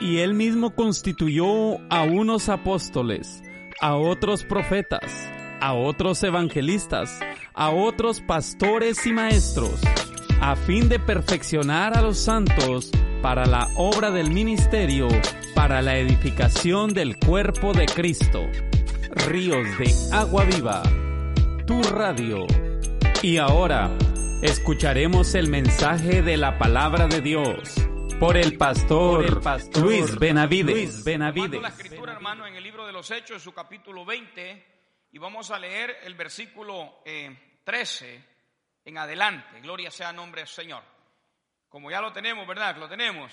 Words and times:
Y 0.00 0.18
él 0.18 0.34
mismo 0.34 0.74
constituyó 0.74 1.78
a 1.88 2.02
unos 2.02 2.48
apóstoles, 2.48 3.42
a 3.80 3.96
otros 3.96 4.44
profetas, 4.44 5.28
a 5.60 5.72
otros 5.72 6.22
evangelistas, 6.22 7.20
a 7.54 7.70
otros 7.70 8.20
pastores 8.20 9.06
y 9.06 9.12
maestros, 9.12 9.80
a 10.40 10.56
fin 10.56 10.88
de 10.88 10.98
perfeccionar 10.98 11.96
a 11.96 12.02
los 12.02 12.18
santos 12.18 12.90
para 13.22 13.46
la 13.46 13.68
obra 13.76 14.10
del 14.10 14.30
ministerio, 14.30 15.08
para 15.54 15.80
la 15.80 15.96
edificación 15.96 16.92
del 16.92 17.18
cuerpo 17.18 17.72
de 17.72 17.86
Cristo. 17.86 18.42
Ríos 19.28 19.66
de 19.78 19.94
agua 20.12 20.44
viva, 20.44 20.82
tu 21.66 21.82
radio. 21.84 22.46
Y 23.22 23.38
ahora, 23.38 23.90
escucharemos 24.42 25.34
el 25.34 25.48
mensaje 25.48 26.20
de 26.20 26.36
la 26.36 26.58
palabra 26.58 27.06
de 27.06 27.20
Dios 27.22 27.83
por 28.18 28.36
el 28.36 28.56
pastor, 28.56 29.24
Luis 29.80 30.18
Benavides. 30.18 31.04
Benavides. 31.04 31.60
la 31.60 31.68
escritura, 31.68 32.12
hermano, 32.12 32.46
en 32.46 32.54
el 32.54 32.62
libro 32.62 32.86
de 32.86 32.92
los 32.92 33.10
Hechos, 33.10 33.42
su 33.42 33.52
capítulo 33.52 34.04
20, 34.04 34.64
y 35.12 35.18
vamos 35.18 35.50
a 35.50 35.58
leer 35.58 35.98
el 36.02 36.14
versículo 36.14 37.02
13 37.64 38.14
eh, 38.14 38.24
en 38.84 38.98
adelante. 38.98 39.60
Gloria 39.60 39.90
sea 39.90 40.12
nombre 40.12 40.42
del 40.42 40.48
Señor. 40.48 40.82
Como 41.68 41.90
ya 41.90 42.00
lo 42.00 42.12
tenemos, 42.12 42.46
¿verdad? 42.46 42.76
Lo 42.76 42.88
tenemos. 42.88 43.32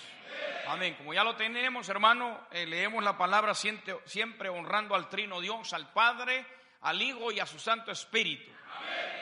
Amén. 0.68 0.96
Como 0.96 1.14
ya 1.14 1.24
lo 1.24 1.36
tenemos, 1.36 1.88
hermano, 1.90 2.48
eh, 2.52 2.66
leemos 2.66 3.04
la 3.04 3.18
palabra 3.18 3.54
siempre, 3.54 3.98
siempre, 4.06 4.50
honrando 4.50 4.96
al 4.96 5.10
Trino 5.10 5.40
Dios, 5.42 5.74
al 5.74 5.92
Padre, 5.92 6.46
al 6.82 7.02
Hijo 7.02 7.32
y 7.32 7.40
a 7.40 7.46
su 7.46 7.60
Santo 7.60 7.92
Espíritu. 7.92 8.52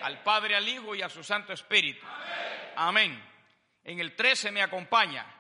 Al 0.02 0.24
Padre, 0.24 0.56
al 0.56 0.68
Hijo 0.68 0.96
y 0.96 1.02
a 1.02 1.10
su 1.10 1.24
Santo 1.24 1.54
Espíritu. 1.54 2.06
Amén. 2.76 3.22
En 3.84 4.00
el 4.00 4.16
13 4.16 4.52
me 4.52 4.62
acompaña. 4.62 5.39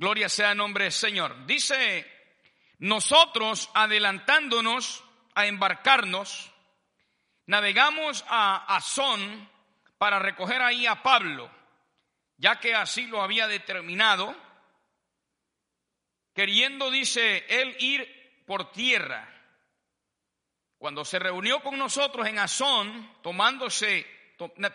Gloria 0.00 0.30
sea 0.30 0.52
el 0.52 0.56
nombre 0.56 0.84
del 0.84 0.94
Señor. 0.94 1.44
Dice, 1.44 2.10
nosotros 2.78 3.68
adelantándonos 3.74 5.04
a 5.34 5.44
embarcarnos, 5.44 6.50
navegamos 7.44 8.24
a 8.26 8.76
Azón 8.76 9.46
para 9.98 10.18
recoger 10.18 10.62
ahí 10.62 10.86
a 10.86 11.02
Pablo, 11.02 11.50
ya 12.38 12.58
que 12.58 12.74
así 12.74 13.08
lo 13.08 13.20
había 13.20 13.46
determinado, 13.46 14.34
queriendo, 16.34 16.90
dice, 16.90 17.44
él 17.50 17.76
ir 17.80 18.42
por 18.46 18.72
tierra. 18.72 19.28
Cuando 20.78 21.04
se 21.04 21.18
reunió 21.18 21.62
con 21.62 21.76
nosotros 21.76 22.26
en 22.26 22.38
Azón, 22.38 23.18
tomándose, 23.22 24.06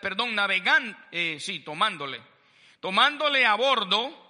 perdón, 0.00 0.36
navegando, 0.36 0.96
eh, 1.10 1.38
sí, 1.40 1.64
tomándole, 1.64 2.22
tomándole 2.78 3.44
a 3.44 3.56
bordo, 3.56 4.25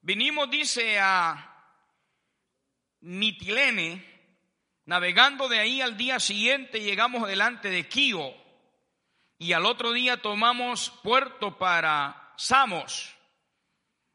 Vinimos, 0.00 0.48
dice, 0.50 0.98
a 1.00 1.48
Mitilene, 3.00 4.04
navegando 4.84 5.48
de 5.48 5.58
ahí 5.58 5.80
al 5.80 5.96
día 5.96 6.20
siguiente 6.20 6.80
llegamos 6.80 7.28
delante 7.28 7.68
de 7.68 7.88
Kio 7.88 8.34
y 9.38 9.52
al 9.52 9.66
otro 9.66 9.92
día 9.92 10.16
tomamos 10.22 10.90
puerto 11.02 11.58
para 11.58 12.32
Samos. 12.36 13.14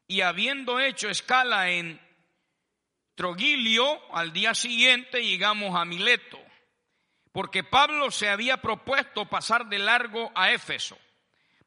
Y 0.06 0.20
habiendo 0.20 0.80
hecho 0.80 1.08
escala 1.08 1.70
en 1.70 2.00
Trogilio, 3.14 4.00
al 4.14 4.32
día 4.32 4.54
siguiente 4.54 5.22
llegamos 5.22 5.76
a 5.76 5.84
Mileto, 5.84 6.38
porque 7.32 7.62
Pablo 7.64 8.10
se 8.10 8.28
había 8.28 8.58
propuesto 8.58 9.26
pasar 9.26 9.66
de 9.66 9.78
largo 9.78 10.32
a 10.34 10.50
Éfeso 10.50 10.98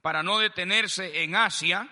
para 0.02 0.22
no 0.22 0.40
detenerse 0.40 1.24
en 1.24 1.36
Asia 1.36 1.90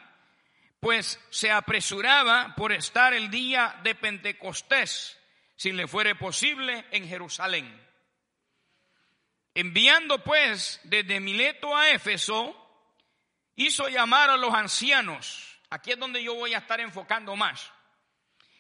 pues 0.86 1.20
se 1.32 1.50
apresuraba 1.50 2.54
por 2.56 2.72
estar 2.72 3.16
el 3.16 3.32
día 3.32 3.80
de 3.82 3.96
Pentecostés, 3.96 5.20
si 5.56 5.72
le 5.72 5.88
fuere 5.88 6.14
posible, 6.14 6.86
en 6.92 7.08
Jerusalén. 7.08 7.84
Enviando 9.56 10.24
pues 10.24 10.80
desde 10.84 11.20
Mileto 11.20 11.76
a 11.76 11.90
Éfeso, 11.90 12.56
hizo 13.56 13.90
llamar 13.90 14.30
a 14.30 14.38
los 14.38 14.54
ancianos, 14.54 15.58
aquí 15.72 15.92
es 15.92 15.98
donde 15.98 16.24
yo 16.24 16.36
voy 16.36 16.54
a 16.54 16.60
estar 16.60 16.80
enfocando 16.80 17.36
más, 17.36 17.72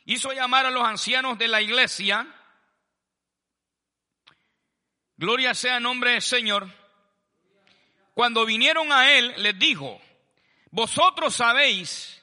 hizo 0.06 0.34
llamar 0.34 0.66
a 0.66 0.72
los 0.72 0.84
ancianos 0.84 1.38
de 1.38 1.48
la 1.48 1.62
iglesia, 1.62 2.26
gloria 5.16 5.54
sea 5.54 5.78
el 5.78 5.84
nombre 5.84 6.14
del 6.14 6.24
Señor, 6.24 6.68
cuando 8.16 8.48
vinieron 8.48 8.92
a 8.92 9.12
él 9.12 9.32
les 9.38 9.60
dijo, 9.60 10.02
vosotros 10.76 11.34
sabéis 11.34 12.22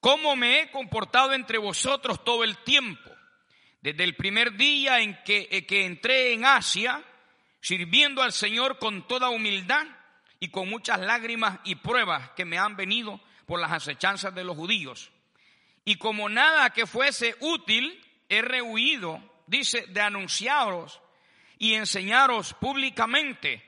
cómo 0.00 0.34
me 0.34 0.60
he 0.60 0.70
comportado 0.70 1.34
entre 1.34 1.58
vosotros 1.58 2.24
todo 2.24 2.42
el 2.42 2.56
tiempo, 2.64 3.10
desde 3.82 4.02
el 4.04 4.16
primer 4.16 4.56
día 4.56 5.00
en 5.00 5.22
que, 5.24 5.46
eh, 5.50 5.66
que 5.66 5.84
entré 5.84 6.32
en 6.32 6.46
Asia, 6.46 7.04
sirviendo 7.60 8.22
al 8.22 8.32
Señor 8.32 8.78
con 8.78 9.06
toda 9.06 9.28
humildad 9.28 9.86
y 10.40 10.48
con 10.48 10.70
muchas 10.70 11.00
lágrimas 11.00 11.60
y 11.64 11.74
pruebas 11.74 12.30
que 12.30 12.46
me 12.46 12.56
han 12.56 12.76
venido 12.76 13.20
por 13.44 13.60
las 13.60 13.72
acechanzas 13.72 14.34
de 14.34 14.44
los 14.44 14.56
judíos. 14.56 15.12
Y 15.84 15.96
como 15.96 16.30
nada 16.30 16.70
que 16.70 16.86
fuese 16.86 17.36
útil, 17.40 18.02
he 18.30 18.40
rehuido, 18.40 19.22
dice, 19.46 19.84
de 19.88 20.00
anunciaros 20.00 20.98
y 21.58 21.74
enseñaros 21.74 22.54
públicamente 22.54 23.62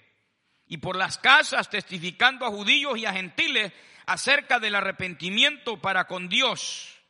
y 0.67 0.79
por 0.79 0.97
las 0.97 1.19
casas 1.19 1.69
testificando 1.69 2.47
a 2.47 2.51
judíos 2.51 2.97
y 2.97 3.05
a 3.05 3.13
gentiles 3.13 3.71
acerca 4.07 4.59
del 4.59 4.75
arrepentimiento 4.75 5.81
para 5.81 6.07
con 6.07 6.29
Dios. 6.29 7.01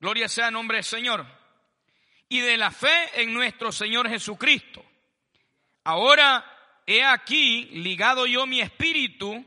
Gloria 0.00 0.28
sea 0.28 0.48
el 0.48 0.54
nombre 0.54 0.78
del 0.78 0.84
Señor. 0.84 1.26
Y 2.28 2.40
de 2.40 2.56
la 2.56 2.70
fe 2.70 3.22
en 3.22 3.32
nuestro 3.32 3.70
Señor 3.70 4.08
Jesucristo. 4.08 4.84
Ahora 5.84 6.44
he 6.84 7.04
aquí 7.04 7.66
ligado 7.66 8.26
yo 8.26 8.46
mi 8.46 8.60
espíritu. 8.60 9.44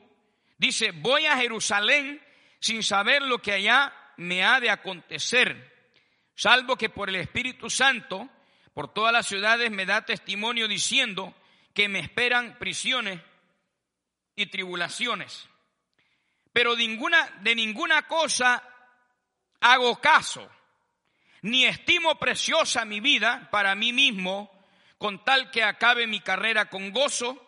Dice, 0.57 0.91
voy 0.91 1.25
a 1.25 1.37
Jerusalén 1.37 2.21
sin 2.59 2.83
saber 2.83 3.21
lo 3.21 3.41
que 3.41 3.53
allá 3.53 3.93
me 4.17 4.43
ha 4.43 4.59
de 4.59 4.69
acontecer. 4.69 5.69
Salvo 6.35 6.77
que 6.77 6.89
por 6.89 7.09
el 7.09 7.15
Espíritu 7.17 7.69
Santo, 7.69 8.29
por 8.73 8.93
todas 8.93 9.11
las 9.11 9.27
ciudades 9.27 9.71
me 9.71 9.85
da 9.85 10.05
testimonio 10.05 10.67
diciendo 10.67 11.35
que 11.73 11.89
me 11.89 11.99
esperan 11.99 12.57
prisiones 12.57 13.19
y 14.35 14.45
tribulaciones 14.45 15.49
pero 16.59 16.75
ninguna, 16.75 17.25
de 17.39 17.55
ninguna 17.55 18.01
cosa 18.05 18.61
hago 19.61 20.01
caso, 20.01 20.51
ni 21.43 21.63
estimo 21.63 22.19
preciosa 22.19 22.83
mi 22.83 22.99
vida 22.99 23.47
para 23.49 23.75
mí 23.75 23.93
mismo, 23.93 24.51
con 24.97 25.23
tal 25.23 25.51
que 25.51 25.63
acabe 25.63 26.05
mi 26.05 26.19
carrera 26.19 26.69
con 26.69 26.91
gozo 26.91 27.41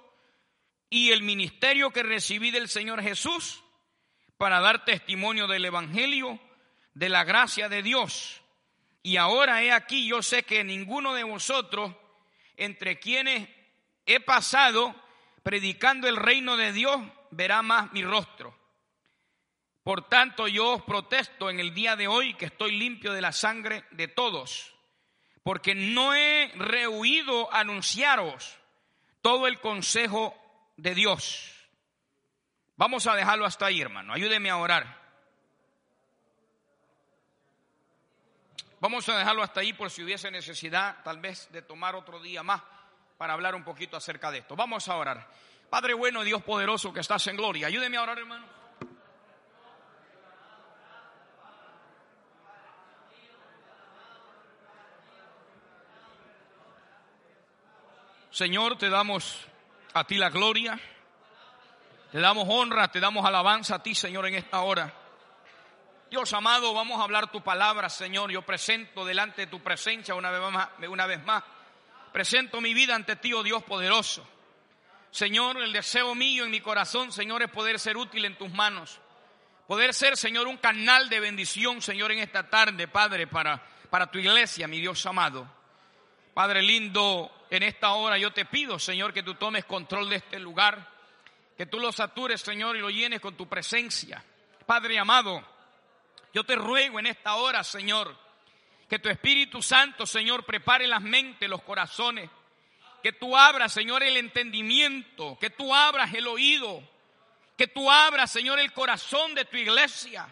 y 0.90 1.12
el 1.12 1.24
ministerio 1.24 1.92
que 1.92 2.04
recibí 2.04 2.52
del 2.52 2.70
Señor 2.70 3.04
Jesús 3.04 3.62
para 4.38 4.62
dar 4.62 4.86
testimonio 4.86 5.46
del 5.46 5.66
Evangelio, 5.66 6.40
de 6.94 7.10
la 7.10 7.26
gracia 7.26 7.68
de 7.68 7.84
Dios. 7.84 8.42
Y 9.04 9.18
ahora 9.18 9.62
he 9.62 9.74
aquí, 9.74 10.08
yo 10.08 10.24
sé 10.24 10.44
que 10.44 10.64
ninguno 10.64 11.16
de 11.16 11.26
vosotros, 11.26 11.94
entre 12.56 12.98
quienes 12.98 13.50
he 14.06 14.22
pasado 14.22 14.96
predicando 15.44 16.08
el 16.08 16.16
reino 16.16 16.56
de 16.56 16.72
Dios, 16.72 17.02
verá 17.30 17.62
más 17.62 17.92
mi 17.92 18.06
rostro. 18.06 18.61
Por 19.84 20.08
tanto, 20.08 20.48
yo 20.48 20.74
os 20.74 20.84
protesto 20.84 21.50
en 21.50 21.60
el 21.60 21.74
día 21.74 21.96
de 21.96 22.08
hoy 22.08 22.36
que 22.36 22.46
estoy 22.46 22.78
limpio 22.78 23.14
de 23.14 23.22
la 23.22 23.32
sangre 23.32 23.86
de 23.92 24.08
todos, 24.08 24.76
porque 25.44 25.74
no 25.74 26.14
he 26.14 26.52
rehuido 26.56 27.52
anunciaros 27.52 28.58
todo 29.22 29.48
el 29.48 29.60
consejo 29.60 30.36
de 30.78 30.94
Dios. 30.94 31.52
Vamos 32.76 33.08
a 33.08 33.16
dejarlo 33.16 33.46
hasta 33.46 33.66
ahí, 33.66 33.82
hermano. 33.82 34.14
Ayúdeme 34.14 34.50
a 34.50 34.58
orar. 34.58 35.02
Vamos 38.80 39.08
a 39.10 39.18
dejarlo 39.18 39.44
hasta 39.44 39.60
ahí 39.62 39.74
por 39.74 39.92
si 39.92 40.04
hubiese 40.04 40.32
necesidad 40.32 41.04
tal 41.04 41.20
vez 41.20 41.52
de 41.52 41.62
tomar 41.62 41.96
otro 41.96 42.20
día 42.20 42.42
más 42.42 42.62
para 43.18 43.34
hablar 43.34 43.54
un 43.54 43.64
poquito 43.64 43.98
acerca 43.98 44.32
de 44.32 44.40
esto. 44.40 44.56
Vamos 44.56 44.88
a 44.90 44.96
orar. 44.96 45.28
Padre 45.70 45.94
bueno, 45.94 46.24
Dios 46.24 46.42
poderoso 46.44 46.92
que 46.92 47.00
estás 47.00 47.26
en 47.28 47.38
gloria. 47.38 47.68
Ayúdeme 47.68 47.98
a 47.98 48.04
orar, 48.04 48.18
hermano. 48.18 48.61
Señor, 58.32 58.78
te 58.78 58.90
damos 58.90 59.38
a 59.94 60.04
ti 60.06 60.18
la 60.18 60.30
gloria, 60.30 60.80
te 62.12 62.20
damos 62.20 62.48
honra, 62.50 62.90
te 62.90 63.00
damos 63.00 63.26
alabanza 63.26 63.76
a 63.76 63.84
ti, 63.84 63.94
Señor, 63.94 64.26
en 64.28 64.36
esta 64.36 64.62
hora. 64.62 64.94
Dios 66.10 66.34
amado, 66.34 66.74
vamos 66.74 67.00
a 67.00 67.04
hablar 67.04 67.32
tu 67.32 67.42
palabra, 67.42 67.90
Señor. 67.90 68.32
Yo 68.32 68.42
presento 68.42 69.06
delante 69.06 69.42
de 69.42 69.48
tu 69.48 69.62
presencia 69.62 70.16
una 70.16 70.32
vez 70.32 70.52
más, 70.52 70.70
una 70.90 71.06
vez 71.06 71.24
más. 71.24 71.44
Presento 72.12 72.60
mi 72.60 72.74
vida 72.74 72.96
ante 72.96 73.16
ti, 73.16 73.34
oh 73.34 73.44
Dios 73.44 73.64
poderoso. 73.64 74.28
Señor, 75.12 75.62
el 75.62 75.72
deseo 75.72 76.16
mío 76.16 76.44
en 76.44 76.52
mi 76.52 76.62
corazón, 76.62 77.12
Señor, 77.12 77.44
es 77.44 77.50
poder 77.50 77.80
ser 77.80 77.98
útil 77.98 78.26
en 78.26 78.38
tus 78.38 78.52
manos 78.52 79.00
poder 79.72 79.94
ser, 79.94 80.18
Señor, 80.18 80.48
un 80.48 80.58
canal 80.58 81.08
de 81.08 81.22
bendición, 81.22 81.82
Señor, 81.82 82.12
en 82.12 82.20
esta 82.20 82.50
tarde, 82.50 82.90
Padre, 82.90 83.26
para, 83.26 83.66
para 83.90 84.12
tu 84.12 84.20
iglesia, 84.20 84.68
mi 84.68 84.82
Dios 84.82 85.06
amado. 85.06 85.48
Padre 86.34 86.62
lindo, 86.62 87.46
en 87.50 87.64
esta 87.64 87.92
hora 87.92 88.18
yo 88.18 88.32
te 88.32 88.46
pido, 88.46 88.80
Señor, 88.80 89.14
que 89.14 89.24
tú 89.24 89.36
tomes 89.36 89.66
control 89.66 90.10
de 90.10 90.16
este 90.18 90.40
lugar, 90.40 90.88
que 91.58 91.66
tú 91.66 91.80
lo 91.80 91.92
satures, 91.92 92.42
Señor, 92.42 92.78
y 92.78 92.80
lo 92.80 92.90
llenes 92.90 93.20
con 93.20 93.36
tu 93.36 93.48
presencia. 93.48 94.24
Padre 94.66 94.98
amado, 94.98 95.44
yo 96.34 96.46
te 96.46 96.56
ruego 96.56 97.00
en 97.00 97.08
esta 97.08 97.36
hora, 97.36 97.64
Señor, 97.64 98.18
que 98.90 99.00
tu 99.00 99.10
Espíritu 99.10 99.62
Santo, 99.62 100.06
Señor, 100.06 100.46
prepare 100.46 100.88
las 100.88 101.02
mentes, 101.02 101.50
los 101.50 101.62
corazones, 101.64 102.30
que 103.04 103.12
tú 103.12 103.36
abras, 103.36 103.74
Señor, 103.74 104.02
el 104.04 104.16
entendimiento, 104.16 105.38
que 105.40 105.50
tú 105.50 105.74
abras 105.76 106.14
el 106.14 106.28
oído, 106.28 106.82
que 107.58 107.68
tú 107.68 107.92
abras, 107.92 108.32
Señor, 108.32 108.60
el 108.60 108.72
corazón 108.72 109.36
de 109.36 109.46
tu 109.46 109.58
iglesia. 109.58 110.28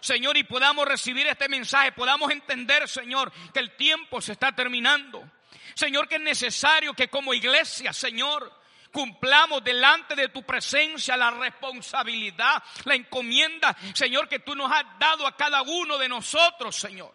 Señor, 0.00 0.36
y 0.36 0.44
podamos 0.44 0.86
recibir 0.86 1.26
este 1.26 1.48
mensaje, 1.48 1.92
podamos 1.92 2.30
entender, 2.30 2.88
Señor, 2.88 3.32
que 3.52 3.60
el 3.60 3.76
tiempo 3.76 4.20
se 4.20 4.32
está 4.32 4.52
terminando. 4.52 5.28
Señor, 5.74 6.08
que 6.08 6.16
es 6.16 6.20
necesario 6.20 6.94
que 6.94 7.08
como 7.08 7.34
iglesia, 7.34 7.92
Señor, 7.92 8.52
cumplamos 8.90 9.62
delante 9.62 10.14
de 10.14 10.30
tu 10.30 10.42
presencia 10.42 11.16
la 11.16 11.30
responsabilidad, 11.30 12.62
la 12.84 12.94
encomienda, 12.94 13.76
Señor, 13.92 14.28
que 14.28 14.38
tú 14.38 14.54
nos 14.54 14.72
has 14.72 14.84
dado 14.98 15.26
a 15.26 15.36
cada 15.36 15.62
uno 15.62 15.98
de 15.98 16.08
nosotros, 16.08 16.74
Señor. 16.74 17.12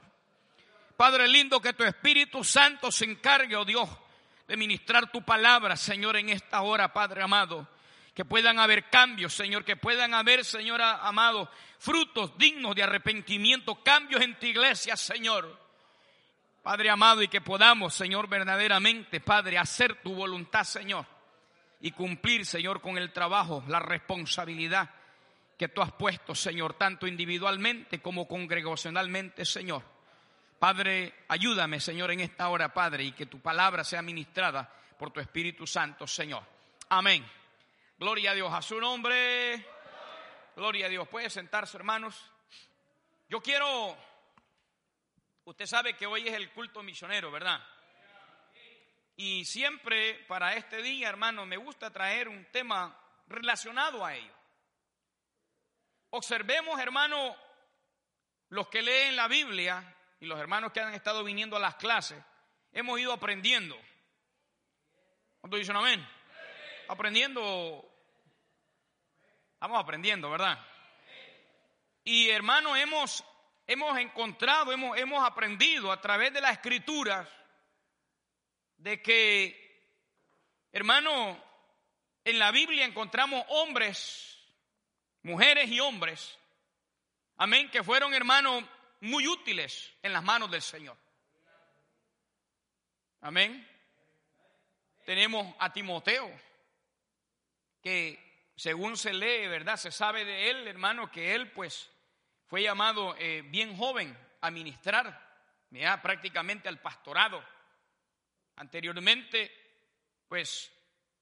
Padre 0.95 1.27
lindo, 1.27 1.59
que 1.59 1.73
tu 1.73 1.83
Espíritu 1.83 2.43
Santo 2.43 2.91
se 2.91 3.05
encargue, 3.05 3.55
oh 3.55 3.65
Dios, 3.65 3.89
de 4.47 4.55
ministrar 4.55 5.11
tu 5.11 5.23
palabra, 5.23 5.75
Señor, 5.75 6.17
en 6.17 6.29
esta 6.29 6.61
hora, 6.61 6.93
Padre 6.93 7.23
amado. 7.23 7.67
Que 8.13 8.25
puedan 8.25 8.59
haber 8.59 8.89
cambios, 8.89 9.33
Señor, 9.33 9.65
que 9.65 9.77
puedan 9.77 10.13
haber, 10.13 10.45
Señor 10.45 10.81
amado, 10.81 11.49
frutos 11.79 12.37
dignos 12.37 12.75
de 12.75 12.83
arrepentimiento, 12.83 13.81
cambios 13.81 14.21
en 14.21 14.37
tu 14.37 14.45
iglesia, 14.45 14.95
Señor. 14.95 15.60
Padre 16.61 16.89
amado, 16.89 17.23
y 17.23 17.27
que 17.27 17.41
podamos, 17.41 17.93
Señor, 17.93 18.27
verdaderamente, 18.27 19.19
Padre, 19.19 19.57
hacer 19.57 19.95
tu 20.01 20.13
voluntad, 20.13 20.63
Señor, 20.63 21.05
y 21.79 21.91
cumplir, 21.91 22.45
Señor, 22.45 22.81
con 22.81 22.97
el 22.97 23.11
trabajo, 23.11 23.63
la 23.67 23.79
responsabilidad 23.79 24.89
que 25.57 25.69
tú 25.69 25.81
has 25.81 25.91
puesto, 25.91 26.35
Señor, 26.35 26.75
tanto 26.75 27.07
individualmente 27.07 27.99
como 27.99 28.27
congregacionalmente, 28.27 29.45
Señor. 29.45 29.83
Padre, 30.59 31.13
ayúdame, 31.27 31.79
Señor, 31.79 32.11
en 32.11 32.19
esta 32.19 32.49
hora, 32.49 32.71
Padre, 32.71 33.03
y 33.05 33.11
que 33.13 33.25
tu 33.25 33.39
palabra 33.39 33.83
sea 33.83 34.03
ministrada 34.03 34.71
por 34.99 35.09
tu 35.09 35.19
Espíritu 35.19 35.65
Santo, 35.65 36.05
Señor. 36.05 36.43
Amén. 36.89 37.25
Gloria 37.97 38.31
a 38.31 38.33
Dios, 38.35 38.53
a 38.53 38.61
su 38.61 38.79
nombre. 38.79 39.65
Gloria 40.55 40.85
a 40.85 40.89
Dios. 40.89 41.07
Puede 41.07 41.29
sentarse, 41.31 41.77
hermanos. 41.77 42.31
Yo 43.29 43.41
quiero 43.41 43.97
Usted 45.45 45.65
sabe 45.65 45.95
que 45.95 46.05
hoy 46.05 46.27
es 46.27 46.33
el 46.33 46.51
culto 46.51 46.83
misionero, 46.83 47.31
¿verdad? 47.31 47.61
Y 49.15 49.43
siempre 49.45 50.23
para 50.27 50.55
este 50.55 50.81
día, 50.81 51.09
hermano, 51.09 51.45
me 51.45 51.57
gusta 51.57 51.91
traer 51.91 52.27
un 52.27 52.45
tema 52.51 52.95
relacionado 53.27 54.05
a 54.05 54.15
ello. 54.15 54.33
Observemos, 56.11 56.79
hermano, 56.79 57.35
los 58.49 58.67
que 58.67 58.81
leen 58.81 59.15
la 59.15 59.27
Biblia 59.27 59.95
y 60.19 60.25
los 60.25 60.39
hermanos 60.39 60.71
que 60.71 60.81
han 60.81 60.93
estado 60.93 61.23
viniendo 61.23 61.55
a 61.55 61.59
las 61.59 61.75
clases, 61.75 62.21
hemos 62.71 62.99
ido 62.99 63.13
aprendiendo. 63.13 63.77
¿Cuántos 65.39 65.59
dicen 65.59 65.75
amén? 65.75 66.07
Aprendiendo. 66.87 67.87
Vamos 69.59 69.79
aprendiendo, 69.79 70.29
¿verdad? 70.29 70.59
Y 72.03 72.29
hermano, 72.29 72.75
hemos 72.75 73.23
hemos 73.71 73.97
encontrado, 73.97 74.71
hemos, 74.71 74.97
hemos 74.97 75.23
aprendido 75.25 75.91
a 75.91 76.01
través 76.01 76.33
de 76.33 76.41
las 76.41 76.53
escrituras 76.53 77.27
de 78.77 79.01
que, 79.01 79.95
hermano, 80.71 81.41
en 82.25 82.39
la 82.39 82.51
Biblia 82.51 82.85
encontramos 82.85 83.45
hombres, 83.49 84.37
mujeres 85.23 85.69
y 85.69 85.79
hombres, 85.79 86.37
amén, 87.37 87.69
que 87.69 87.83
fueron, 87.83 88.13
hermanos, 88.13 88.63
muy 89.01 89.27
útiles 89.27 89.93
en 90.01 90.13
las 90.13 90.23
manos 90.23 90.49
del 90.49 90.61
Señor. 90.61 90.97
Amén. 93.21 93.67
Tenemos 95.05 95.55
a 95.59 95.71
Timoteo, 95.71 96.29
que 97.81 98.51
según 98.55 98.97
se 98.97 99.13
lee, 99.13 99.47
¿verdad? 99.47 99.77
Se 99.77 99.91
sabe 99.91 100.25
de 100.25 100.49
él, 100.49 100.67
hermano, 100.67 101.11
que 101.11 101.35
él 101.35 101.51
pues 101.51 101.90
fue 102.51 102.63
llamado 102.63 103.15
eh, 103.17 103.43
bien 103.45 103.77
joven 103.77 104.13
a 104.41 104.51
ministrar, 104.51 105.17
prácticamente 106.01 106.67
al 106.67 106.81
pastorado. 106.81 107.41
Anteriormente, 108.57 109.49
pues 110.27 110.69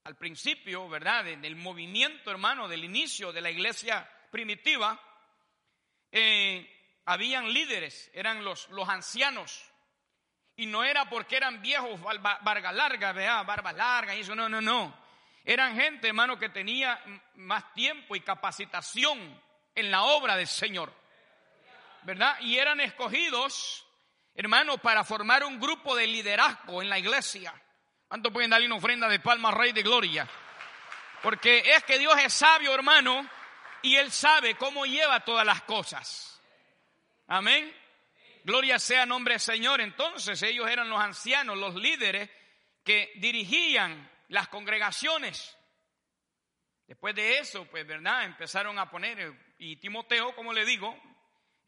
al 0.06 0.16
principio, 0.16 0.90
¿verdad? 0.90 1.26
Del 1.26 1.56
movimiento, 1.56 2.31
hermano, 2.31 2.68
del 2.68 2.84
inicio 2.84 3.31
de 3.31 3.42
la 3.42 3.52
iglesia 3.52 4.10
primitiva, 4.31 5.00
eh, 6.12 6.68
habían 7.06 7.54
líderes, 7.54 8.10
eran 8.16 8.44
los, 8.44 8.68
los 8.70 8.90
ancianos. 8.90 9.64
Y 10.56 10.66
no 10.66 10.84
era 10.84 11.08
porque 11.12 11.38
eran 11.38 11.62
viejos, 11.62 12.02
barba 12.02 12.72
larga, 12.72 13.12
¿verdad? 13.12 13.46
Barba 13.46 13.72
larga 13.72 14.16
y 14.16 14.22
eso, 14.22 14.34
no, 14.34 14.50
no, 14.50 14.62
no. 14.62 15.00
Eran 15.46 15.76
gente, 15.76 16.08
hermano, 16.08 16.40
que 16.40 16.50
tenía 16.50 17.00
más 17.36 17.72
tiempo 17.76 18.16
y 18.16 18.22
capacitación 18.22 19.40
en 19.76 19.92
la 19.92 20.06
obra 20.06 20.36
del 20.36 20.48
Señor. 20.48 20.99
¿Verdad? 22.04 22.38
Y 22.42 22.57
eran 22.57 22.80
escogidos, 22.80 23.86
hermano, 24.36 24.78
para 24.78 25.04
formar 25.04 25.44
un 25.44 25.60
grupo 25.60 25.96
de 25.96 26.07
liderazgo 26.07 26.81
en 26.81 26.90
la 26.90 27.00
iglesia. 27.00 27.54
¿Cuánto 28.07 28.31
pueden 28.31 28.50
darle 28.50 28.68
una 28.68 28.78
ofrenda 28.78 29.07
de 29.07 29.19
palma 29.19 29.51
Rey 29.51 29.72
de 29.72 29.84
Gloria? 29.84 30.28
Porque 31.22 31.60
es 31.60 31.84
que 31.84 32.00
Dios 32.00 32.18
es 32.18 32.34
sabio, 32.34 32.74
hermano, 32.74 33.30
y 33.81 33.96
Él 33.96 34.12
sabe 34.12 34.56
cómo 34.56 34.86
lleva 34.86 35.19
todas 35.19 35.46
las 35.46 35.62
cosas. 35.63 36.42
Amén. 37.28 37.74
Gloria 38.44 38.80
sea 38.80 39.06
nombre 39.06 39.36
del 39.36 39.42
Señor. 39.42 39.81
Entonces 39.81 40.42
ellos 40.44 40.69
eran 40.69 40.90
los 40.90 41.00
ancianos, 41.00 41.57
los 41.57 41.75
líderes 41.75 42.30
que 42.84 43.12
dirigían 43.18 44.10
las 44.30 44.48
congregaciones. 44.48 45.56
Después 46.88 47.13
de 47.13 47.38
eso, 47.38 47.66
pues, 47.66 47.86
¿verdad? 47.86 48.24
Empezaron 48.24 48.80
a 48.80 48.90
poner, 48.90 49.56
y 49.60 49.75
Timoteo, 49.75 50.34
como 50.36 50.54
le 50.54 50.66
digo, 50.66 50.98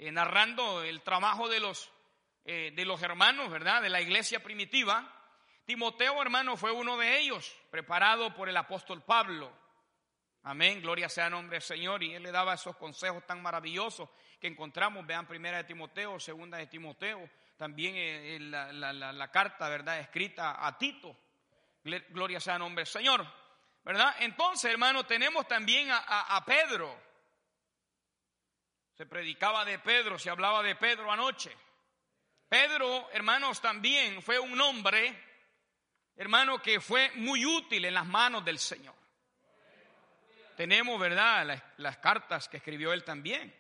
eh, 0.02 0.12
narrando 0.12 0.82
el 0.82 1.04
trabajo 1.04 1.48
de 1.48 1.60
los, 1.60 1.92
eh, 2.44 2.72
de 2.76 2.86
los 2.86 3.04
hermanos, 3.04 3.52
¿verdad? 3.52 3.84
De 3.84 3.90
la 3.90 4.02
iglesia 4.02 4.42
primitiva. 4.42 5.08
Timoteo, 5.64 6.20
hermano, 6.20 6.58
fue 6.58 6.72
uno 6.72 6.98
de 6.98 7.20
ellos, 7.20 7.56
preparado 7.70 8.34
por 8.34 8.50
el 8.50 8.58
apóstol 8.58 9.04
Pablo. 9.04 9.56
Amén, 10.42 10.82
gloria 10.82 11.08
sea 11.08 11.30
nombre 11.30 11.58
del 11.58 11.62
Señor. 11.62 12.02
Y 12.02 12.16
él 12.16 12.24
le 12.24 12.32
daba 12.32 12.56
esos 12.56 12.76
consejos 12.78 13.28
tan 13.28 13.44
maravillosos 13.44 14.10
que 14.40 14.48
encontramos, 14.48 15.06
vean 15.06 15.28
primera 15.28 15.58
de 15.58 15.66
Timoteo, 15.66 16.20
segunda 16.20 16.58
de 16.58 16.66
Timoteo, 16.66 17.30
también 17.56 17.94
eh, 17.96 18.40
la, 18.40 19.32
carta, 19.32 19.70
¿verdad? 19.70 20.00
Escrita 20.00 20.66
a 20.66 20.80
Tito. 20.80 21.16
Gloria 21.84 22.40
sea 22.40 22.58
nombre 22.58 22.82
del 22.82 22.92
Señor. 22.92 23.24
¿Verdad? 23.84 24.16
Entonces, 24.22 24.72
hermano, 24.72 25.06
tenemos 25.06 25.48
también 25.48 25.90
a 25.92 26.44
Pedro. 26.44 27.11
Se 29.02 29.08
predicaba 29.08 29.66
de 29.66 29.80
Pedro, 29.80 30.20
se 30.20 30.30
hablaba 30.30 30.62
de 30.62 30.76
Pedro 30.76 31.12
anoche. 31.12 31.52
Pedro, 32.48 33.10
hermanos, 33.12 33.60
también 33.60 34.22
fue 34.22 34.38
un 34.38 34.62
hombre, 34.62 35.20
hermano, 36.16 36.62
que 36.62 36.80
fue 36.80 37.10
muy 37.16 37.44
útil 37.44 37.86
en 37.86 37.96
las 37.96 38.06
manos 38.06 38.46
del 38.46 38.60
Señor. 38.60 38.94
Tenemos, 40.56 41.00
¿verdad?, 41.00 41.64
las, 41.78 41.98
cartas 41.98 42.48
que 42.48 42.58
escribió 42.58 42.94
él 42.94 43.04
también. 43.04 43.52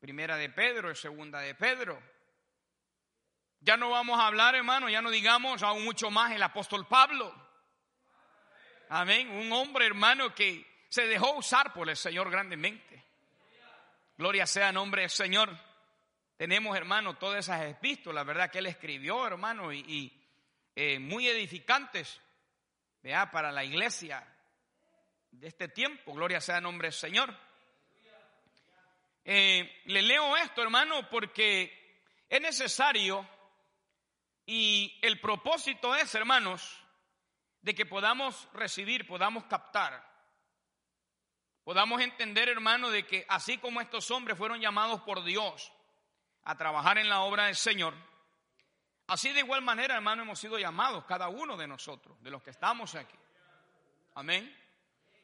Primera 0.00 0.38
de 0.38 0.48
Pedro 0.48 0.90
y 0.90 0.96
segunda 0.96 1.40
de 1.40 1.54
Pedro. 1.54 2.02
Ya 3.60 3.76
no 3.76 3.90
vamos 3.90 4.18
a 4.18 4.26
hablar, 4.26 4.54
hermano, 4.54 4.88
ya 4.88 5.02
no 5.02 5.10
digamos 5.10 5.62
aún 5.62 5.84
mucho 5.84 6.10
más 6.10 6.32
el 6.32 6.42
apóstol 6.42 6.86
Pablo. 6.88 7.30
Amén. 8.88 9.28
Un 9.28 9.52
hombre, 9.52 9.84
hermano, 9.84 10.34
que 10.34 10.86
se 10.88 11.06
dejó 11.06 11.32
usar 11.32 11.74
por 11.74 11.90
el 11.90 11.96
Señor 11.98 12.30
grandemente. 12.30 13.11
Gloria 14.16 14.46
sea 14.46 14.72
nombre 14.72 15.02
del 15.02 15.10
Señor. 15.10 15.50
Tenemos, 16.36 16.76
hermano, 16.76 17.16
todas 17.16 17.40
esas 17.40 17.62
epístolas, 17.64 18.26
¿verdad? 18.26 18.50
Que 18.50 18.58
él 18.58 18.66
escribió, 18.66 19.26
hermano, 19.26 19.72
y, 19.72 20.12
eh, 20.74 20.98
muy 20.98 21.28
edificantes, 21.28 22.20
vea, 23.02 23.30
para 23.30 23.50
la 23.50 23.64
iglesia 23.64 24.26
de 25.30 25.48
este 25.48 25.68
tiempo. 25.68 26.12
Gloria 26.12 26.40
sea 26.40 26.60
nombre 26.60 26.86
del 26.86 26.94
Señor. 26.94 27.34
Eh, 29.24 29.82
le 29.86 30.02
leo 30.02 30.36
esto, 30.36 30.62
hermano, 30.62 31.08
porque 31.08 32.04
es 32.28 32.40
necesario 32.40 33.26
y 34.44 34.98
el 35.02 35.20
propósito 35.20 35.94
es, 35.94 36.14
hermanos, 36.14 36.78
de 37.60 37.74
que 37.74 37.86
podamos 37.86 38.48
recibir, 38.52 39.06
podamos 39.06 39.44
captar 39.44 40.11
podamos 41.64 42.00
entender, 42.00 42.48
hermano, 42.48 42.90
de 42.90 43.06
que 43.06 43.24
así 43.28 43.58
como 43.58 43.80
estos 43.80 44.10
hombres 44.10 44.36
fueron 44.36 44.60
llamados 44.60 45.00
por 45.02 45.22
Dios 45.24 45.72
a 46.44 46.56
trabajar 46.56 46.98
en 46.98 47.08
la 47.08 47.20
obra 47.20 47.46
del 47.46 47.56
Señor, 47.56 47.94
así 49.06 49.32
de 49.32 49.40
igual 49.40 49.62
manera, 49.62 49.94
hermano, 49.94 50.22
hemos 50.22 50.38
sido 50.38 50.58
llamados 50.58 51.04
cada 51.04 51.28
uno 51.28 51.56
de 51.56 51.66
nosotros, 51.66 52.20
de 52.22 52.30
los 52.30 52.42
que 52.42 52.50
estamos 52.50 52.94
aquí. 52.94 53.18
Amén. 54.14 54.54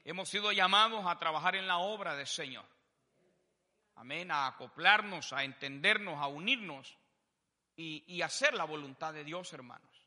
Hemos 0.04 0.28
sido 0.28 0.52
llamados 0.52 1.04
a 1.06 1.18
trabajar 1.18 1.56
en 1.56 1.66
la 1.66 1.78
obra 1.78 2.14
del 2.14 2.26
Señor. 2.26 2.64
Amén. 3.96 4.30
A 4.30 4.46
acoplarnos, 4.46 5.32
a 5.32 5.44
entendernos, 5.44 6.18
a 6.18 6.28
unirnos 6.28 6.96
y, 7.76 8.04
y 8.06 8.22
hacer 8.22 8.54
la 8.54 8.64
voluntad 8.64 9.12
de 9.12 9.24
Dios, 9.24 9.52
hermanos. 9.52 10.02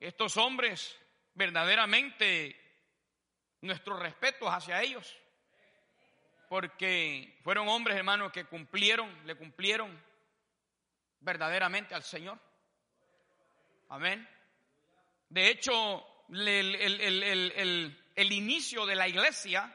Estos 0.00 0.36
hombres, 0.36 0.98
verdaderamente, 1.34 2.67
nuestro 3.60 3.96
respeto 3.96 4.48
hacia 4.48 4.82
ellos. 4.82 5.16
Porque 6.48 7.38
fueron 7.44 7.68
hombres, 7.68 7.96
hermanos, 7.96 8.32
que 8.32 8.44
cumplieron, 8.44 9.10
le 9.26 9.34
cumplieron 9.34 10.02
verdaderamente 11.20 11.94
al 11.94 12.02
Señor. 12.02 12.38
Amén. 13.90 14.26
De 15.28 15.48
hecho, 15.50 16.06
el, 16.30 17.94
inicio 18.16 18.86
de 18.86 18.94
la 18.94 19.08
iglesia, 19.08 19.74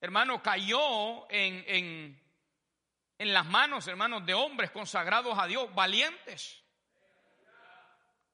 hermano, 0.00 0.42
cayó 0.42 1.30
en, 1.30 1.64
en, 1.68 2.22
en 3.18 3.32
las 3.32 3.46
manos, 3.46 3.86
hermanos, 3.86 4.26
de 4.26 4.34
hombres 4.34 4.70
consagrados 4.72 5.38
a 5.38 5.46
Dios, 5.46 5.72
valientes, 5.74 6.62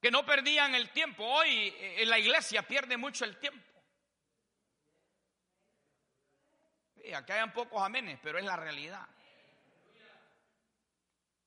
que 0.00 0.10
no 0.10 0.24
perdían 0.24 0.74
el 0.74 0.90
tiempo. 0.90 1.24
Hoy 1.24 1.74
en 1.78 2.08
la 2.08 2.18
iglesia 2.18 2.66
pierde 2.66 2.96
mucho 2.96 3.24
el 3.24 3.38
tiempo. 3.38 3.71
Aquí 7.14 7.32
hayan 7.32 7.52
pocos 7.52 7.82
amenes, 7.82 8.18
pero 8.22 8.38
es 8.38 8.44
la 8.44 8.56
realidad. 8.56 9.06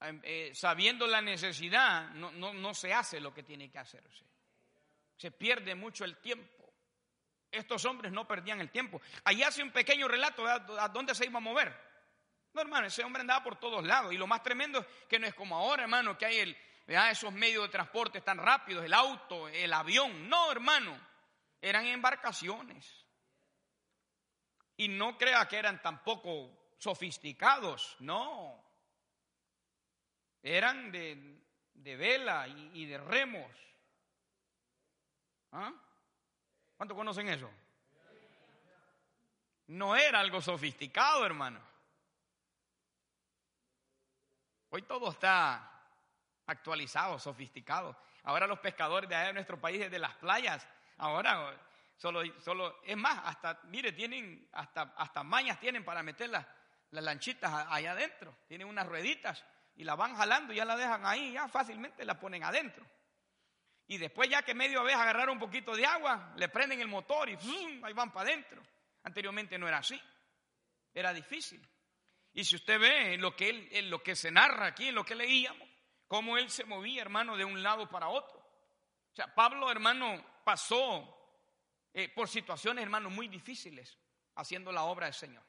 Em, 0.01 0.21
eh, 0.23 0.51
sabiendo 0.53 1.07
la 1.07 1.21
necesidad, 1.21 2.09
no, 2.11 2.31
no, 2.31 2.73
se 2.73 2.93
hace 2.93 3.19
lo 3.19 3.33
que 3.33 3.43
tiene 3.43 3.71
que 3.71 3.79
hacerse. 3.79 4.25
Se 5.17 5.31
pierde 5.31 5.73
mucho 5.73 6.03
el 6.03 6.17
tiempo. 6.17 6.73
Estos 7.49 7.85
hombres 7.85 8.11
no 8.11 8.27
perdían 8.27 8.59
el 8.59 8.69
tiempo. 8.69 9.01
Allí 9.23 9.41
hace 9.43 9.63
un 9.63 9.71
pequeño 9.71 10.07
relato 10.07 10.45
a 10.45 10.89
dónde 10.89 11.15
se 11.15 11.25
iba 11.25 11.37
a 11.37 11.41
mover. 11.41 11.73
No, 12.53 12.61
hermano, 12.61 12.87
ese 12.87 13.03
hombre 13.03 13.21
andaba 13.21 13.43
por 13.43 13.57
todos 13.57 13.85
lados. 13.85 14.13
Y 14.13 14.17
lo 14.17 14.27
más 14.27 14.43
tremendo 14.43 14.79
es 14.79 14.87
que 15.07 15.19
no 15.19 15.27
es 15.27 15.33
como 15.33 15.55
ahora, 15.57 15.83
hermano, 15.83 16.17
que 16.17 16.25
hay 16.25 16.39
el, 16.39 16.57
esos 16.87 17.31
medios 17.31 17.63
de 17.63 17.69
transporte 17.69 18.21
tan 18.21 18.37
rápidos, 18.37 18.83
el 18.83 18.93
auto, 18.93 19.47
el 19.47 19.71
avión. 19.71 20.29
No, 20.29 20.51
hermano, 20.51 20.99
eran 21.61 21.85
embarcaciones. 21.85 23.04
Y 24.77 24.87
no 24.87 25.17
crea 25.17 25.47
que 25.47 25.57
eran 25.57 25.81
tampoco 25.81 26.51
sofisticados, 26.77 27.95
no. 27.99 28.63
Eran 30.43 30.91
de, 30.91 31.41
vela 31.73 32.47
y, 32.47 32.85
de 32.85 32.97
remos. 32.97 33.51
¿Ah? 35.51 35.73
¿Cuántos 36.77 36.97
conocen 36.97 37.29
eso? 37.29 37.49
No 39.67 39.95
era 39.95 40.19
algo 40.19 40.41
sofisticado, 40.41 41.25
hermano. 41.25 41.59
Hoy 44.69 44.81
todo 44.83 45.09
está 45.09 45.71
actualizado, 46.45 47.17
sofisticado. 47.17 47.97
Ahora 48.23 48.45
los 48.45 48.59
pescadores 48.59 49.09
de 49.09 49.15
allá 49.15 49.27
de 49.27 49.33
nuestro 49.33 49.59
país, 49.59 49.79
desde 49.79 49.97
las 49.97 50.15
playas, 50.15 50.67
ahora 50.97 51.57
Solo, 51.97 52.21
solo, 52.41 52.81
es 52.83 52.97
más, 52.97 53.21
hasta, 53.25 53.61
mire, 53.65 53.93
tienen, 53.93 54.49
hasta, 54.51 54.93
hasta 54.97 55.23
mañas 55.23 55.59
tienen 55.59 55.85
para 55.85 56.03
meter 56.03 56.29
las, 56.29 56.45
las 56.91 57.03
lanchitas 57.03 57.67
allá 57.69 57.91
adentro. 57.91 58.37
Tienen 58.47 58.67
unas 58.67 58.85
rueditas 58.85 59.43
y 59.75 59.83
la 59.83 59.95
van 59.95 60.15
jalando 60.15 60.53
y 60.53 60.57
ya 60.57 60.65
la 60.65 60.75
dejan 60.75 61.05
ahí, 61.05 61.33
ya 61.33 61.47
fácilmente 61.47 62.03
la 62.05 62.19
ponen 62.19 62.43
adentro. 62.43 62.85
Y 63.87 63.97
después 63.97 64.29
ya 64.29 64.41
que 64.41 64.55
medio 64.55 64.83
vez 64.83 64.95
agarrar 64.95 65.29
un 65.29 65.39
poquito 65.39 65.75
de 65.75 65.85
agua, 65.85 66.33
le 66.37 66.49
prenden 66.49 66.81
el 66.81 66.87
motor 66.87 67.29
y 67.29 67.37
ahí 67.83 67.93
van 67.93 68.11
para 68.11 68.29
adentro. 68.29 68.61
Anteriormente 69.03 69.57
no 69.57 69.67
era 69.67 69.77
así, 69.77 70.01
era 70.93 71.13
difícil. 71.13 71.61
Y 72.33 72.43
si 72.43 72.55
usted 72.55 72.79
ve 72.79 73.17
lo 73.17 73.35
que, 73.35 73.69
él, 73.71 73.89
lo 73.89 74.01
que 74.01 74.15
se 74.15 74.31
narra 74.31 74.67
aquí, 74.67 74.87
en 74.87 74.95
lo 74.95 75.05
que 75.05 75.15
leíamos, 75.15 75.67
cómo 76.07 76.37
él 76.37 76.49
se 76.49 76.65
movía, 76.65 77.01
hermano, 77.01 77.37
de 77.37 77.45
un 77.45 77.61
lado 77.61 77.87
para 77.89 78.09
otro. 78.09 78.39
O 78.39 79.15
sea, 79.15 79.33
Pablo, 79.33 79.71
hermano, 79.71 80.41
pasó 80.43 81.14
eh, 81.97 82.09
por 82.09 82.27
situaciones, 82.27 82.83
hermano, 82.83 83.09
muy 83.09 83.29
difíciles 83.29 83.97
haciendo 84.35 84.69
la 84.69 84.83
obra 84.83 85.05
del 85.05 85.13
Señor. 85.13 85.43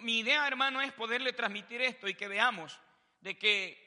mi 0.00 0.20
idea, 0.20 0.48
hermano, 0.48 0.80
es 0.80 0.90
poderle 0.94 1.34
transmitir 1.34 1.82
esto 1.82 2.08
y 2.08 2.14
que 2.14 2.28
veamos 2.28 2.80
de 3.20 3.36
que 3.36 3.82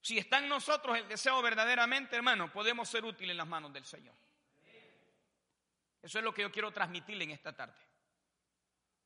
si 0.00 0.18
está 0.18 0.38
en 0.38 0.48
nosotros 0.48 0.98
el 0.98 1.06
deseo 1.06 1.40
verdaderamente, 1.42 2.16
hermano, 2.16 2.52
podemos 2.52 2.88
ser 2.88 3.04
útiles 3.04 3.30
en 3.30 3.36
las 3.36 3.46
manos 3.46 3.72
del 3.72 3.84
Señor. 3.84 4.16
Eso 6.02 6.18
es 6.18 6.24
lo 6.24 6.34
que 6.34 6.42
yo 6.42 6.50
quiero 6.50 6.72
transmitirle 6.72 7.22
en 7.22 7.30
esta 7.30 7.54
tarde. 7.54 7.78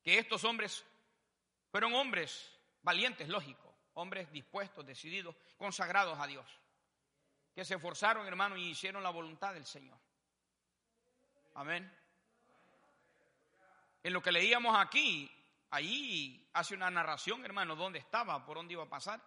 Que 0.03 0.19
estos 0.19 0.45
hombres 0.45 0.83
fueron 1.71 1.93
hombres 1.93 2.51
valientes, 2.81 3.29
lógico, 3.29 3.77
hombres 3.93 4.33
dispuestos, 4.33 4.87
decididos, 4.87 5.37
consagrados 5.59 6.19
a 6.19 6.27
Dios, 6.27 6.47
que 7.55 7.63
se 7.63 7.75
esforzaron, 7.75 8.27
hermano, 8.27 8.57
y 8.57 8.71
hicieron 8.71 9.03
la 9.03 9.11
voluntad 9.11 9.53
del 9.53 9.67
Señor. 9.67 9.99
Amén. 11.55 11.91
En 14.03 14.13
lo 14.13 14.23
que 14.23 14.33
leíamos 14.33 14.77
aquí, 14.79 15.31
ahí 15.71 16.49
hace 16.55 16.75
una 16.75 16.91
narración, 16.91 17.45
hermano, 17.45 17.77
dónde 17.77 17.99
estaba, 17.99 18.45
por 18.45 18.57
dónde 18.57 18.73
iba 18.73 18.85
a 18.85 18.89
pasar. 18.89 19.21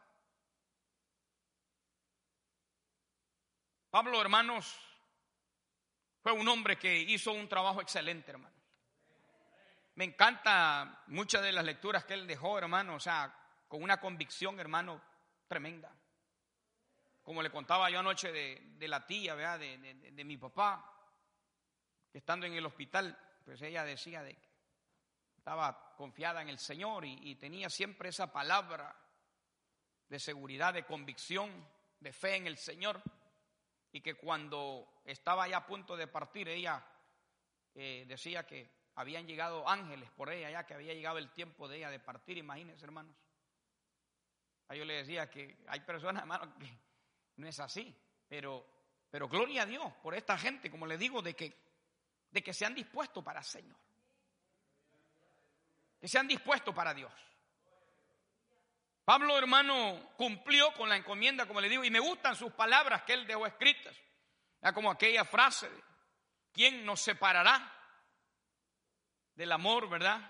Pablo, 3.89 4.19
hermanos, 4.19 4.75
fue 6.21 6.33
un 6.33 6.47
hombre 6.47 6.77
que 6.77 6.97
hizo 6.97 7.31
un 7.31 7.47
trabajo 7.47 7.81
excelente, 7.81 8.31
hermano. 8.31 8.55
Me 9.95 10.03
encanta 10.03 11.03
muchas 11.07 11.41
de 11.41 11.53
las 11.53 11.63
lecturas 11.63 12.03
que 12.03 12.15
él 12.15 12.27
dejó, 12.27 12.57
hermano, 12.57 12.95
o 12.95 12.99
sea, 12.99 13.33
con 13.67 13.81
una 13.81 14.01
convicción, 14.01 14.59
hermano, 14.59 15.01
tremenda. 15.47 15.95
Como 17.23 17.41
le 17.41 17.49
contaba 17.49 17.89
yo 17.89 17.99
anoche 17.99 18.31
de, 18.31 18.87
la 18.87 19.05
tía, 19.05 19.35
¿verdad? 19.35 19.59
de 19.59 20.23
mi 20.25 20.35
papá 20.37 20.94
estando 22.17 22.45
en 22.45 22.53
el 22.53 22.65
hospital, 22.65 23.17
pues 23.43 23.61
ella 23.61 23.83
decía 23.83 24.23
de 24.23 24.35
que 24.35 24.49
estaba 25.37 25.93
confiada 25.97 26.41
en 26.41 26.49
el 26.49 26.57
Señor 26.57 27.05
y, 27.05 27.35
tenía 27.35 27.69
siempre 27.69 28.09
esa 28.09 28.31
palabra 28.31 28.95
de 30.07 30.19
seguridad, 30.19 30.73
de 30.73 30.85
convicción, 30.85 31.51
de 31.99 32.13
fe 32.13 32.35
en 32.35 32.47
el 32.47 32.57
Señor, 32.57 33.01
y 33.91 34.01
que 34.01 34.15
cuando 34.15 35.01
estaba 35.03 35.47
ya 35.47 35.57
a 35.57 35.65
punto 35.67 35.95
de 35.97 36.07
partir, 36.07 36.47
ella 36.47 36.83
eh, 37.73 38.05
decía 38.07 38.45
que 38.45 38.69
habían 38.95 39.27
llegado 39.27 39.67
ángeles 39.67 40.09
por 40.11 40.31
ella, 40.31 40.49
ya 40.49 40.65
que 40.65 40.73
había 40.73 40.93
llegado 40.93 41.17
el 41.17 41.31
tiempo 41.31 41.67
de 41.67 41.77
ella 41.77 41.89
de 41.89 41.99
partir, 41.99 42.37
imagínense 42.37 42.85
hermanos. 42.85 43.15
A 44.69 44.75
yo 44.75 44.85
le 44.85 44.95
decía 44.95 45.29
que 45.29 45.57
hay 45.67 45.81
personas, 45.81 46.21
hermanos, 46.23 46.47
que 46.57 46.77
no 47.35 47.47
es 47.47 47.59
así, 47.59 47.93
pero, 48.27 48.65
pero 49.09 49.27
gloria 49.27 49.63
a 49.63 49.65
Dios 49.65 49.91
por 50.01 50.15
esta 50.15 50.37
gente, 50.37 50.71
como 50.71 50.87
le 50.87 50.97
digo, 50.97 51.21
de 51.21 51.35
que 51.35 51.64
de 52.35 52.43
que 52.43 52.53
sean 52.53 52.75
dispuestos 52.75 53.23
para 53.23 53.39
el 53.39 53.45
Señor. 53.45 53.77
Que 56.01 56.07
sean 56.09 56.27
dispuestos 56.27 56.75
para 56.75 56.93
Dios. 56.93 57.13
Pablo, 59.05 59.37
hermano, 59.37 60.11
cumplió 60.17 60.73
con 60.73 60.89
la 60.89 60.97
encomienda, 60.97 61.47
como 61.47 61.61
le 61.61 61.69
digo, 61.69 61.85
y 61.85 61.89
me 61.89 62.01
gustan 62.01 62.35
sus 62.35 62.51
palabras 62.51 63.03
que 63.03 63.13
él 63.13 63.25
dejó 63.25 63.47
escritas. 63.47 63.95
Ya 64.61 64.73
como 64.73 64.91
aquella 64.91 65.23
frase 65.23 65.69
de, 65.69 65.81
¿quién 66.51 66.85
nos 66.85 66.99
separará 66.99 67.71
del 69.35 69.53
amor, 69.53 69.87
verdad? 69.87 70.29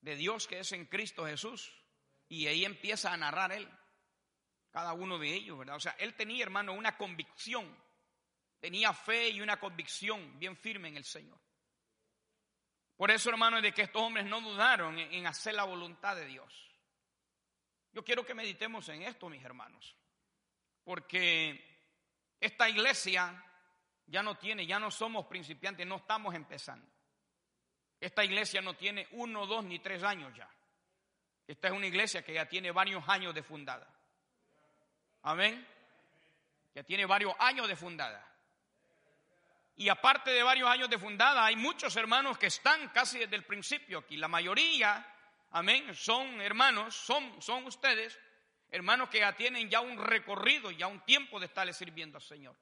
De 0.00 0.16
Dios 0.16 0.48
que 0.48 0.58
es 0.58 0.72
en 0.72 0.86
Cristo 0.86 1.24
Jesús. 1.24 1.72
Y 2.26 2.48
ahí 2.48 2.64
empieza 2.64 3.12
a 3.12 3.16
narrar 3.16 3.52
él, 3.52 3.70
cada 4.72 4.92
uno 4.92 5.20
de 5.20 5.32
ellos, 5.34 5.56
¿verdad? 5.56 5.76
O 5.76 5.80
sea, 5.80 5.94
él 6.00 6.16
tenía, 6.16 6.42
hermano, 6.42 6.72
una 6.72 6.96
convicción 6.96 7.83
tenía 8.64 8.94
fe 8.94 9.28
y 9.28 9.42
una 9.42 9.60
convicción 9.60 10.38
bien 10.38 10.56
firme 10.56 10.88
en 10.88 10.96
el 10.96 11.04
Señor. 11.04 11.38
Por 12.96 13.10
eso, 13.10 13.28
hermano, 13.28 13.58
es 13.58 13.62
de 13.62 13.72
que 13.72 13.82
estos 13.82 14.00
hombres 14.00 14.24
no 14.24 14.40
dudaron 14.40 14.98
en 14.98 15.26
hacer 15.26 15.52
la 15.52 15.64
voluntad 15.64 16.16
de 16.16 16.24
Dios. 16.24 16.72
Yo 17.92 18.02
quiero 18.02 18.24
que 18.24 18.32
meditemos 18.32 18.88
en 18.88 19.02
esto, 19.02 19.28
mis 19.28 19.44
hermanos, 19.44 19.94
porque 20.82 21.62
esta 22.40 22.66
iglesia 22.66 23.44
ya 24.06 24.22
no 24.22 24.38
tiene, 24.38 24.66
ya 24.66 24.78
no 24.78 24.90
somos 24.90 25.26
principiantes, 25.26 25.86
no 25.86 25.96
estamos 25.96 26.34
empezando. 26.34 26.90
Esta 28.00 28.24
iglesia 28.24 28.62
no 28.62 28.72
tiene 28.72 29.08
uno, 29.10 29.44
dos 29.44 29.62
ni 29.62 29.78
tres 29.80 30.02
años 30.02 30.34
ya. 30.34 30.48
Esta 31.46 31.68
es 31.68 31.74
una 31.74 31.86
iglesia 31.86 32.24
que 32.24 32.32
ya 32.32 32.48
tiene 32.48 32.70
varios 32.70 33.06
años 33.10 33.34
de 33.34 33.42
fundada. 33.42 33.86
Amén. 35.20 35.68
Ya 36.74 36.82
tiene 36.82 37.04
varios 37.04 37.34
años 37.38 37.68
de 37.68 37.76
fundada. 37.76 38.30
Y 39.76 39.88
aparte 39.88 40.30
de 40.30 40.42
varios 40.42 40.68
años 40.68 40.88
de 40.88 40.98
fundada, 40.98 41.44
hay 41.44 41.56
muchos 41.56 41.96
hermanos 41.96 42.38
que 42.38 42.46
están 42.46 42.90
casi 42.90 43.18
desde 43.18 43.34
el 43.34 43.44
principio 43.44 43.98
aquí. 43.98 44.16
La 44.16 44.28
mayoría, 44.28 45.04
amén, 45.50 45.94
son 45.94 46.40
hermanos, 46.40 46.94
son, 46.94 47.42
son 47.42 47.64
ustedes, 47.66 48.18
hermanos 48.70 49.08
que 49.08 49.18
ya 49.18 49.32
tienen 49.32 49.68
ya 49.68 49.80
un 49.80 49.98
recorrido, 49.98 50.70
ya 50.70 50.86
un 50.86 51.00
tiempo 51.00 51.40
de 51.40 51.46
estarle 51.46 51.72
sirviendo 51.72 52.18
al 52.18 52.22
Señor. 52.22 52.56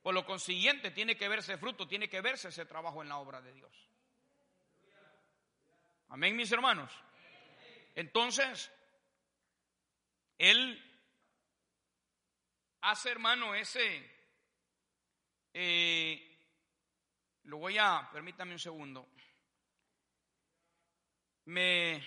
Por 0.00 0.14
lo 0.14 0.24
consiguiente, 0.24 0.92
tiene 0.92 1.16
que 1.16 1.28
verse 1.28 1.58
fruto, 1.58 1.88
tiene 1.88 2.08
que 2.08 2.20
verse 2.20 2.48
ese 2.48 2.66
trabajo 2.66 3.02
en 3.02 3.08
la 3.08 3.18
obra 3.18 3.40
de 3.40 3.52
Dios. 3.52 3.88
Amén, 6.08 6.36
mis 6.36 6.52
hermanos. 6.52 6.92
Entonces, 7.94 8.70
Él 10.38 10.80
hace, 12.80 13.10
hermano, 13.10 13.54
ese... 13.54 14.11
Eh, 15.54 16.32
lo 17.44 17.58
voy 17.58 17.76
a, 17.78 18.08
permítame 18.12 18.52
un 18.52 18.58
segundo. 18.58 19.08
Me, 21.44 22.02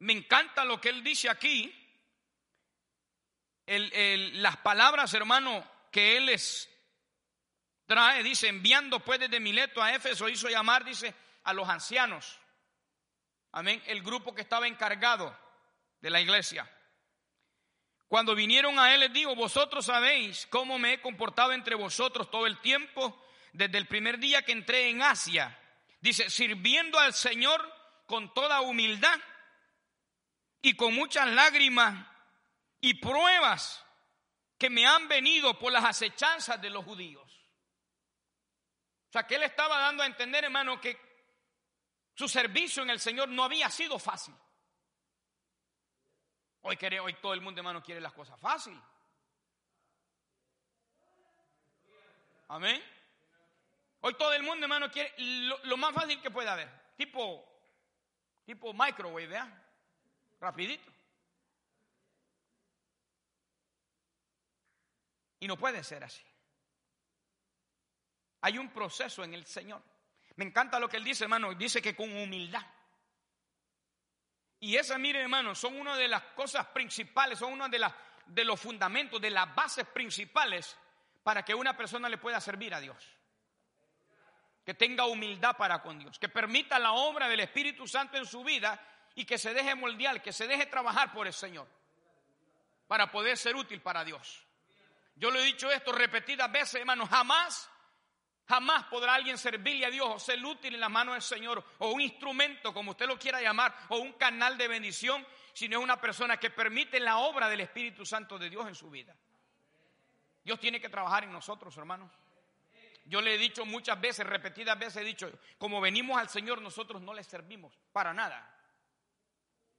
me 0.00 0.12
encanta 0.12 0.64
lo 0.64 0.80
que 0.80 0.88
él 0.88 1.02
dice 1.02 1.30
aquí. 1.30 1.72
las 3.66 4.56
palabras, 4.58 5.14
hermano, 5.14 5.64
que 5.90 6.16
él 6.16 6.26
les 6.26 6.68
trae, 7.86 8.22
dice, 8.22 8.48
enviando 8.48 9.00
pues 9.00 9.20
desde 9.20 9.40
Mileto 9.40 9.82
a 9.82 9.94
Éfeso, 9.94 10.28
hizo 10.28 10.48
llamar, 10.48 10.84
dice, 10.84 11.14
a 11.44 11.52
los 11.52 11.68
ancianos. 11.68 12.38
Amén. 13.52 13.82
El 13.86 14.02
grupo 14.02 14.34
que 14.34 14.42
estaba 14.42 14.66
encargado 14.66 15.36
de 16.00 16.10
la 16.10 16.20
iglesia. 16.20 16.68
Cuando 18.12 18.34
vinieron 18.34 18.78
a 18.78 18.92
él 18.92 19.00
les 19.00 19.12
digo, 19.14 19.34
vosotros 19.34 19.86
sabéis 19.86 20.46
cómo 20.50 20.78
me 20.78 20.92
he 20.92 21.00
comportado 21.00 21.52
entre 21.52 21.74
vosotros 21.74 22.30
todo 22.30 22.46
el 22.46 22.60
tiempo, 22.60 23.18
desde 23.54 23.78
el 23.78 23.86
primer 23.86 24.18
día 24.18 24.42
que 24.42 24.52
entré 24.52 24.90
en 24.90 25.00
Asia. 25.00 25.58
Dice, 25.98 26.28
sirviendo 26.28 26.98
al 26.98 27.14
Señor 27.14 27.66
con 28.04 28.34
toda 28.34 28.60
humildad 28.60 29.18
y 30.60 30.76
con 30.76 30.94
muchas 30.94 31.26
lágrimas 31.28 32.06
y 32.82 32.92
pruebas 32.92 33.82
que 34.58 34.68
me 34.68 34.86
han 34.86 35.08
venido 35.08 35.58
por 35.58 35.72
las 35.72 35.84
acechanzas 35.86 36.60
de 36.60 36.68
los 36.68 36.84
judíos. 36.84 37.32
O 39.08 39.12
sea, 39.12 39.26
que 39.26 39.36
él 39.36 39.42
estaba 39.44 39.78
dando 39.78 40.02
a 40.02 40.06
entender, 40.06 40.44
hermano, 40.44 40.78
que 40.78 41.00
su 42.14 42.28
servicio 42.28 42.82
en 42.82 42.90
el 42.90 43.00
Señor 43.00 43.30
no 43.30 43.42
había 43.42 43.70
sido 43.70 43.98
fácil. 43.98 44.34
Hoy, 46.62 46.76
quiere, 46.76 47.00
hoy 47.00 47.14
todo 47.14 47.34
el 47.34 47.40
mundo, 47.40 47.60
hermano, 47.60 47.82
quiere 47.82 48.00
las 48.00 48.12
cosas 48.12 48.38
fácil. 48.38 48.80
Amén. 52.48 52.82
Hoy 54.02 54.14
todo 54.14 54.32
el 54.32 54.42
mundo, 54.42 54.64
hermano, 54.64 54.90
quiere 54.90 55.12
lo, 55.18 55.76
más 55.76 55.92
fácil 55.94 56.20
que 56.20 56.30
pueda 56.30 56.52
haber. 56.52 56.68
Tipo, 56.96 57.44
tipo 58.44 58.72
microwave, 58.72 59.26
¿verdad? 59.26 59.48
Rapidito. 60.40 60.92
Y 65.40 65.48
no 65.48 65.56
puede 65.56 65.82
ser 65.82 66.04
así. 66.04 66.22
Hay 68.42 68.58
un 68.58 68.68
proceso 68.70 69.24
en 69.24 69.34
el 69.34 69.46
Señor. 69.46 69.82
Me 70.36 70.44
encanta 70.44 70.78
lo 70.78 70.88
que 70.88 70.96
él 70.96 71.04
dice, 71.04 71.24
hermano. 71.24 71.54
Dice 71.54 71.82
que 71.82 71.96
con 71.96 72.10
humildad. 72.16 72.64
Y 74.62 74.76
esas, 74.76 74.96
miren, 74.96 75.22
hermano, 75.22 75.56
son 75.56 75.74
una 75.74 75.96
de 75.96 76.06
las 76.06 76.22
cosas 76.36 76.64
principales, 76.66 77.40
son 77.40 77.52
uno 77.52 77.68
de, 77.68 77.80
las, 77.80 77.92
de 78.26 78.44
los 78.44 78.60
fundamentos, 78.60 79.20
de 79.20 79.28
las 79.28 79.52
bases 79.52 79.84
principales 79.88 80.76
para 81.24 81.44
que 81.44 81.52
una 81.52 81.76
persona 81.76 82.08
le 82.08 82.16
pueda 82.16 82.40
servir 82.40 82.72
a 82.72 82.78
Dios. 82.78 82.96
Que 84.64 84.74
tenga 84.74 85.06
humildad 85.06 85.56
para 85.56 85.82
con 85.82 85.98
Dios, 85.98 86.16
que 86.16 86.28
permita 86.28 86.78
la 86.78 86.92
obra 86.92 87.28
del 87.28 87.40
Espíritu 87.40 87.88
Santo 87.88 88.16
en 88.16 88.24
su 88.24 88.44
vida 88.44 88.80
y 89.16 89.24
que 89.24 89.36
se 89.36 89.52
deje 89.52 89.74
moldear, 89.74 90.22
que 90.22 90.32
se 90.32 90.46
deje 90.46 90.66
trabajar 90.66 91.12
por 91.12 91.26
el 91.26 91.32
Señor 91.32 91.66
para 92.86 93.10
poder 93.10 93.36
ser 93.36 93.56
útil 93.56 93.80
para 93.80 94.04
Dios. 94.04 94.46
Yo 95.16 95.32
le 95.32 95.40
he 95.40 95.44
dicho 95.44 95.72
esto 95.72 95.90
repetidas 95.90 96.52
veces, 96.52 96.76
hermano, 96.76 97.08
jamás 97.08 97.68
Jamás 98.48 98.84
podrá 98.84 99.14
alguien 99.14 99.38
servirle 99.38 99.86
a 99.86 99.90
Dios 99.90 100.08
o 100.08 100.18
ser 100.18 100.44
útil 100.44 100.74
en 100.74 100.80
la 100.80 100.88
mano 100.88 101.12
del 101.12 101.22
Señor 101.22 101.64
o 101.78 101.90
un 101.90 102.00
instrumento, 102.00 102.74
como 102.74 102.90
usted 102.90 103.06
lo 103.06 103.18
quiera 103.18 103.40
llamar, 103.40 103.74
o 103.88 103.98
un 103.98 104.12
canal 104.14 104.58
de 104.58 104.68
bendición, 104.68 105.24
si 105.52 105.68
no 105.68 105.78
es 105.78 105.84
una 105.84 106.00
persona 106.00 106.38
que 106.38 106.50
permite 106.50 106.98
la 106.98 107.18
obra 107.18 107.48
del 107.48 107.60
Espíritu 107.60 108.04
Santo 108.04 108.38
de 108.38 108.50
Dios 108.50 108.66
en 108.66 108.74
su 108.74 108.90
vida. 108.90 109.14
Dios 110.44 110.58
tiene 110.58 110.80
que 110.80 110.88
trabajar 110.88 111.24
en 111.24 111.32
nosotros, 111.32 111.76
hermanos. 111.76 112.10
Yo 113.04 113.20
le 113.20 113.34
he 113.34 113.38
dicho 113.38 113.64
muchas 113.64 114.00
veces, 114.00 114.26
repetidas 114.26 114.78
veces 114.78 115.02
he 115.02 115.04
dicho, 115.04 115.30
como 115.58 115.80
venimos 115.80 116.18
al 116.18 116.28
Señor, 116.28 116.60
nosotros 116.60 117.00
no 117.02 117.14
le 117.14 117.24
servimos 117.24 117.72
para 117.92 118.12
nada. 118.12 118.48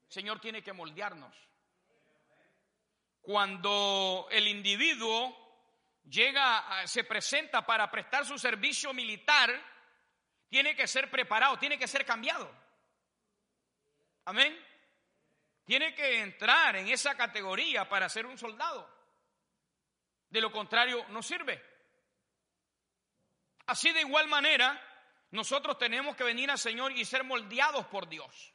El 0.08 0.14
Señor 0.14 0.40
tiene 0.40 0.62
que 0.62 0.74
moldearnos. 0.74 1.36
Cuando 3.22 4.28
el 4.32 4.48
individuo 4.48 5.43
llega, 6.04 6.86
se 6.88 7.04
presenta 7.04 7.66
para 7.66 7.90
prestar 7.90 8.26
su 8.26 8.38
servicio 8.38 8.94
militar, 8.94 9.52
tiene 10.50 10.76
que 10.76 10.88
ser 10.88 11.10
preparado, 11.10 11.58
tiene 11.58 11.78
que 11.78 11.88
ser 11.88 12.06
cambiado. 12.06 12.50
Amén. 14.26 14.58
Tiene 15.66 15.96
que 15.96 16.20
entrar 16.20 16.76
en 16.76 16.88
esa 16.90 17.16
categoría 17.16 17.88
para 17.88 18.10
ser 18.10 18.26
un 18.26 18.38
soldado. 18.38 18.90
De 20.30 20.42
lo 20.42 20.52
contrario, 20.52 21.06
no 21.10 21.22
sirve. 21.22 21.64
Así 23.66 23.92
de 23.92 24.02
igual 24.02 24.28
manera, 24.28 24.80
nosotros 25.32 25.78
tenemos 25.78 26.16
que 26.16 26.24
venir 26.24 26.52
al 26.52 26.60
Señor 26.60 26.92
y 26.92 27.06
ser 27.06 27.24
moldeados 27.24 27.88
por 27.88 28.08
Dios. 28.08 28.53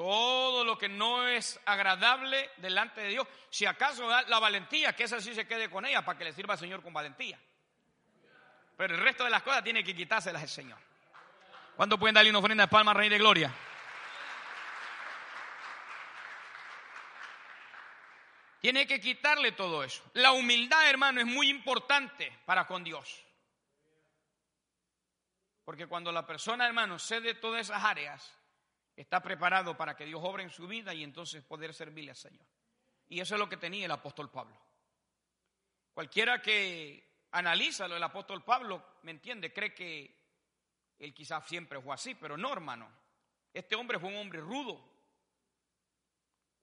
Todo 0.00 0.64
lo 0.64 0.78
que 0.78 0.88
no 0.88 1.28
es 1.28 1.60
agradable 1.66 2.52
delante 2.56 3.02
de 3.02 3.08
Dios. 3.08 3.28
Si 3.50 3.66
acaso 3.66 4.08
da 4.08 4.22
la 4.22 4.38
valentía, 4.38 4.96
que 4.96 5.02
esa 5.02 5.20
sí 5.20 5.34
se 5.34 5.46
quede 5.46 5.68
con 5.68 5.84
ella 5.84 6.02
para 6.02 6.16
que 6.16 6.24
le 6.24 6.32
sirva 6.32 6.54
al 6.54 6.58
Señor 6.58 6.82
con 6.82 6.94
valentía. 6.94 7.38
Pero 8.78 8.94
el 8.94 9.00
resto 9.02 9.24
de 9.24 9.30
las 9.30 9.42
cosas 9.42 9.62
tiene 9.62 9.84
que 9.84 9.94
quitárselas 9.94 10.42
el 10.42 10.48
Señor. 10.48 10.78
¿Cuándo 11.76 11.98
pueden 11.98 12.14
darle 12.14 12.30
una 12.30 12.38
ofrenda 12.38 12.64
de 12.64 12.68
palma 12.68 12.94
Rey 12.94 13.10
de 13.10 13.18
Gloria? 13.18 13.52
Tiene 18.62 18.86
que 18.86 19.02
quitarle 19.02 19.52
todo 19.52 19.84
eso. 19.84 20.02
La 20.14 20.32
humildad, 20.32 20.88
hermano, 20.88 21.20
es 21.20 21.26
muy 21.26 21.50
importante 21.50 22.38
para 22.46 22.66
con 22.66 22.82
Dios. 22.82 23.22
Porque 25.66 25.86
cuando 25.86 26.10
la 26.10 26.26
persona, 26.26 26.66
hermano, 26.66 26.98
cede 26.98 27.34
todas 27.34 27.60
esas 27.60 27.84
áreas, 27.84 28.39
está 28.96 29.20
preparado 29.22 29.76
para 29.76 29.96
que 29.96 30.04
Dios 30.04 30.20
obre 30.22 30.42
en 30.42 30.50
su 30.50 30.66
vida 30.66 30.92
y 30.94 31.02
entonces 31.02 31.42
poder 31.44 31.74
servirle 31.74 32.10
al 32.10 32.16
Señor. 32.16 32.46
Y 33.08 33.20
eso 33.20 33.34
es 33.34 33.38
lo 33.38 33.48
que 33.48 33.56
tenía 33.56 33.86
el 33.86 33.90
apóstol 33.92 34.30
Pablo. 34.30 34.56
Cualquiera 35.92 36.40
que 36.40 37.26
analiza 37.32 37.88
lo 37.88 37.94
del 37.94 38.02
apóstol 38.02 38.44
Pablo, 38.44 38.98
¿me 39.02 39.10
entiende? 39.10 39.52
Cree 39.52 39.74
que 39.74 40.20
él 40.98 41.14
quizás 41.14 41.46
siempre 41.46 41.80
fue 41.80 41.94
así, 41.94 42.14
pero 42.14 42.36
no, 42.36 42.52
hermano. 42.52 42.90
Este 43.52 43.74
hombre 43.74 43.98
fue 43.98 44.10
un 44.10 44.16
hombre 44.16 44.40
rudo. 44.40 44.80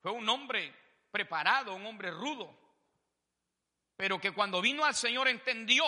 Fue 0.01 0.11
un 0.11 0.27
hombre 0.29 0.73
preparado, 1.11 1.75
un 1.75 1.85
hombre 1.85 2.11
rudo. 2.11 2.55
Pero 3.95 4.21
que 4.21 4.31
cuando 4.31 4.61
vino 4.61 4.85
al 4.85 4.95
Señor 4.95 5.27
entendió 5.27 5.83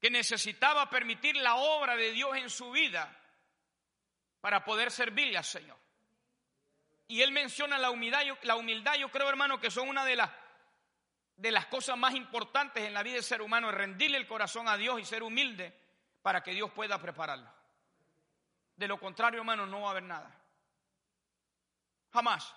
que 0.00 0.10
necesitaba 0.10 0.88
permitir 0.88 1.36
la 1.36 1.56
obra 1.56 1.96
de 1.96 2.12
Dios 2.12 2.36
en 2.36 2.48
su 2.48 2.70
vida 2.70 3.17
para 4.40 4.64
poder 4.64 4.90
servirle 4.90 5.38
al 5.38 5.44
Señor. 5.44 5.76
Y 7.06 7.22
él 7.22 7.32
menciona 7.32 7.78
la 7.78 7.90
humildad, 7.90 8.22
yo, 8.22 8.36
la 8.42 8.56
humildad, 8.56 8.94
yo 8.96 9.10
creo, 9.10 9.28
hermano, 9.28 9.58
que 9.58 9.70
son 9.70 9.88
una 9.88 10.04
de 10.04 10.16
las, 10.16 10.30
de 11.36 11.50
las 11.50 11.66
cosas 11.66 11.96
más 11.96 12.14
importantes 12.14 12.84
en 12.84 12.92
la 12.92 13.02
vida 13.02 13.14
del 13.14 13.24
ser 13.24 13.40
humano, 13.40 13.70
es 13.70 13.74
rendirle 13.74 14.18
el 14.18 14.26
corazón 14.26 14.68
a 14.68 14.76
Dios 14.76 15.00
y 15.00 15.04
ser 15.04 15.22
humilde 15.22 15.74
para 16.22 16.42
que 16.42 16.52
Dios 16.52 16.70
pueda 16.72 17.00
prepararlo. 17.00 17.50
De 18.76 18.86
lo 18.86 19.00
contrario, 19.00 19.40
hermano, 19.40 19.66
no 19.66 19.80
va 19.80 19.88
a 19.88 19.90
haber 19.92 20.02
nada. 20.02 20.38
Jamás. 22.12 22.54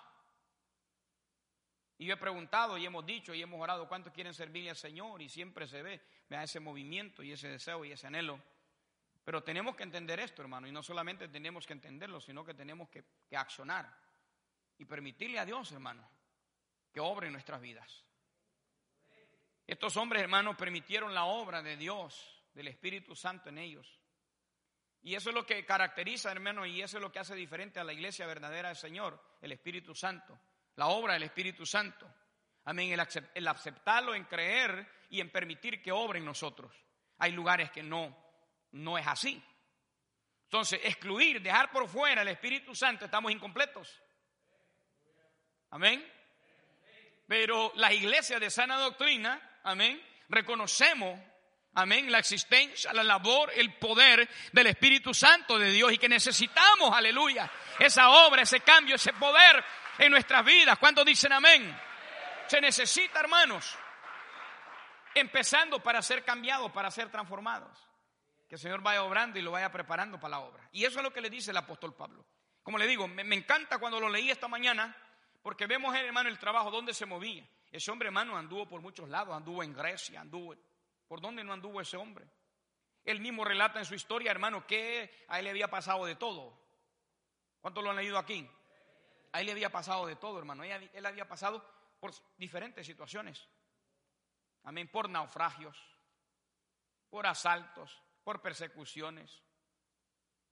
Y 1.98 2.06
yo 2.06 2.14
he 2.14 2.18
preguntado 2.18 2.76
y 2.76 2.84
hemos 2.84 3.06
dicho 3.06 3.32
y 3.32 3.42
hemos 3.42 3.60
orado 3.60 3.88
cuántos 3.88 4.12
quieren 4.12 4.34
servirle 4.34 4.70
al 4.70 4.76
Señor 4.76 5.22
y 5.22 5.28
siempre 5.28 5.66
se 5.66 5.82
ve, 5.82 6.00
vea 6.28 6.42
ese 6.42 6.60
movimiento 6.60 7.22
y 7.22 7.32
ese 7.32 7.48
deseo 7.48 7.84
y 7.84 7.92
ese 7.92 8.06
anhelo 8.06 8.40
pero 9.24 9.42
tenemos 9.42 9.76
que 9.76 9.84
entender 9.84 10.18
esto, 10.20 10.42
hermano, 10.42 10.66
y 10.66 10.72
no 10.72 10.82
solamente 10.82 11.28
tenemos 11.28 11.66
que 11.66 11.74
entenderlo, 11.74 12.20
sino 12.20 12.44
que 12.44 12.54
tenemos 12.54 12.88
que, 12.88 13.04
accionar 13.36 13.88
y 14.78 14.84
permitirle 14.84 15.38
a 15.38 15.44
Dios, 15.44 15.70
hermano, 15.72 16.08
que 16.92 17.00
obre 17.00 17.28
en 17.28 17.32
nuestras 17.32 17.60
vidas. 17.60 18.04
Estos 19.66 19.96
hombres, 19.96 20.22
hermanos, 20.22 20.56
permitieron 20.56 21.14
la 21.14 21.24
obra 21.24 21.62
de 21.62 21.76
Dios, 21.76 22.42
del 22.52 22.68
Espíritu 22.68 23.14
Santo 23.14 23.48
en 23.48 23.58
ellos. 23.58 24.00
Y 25.02 25.14
eso 25.14 25.30
es 25.30 25.34
lo 25.34 25.46
que 25.46 25.64
caracteriza, 25.64 26.30
hermano, 26.30 26.66
y 26.66 26.82
eso 26.82 26.98
es 26.98 27.02
lo 27.02 27.10
que 27.10 27.20
hace 27.20 27.34
diferente 27.34 27.80
a 27.80 27.84
la 27.84 27.92
iglesia 27.92 28.26
verdadera 28.26 28.68
del 28.68 28.76
Señor, 28.76 29.20
el 29.40 29.52
Espíritu 29.52 29.94
Santo, 29.94 30.38
la 30.76 30.88
obra 30.88 31.14
del 31.14 31.24
Espíritu 31.24 31.64
Santo. 31.64 32.12
Amén, 32.64 32.92
el, 32.92 33.48
aceptarlo, 33.48 34.14
en 34.14 34.24
creer 34.24 34.86
y 35.10 35.20
en 35.20 35.30
permitir 35.30 35.82
que 35.82 35.90
obre 35.90 36.18
en 36.18 36.24
nosotros. 36.24 36.72
Hay 37.18 37.32
lugares 37.32 37.70
que 37.70 37.82
no, 37.82 38.16
no 38.72 38.98
es 38.98 39.06
así. 39.06 39.42
Entonces, 40.44 40.80
excluir, 40.84 41.40
dejar 41.40 41.70
por 41.70 41.88
fuera 41.88 42.22
el 42.22 42.28
Espíritu 42.28 42.74
Santo, 42.74 43.06
estamos 43.06 43.32
incompletos. 43.32 44.02
Amén. 45.70 46.06
Pero 47.26 47.72
las 47.76 47.92
iglesias 47.92 48.38
de 48.38 48.50
sana 48.50 48.76
doctrina, 48.76 49.40
amén, 49.64 50.02
reconocemos, 50.28 51.18
amén, 51.74 52.12
la 52.12 52.18
existencia, 52.18 52.92
la 52.92 53.02
labor, 53.02 53.50
el 53.54 53.74
poder 53.78 54.28
del 54.52 54.66
Espíritu 54.66 55.14
Santo 55.14 55.58
de 55.58 55.70
Dios 55.70 55.92
y 55.92 55.98
que 55.98 56.10
necesitamos, 56.10 56.94
aleluya, 56.94 57.50
esa 57.78 58.10
obra, 58.10 58.42
ese 58.42 58.60
cambio, 58.60 58.96
ese 58.96 59.14
poder 59.14 59.64
en 59.98 60.10
nuestras 60.10 60.44
vidas. 60.44 60.78
¿Cuántos 60.78 61.06
dicen 61.06 61.32
amén? 61.32 61.74
Se 62.46 62.60
necesita, 62.60 63.20
hermanos, 63.20 63.74
empezando 65.14 65.82
para 65.82 66.02
ser 66.02 66.22
cambiados, 66.22 66.70
para 66.72 66.90
ser 66.90 67.10
transformados. 67.10 67.91
Que 68.52 68.56
el 68.56 68.60
Señor 68.60 68.82
vaya 68.82 69.02
obrando 69.02 69.38
y 69.38 69.42
lo 69.42 69.50
vaya 69.50 69.72
preparando 69.72 70.20
para 70.20 70.32
la 70.32 70.40
obra. 70.40 70.68
Y 70.72 70.84
eso 70.84 70.98
es 70.98 71.02
lo 71.02 71.10
que 71.10 71.22
le 71.22 71.30
dice 71.30 71.52
el 71.52 71.56
apóstol 71.56 71.94
Pablo. 71.94 72.22
Como 72.62 72.76
le 72.76 72.86
digo, 72.86 73.08
me, 73.08 73.34
encanta 73.34 73.78
cuando 73.78 73.98
lo 73.98 74.10
leí 74.10 74.30
esta 74.30 74.46
mañana, 74.46 74.94
porque 75.40 75.66
vemos, 75.66 75.94
hermano, 75.96 76.28
el 76.28 76.38
trabajo, 76.38 76.70
donde 76.70 76.92
se 76.92 77.06
movía. 77.06 77.48
Ese 77.70 77.90
hombre, 77.90 78.08
hermano, 78.08 78.36
anduvo 78.36 78.68
por 78.68 78.82
muchos 78.82 79.08
lados, 79.08 79.34
anduvo 79.34 79.62
en 79.62 79.72
Grecia, 79.72 80.20
anduvo... 80.20 80.54
¿Por 81.08 81.22
dónde 81.22 81.42
no 81.42 81.54
anduvo 81.54 81.80
ese 81.80 81.96
hombre? 81.96 82.26
Él 83.06 83.20
mismo 83.20 83.42
relata 83.42 83.78
en 83.78 83.86
su 83.86 83.94
historia, 83.94 84.30
hermano, 84.30 84.66
que 84.66 85.24
a 85.28 85.38
él 85.38 85.46
le 85.46 85.50
había 85.52 85.68
pasado 85.68 86.04
de 86.04 86.16
todo. 86.16 86.52
¿Cuántos 87.58 87.82
lo 87.82 87.88
han 87.88 87.96
leído 87.96 88.18
aquí? 88.18 88.46
A 89.32 89.40
él 89.40 89.46
le 89.46 89.52
había 89.52 89.72
pasado 89.72 90.04
de 90.04 90.16
todo, 90.16 90.38
hermano. 90.38 90.62
Él 90.62 91.06
había 91.06 91.26
pasado 91.26 91.64
por 91.98 92.12
diferentes 92.36 92.84
situaciones. 92.84 93.48
Amén. 94.64 94.88
Por 94.88 95.08
naufragios, 95.08 95.74
por 97.08 97.26
asaltos, 97.26 98.02
por 98.24 98.40
persecuciones, 98.40 99.42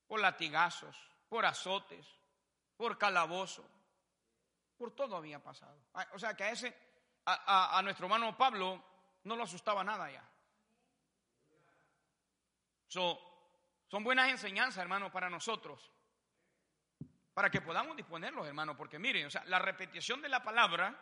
por 0.07 0.21
latigazos, 0.21 0.97
por 1.29 1.47
azotes, 1.47 2.07
por 2.77 2.99
calabozo. 2.99 3.69
Por 4.77 4.95
todo 4.95 5.17
había 5.17 5.43
pasado. 5.43 5.79
Ah, 5.95 6.07
o 6.13 6.19
sea 6.19 6.35
que 6.35 6.45
a 6.45 6.51
ese, 6.51 6.75
a, 7.27 7.81
nuestro 7.85 8.07
hermano 8.07 8.37
Pablo 8.37 8.83
no 9.25 9.37
lo 9.37 9.45
asustaba 9.45 9.85
nada 9.85 10.11
ya. 10.11 10.27
son 12.89 14.03
buenas 14.03 14.31
enseñanzas, 14.31 14.79
hermano, 14.79 15.13
para 15.13 15.29
nosotros. 15.29 15.91
Para 17.35 17.51
que 17.51 17.61
podamos 17.61 17.97
disponerlos, 17.97 18.47
hermano. 18.47 18.77
Porque 18.77 18.99
miren, 18.99 19.27
o 19.27 19.31
sea, 19.31 19.45
la 19.45 19.59
repetición 19.59 20.23
de 20.23 20.29
la 20.29 20.43
palabra 20.43 20.99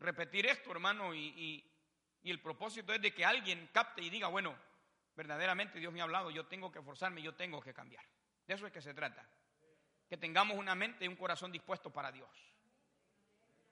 repetir 0.00 0.46
esto, 0.46 0.70
hermano, 0.70 1.14
y, 1.14 1.64
el 2.22 2.40
propósito 2.42 2.92
es 2.92 3.00
de 3.00 3.14
que 3.14 3.24
alguien 3.24 3.70
capte 3.72 4.02
y 4.02 4.10
diga, 4.10 4.28
bueno, 4.28 4.54
verdaderamente 5.18 5.80
Dios 5.80 5.92
me 5.92 6.00
ha 6.00 6.04
hablado, 6.04 6.30
yo 6.30 6.46
tengo 6.46 6.70
que 6.70 6.80
forzarme, 6.80 7.20
yo 7.20 7.34
tengo 7.34 7.60
que 7.60 7.74
cambiar. 7.74 8.04
De 8.46 8.54
eso 8.54 8.68
es 8.68 8.72
que 8.72 8.80
se 8.80 8.94
trata. 8.94 9.28
Que 10.08 10.16
tengamos 10.16 10.56
una 10.56 10.76
mente 10.76 11.04
y 11.04 11.08
un 11.08 11.16
corazón 11.16 11.50
dispuesto 11.50 11.90
para 11.90 12.12
Dios. 12.12 12.30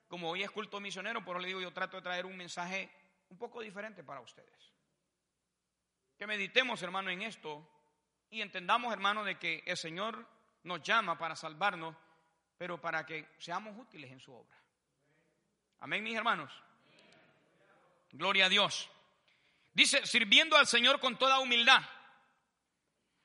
Como 0.09 0.29
hoy 0.29 0.43
es 0.43 0.51
culto 0.51 0.81
misionero, 0.81 1.25
por 1.25 1.37
eso 1.37 1.43
le 1.43 1.47
digo, 1.47 1.61
yo 1.61 1.73
trato 1.73 1.99
de 1.99 2.03
traer 2.03 2.27
un 2.27 2.37
mensaje 2.37 2.91
un 3.29 3.39
poco 3.39 3.61
diferente 3.61 4.03
para 4.03 4.21
ustedes. 4.21 4.73
Que 6.19 6.27
meditemos, 6.27 6.83
hermano, 6.83 7.11
en 7.11 7.23
esto 7.23 7.65
y 8.29 8.41
entendamos, 8.41 8.93
hermano, 8.93 9.23
de 9.23 9.39
que 9.39 9.63
el 9.67 9.77
Señor 9.77 10.27
nos 10.65 10.83
llama 10.83 11.17
para 11.17 11.37
salvarnos, 11.37 11.95
pero 12.59 12.81
para 12.81 13.07
que 13.07 13.29
seamos 13.39 13.79
útiles 13.79 14.11
en 14.11 14.19
su 14.19 14.35
obra. 14.35 14.57
Amén, 15.79 16.03
mis 16.03 16.17
hermanos. 16.17 16.53
Gloria 18.11 18.47
a 18.47 18.49
Dios. 18.49 18.91
Dice, 19.77 20.07
sirviendo 20.07 20.57
al 20.57 20.67
Señor 20.67 21.01
con 21.01 21.19
toda 21.19 21.39
humildad. 21.39 21.83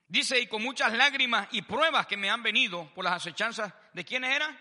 Dice, 0.06 0.38
y 0.38 0.48
con 0.48 0.62
muchas 0.62 0.92
lágrimas 0.92 1.48
y 1.52 1.62
pruebas 1.62 2.08
que 2.08 2.18
me 2.18 2.30
han 2.30 2.44
venido 2.44 2.94
por 2.94 3.06
las 3.06 3.14
acechanzas. 3.14 3.74
¿De 3.94 4.04
quiénes 4.04 4.36
eran? 4.36 4.60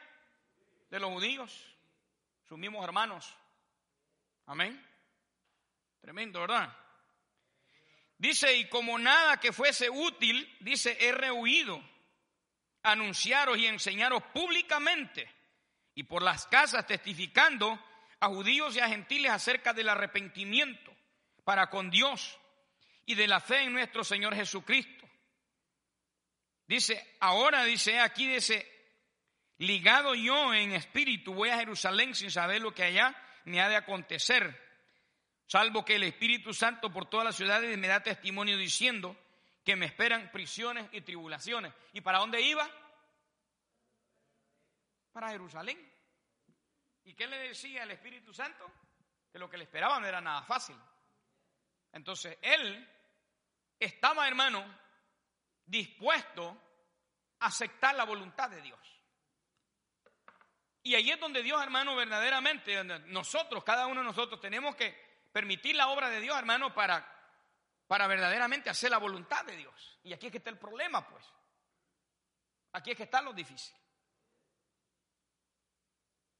De 0.88 1.00
los 1.00 1.10
judíos, 1.10 1.52
sus 2.48 2.56
mismos 2.56 2.84
hermanos. 2.84 3.34
Amén. 4.46 4.80
Tremendo, 6.00 6.42
¿verdad? 6.42 6.72
Dice, 8.18 8.56
y 8.56 8.68
como 8.68 8.96
nada 8.96 9.40
que 9.40 9.52
fuese 9.52 9.90
útil, 9.90 10.48
dice, 10.60 10.96
he 11.00 11.10
rehuido 11.10 11.82
anunciaros 12.84 13.58
y 13.58 13.66
enseñaros 13.66 14.22
públicamente 14.32 15.28
y 15.96 16.04
por 16.04 16.22
las 16.22 16.46
casas 16.46 16.86
testificando 16.86 17.84
a 18.20 18.28
judíos 18.28 18.76
y 18.76 18.78
a 18.78 18.86
gentiles 18.86 19.32
acerca 19.32 19.72
del 19.72 19.88
arrepentimiento 19.88 20.89
para 21.50 21.68
con 21.68 21.90
Dios 21.90 22.38
y 23.06 23.16
de 23.16 23.26
la 23.26 23.40
fe 23.40 23.64
en 23.64 23.72
nuestro 23.72 24.04
Señor 24.04 24.36
Jesucristo. 24.36 25.04
Dice, 26.64 27.16
ahora 27.18 27.64
dice 27.64 27.98
aquí, 27.98 28.28
dice, 28.28 28.70
ligado 29.58 30.14
yo 30.14 30.54
en 30.54 30.70
espíritu, 30.70 31.34
voy 31.34 31.48
a 31.48 31.56
Jerusalén 31.56 32.14
sin 32.14 32.30
saber 32.30 32.62
lo 32.62 32.72
que 32.72 32.84
allá 32.84 33.20
me 33.46 33.60
ha 33.60 33.68
de 33.68 33.74
acontecer, 33.74 34.56
salvo 35.44 35.84
que 35.84 35.96
el 35.96 36.04
Espíritu 36.04 36.54
Santo 36.54 36.92
por 36.92 37.10
todas 37.10 37.26
las 37.26 37.34
ciudades 37.34 37.76
me 37.76 37.88
da 37.88 38.00
testimonio 38.00 38.56
diciendo 38.56 39.16
que 39.64 39.74
me 39.74 39.86
esperan 39.86 40.30
prisiones 40.30 40.88
y 40.92 41.00
tribulaciones. 41.00 41.74
¿Y 41.92 42.00
para 42.00 42.20
dónde 42.20 42.40
iba? 42.42 42.70
Para 45.10 45.30
Jerusalén. 45.30 45.84
¿Y 47.02 47.14
qué 47.14 47.26
le 47.26 47.38
decía 47.38 47.82
el 47.82 47.90
Espíritu 47.90 48.32
Santo? 48.32 48.70
Que 49.32 49.40
lo 49.40 49.50
que 49.50 49.58
le 49.58 49.64
esperaban 49.64 50.00
no 50.00 50.06
era 50.06 50.20
nada 50.20 50.44
fácil. 50.44 50.76
Entonces 51.92 52.38
él 52.42 52.88
estaba, 53.78 54.28
hermano, 54.28 54.64
dispuesto 55.66 56.56
a 57.40 57.46
aceptar 57.46 57.94
la 57.94 58.04
voluntad 58.04 58.50
de 58.50 58.60
Dios. 58.60 58.78
Y 60.82 60.94
ahí 60.94 61.10
es 61.10 61.20
donde 61.20 61.42
Dios, 61.42 61.62
hermano, 61.62 61.94
verdaderamente, 61.94 62.82
nosotros, 62.84 63.62
cada 63.64 63.86
uno 63.86 64.00
de 64.00 64.06
nosotros, 64.06 64.40
tenemos 64.40 64.74
que 64.76 64.94
permitir 65.32 65.76
la 65.76 65.88
obra 65.88 66.08
de 66.08 66.20
Dios, 66.20 66.36
hermano, 66.36 66.74
para, 66.74 67.06
para 67.86 68.06
verdaderamente 68.06 68.70
hacer 68.70 68.90
la 68.90 68.98
voluntad 68.98 69.44
de 69.44 69.56
Dios. 69.56 69.98
Y 70.02 70.12
aquí 70.12 70.26
es 70.26 70.32
que 70.32 70.38
está 70.38 70.50
el 70.50 70.58
problema, 70.58 71.06
pues. 71.06 71.24
Aquí 72.72 72.92
es 72.92 72.96
que 72.96 73.02
está 73.02 73.20
lo 73.20 73.32
difícil. 73.32 73.76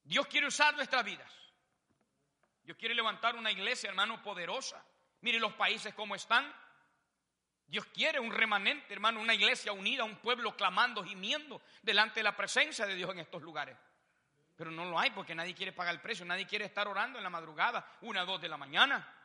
Dios 0.03 0.27
quiere 0.27 0.47
usar 0.47 0.75
nuestras 0.75 1.05
vidas. 1.05 1.31
Dios 2.63 2.77
quiere 2.79 2.95
levantar 2.95 3.37
una 3.37 3.51
iglesia, 3.51 3.89
hermano, 3.91 4.23
poderosa. 4.23 4.83
Mire 5.21 5.39
los 5.39 5.53
países 5.55 5.95
como 5.95 6.15
están. 6.15 6.53
Dios 7.67 7.87
quiere 7.87 8.19
un 8.19 8.33
remanente, 8.33 8.93
hermano, 8.93 9.21
una 9.21 9.35
iglesia 9.35 9.73
unida, 9.73 10.03
un 10.03 10.17
pueblo 10.17 10.57
clamando, 10.57 11.05
gimiendo 11.05 11.63
delante 11.83 12.21
de 12.21 12.25
la 12.25 12.37
presencia 12.37 12.87
de 12.87 12.97
Dios 12.97 13.11
en 13.11 13.21
estos 13.21 13.43
lugares. 13.43 13.77
Pero 14.57 14.71
no 14.71 14.85
lo 14.85 14.99
hay 14.99 15.11
porque 15.11 15.35
nadie 15.35 15.55
quiere 15.55 15.73
pagar 15.73 15.95
el 15.95 16.01
precio, 16.01 16.25
nadie 16.25 16.47
quiere 16.47 16.65
estar 16.65 16.89
orando 16.89 17.19
en 17.19 17.25
la 17.25 17.31
madrugada, 17.31 17.87
una, 18.01 18.25
dos 18.25 18.41
de 18.41 18.49
la 18.49 18.57
mañana. 18.57 19.17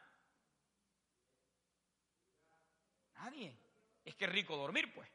Nadie. 3.15 3.55
Es 4.03 4.13
que 4.15 4.27
rico 4.27 4.55
dormir, 4.55 4.93
pues. 4.93 5.09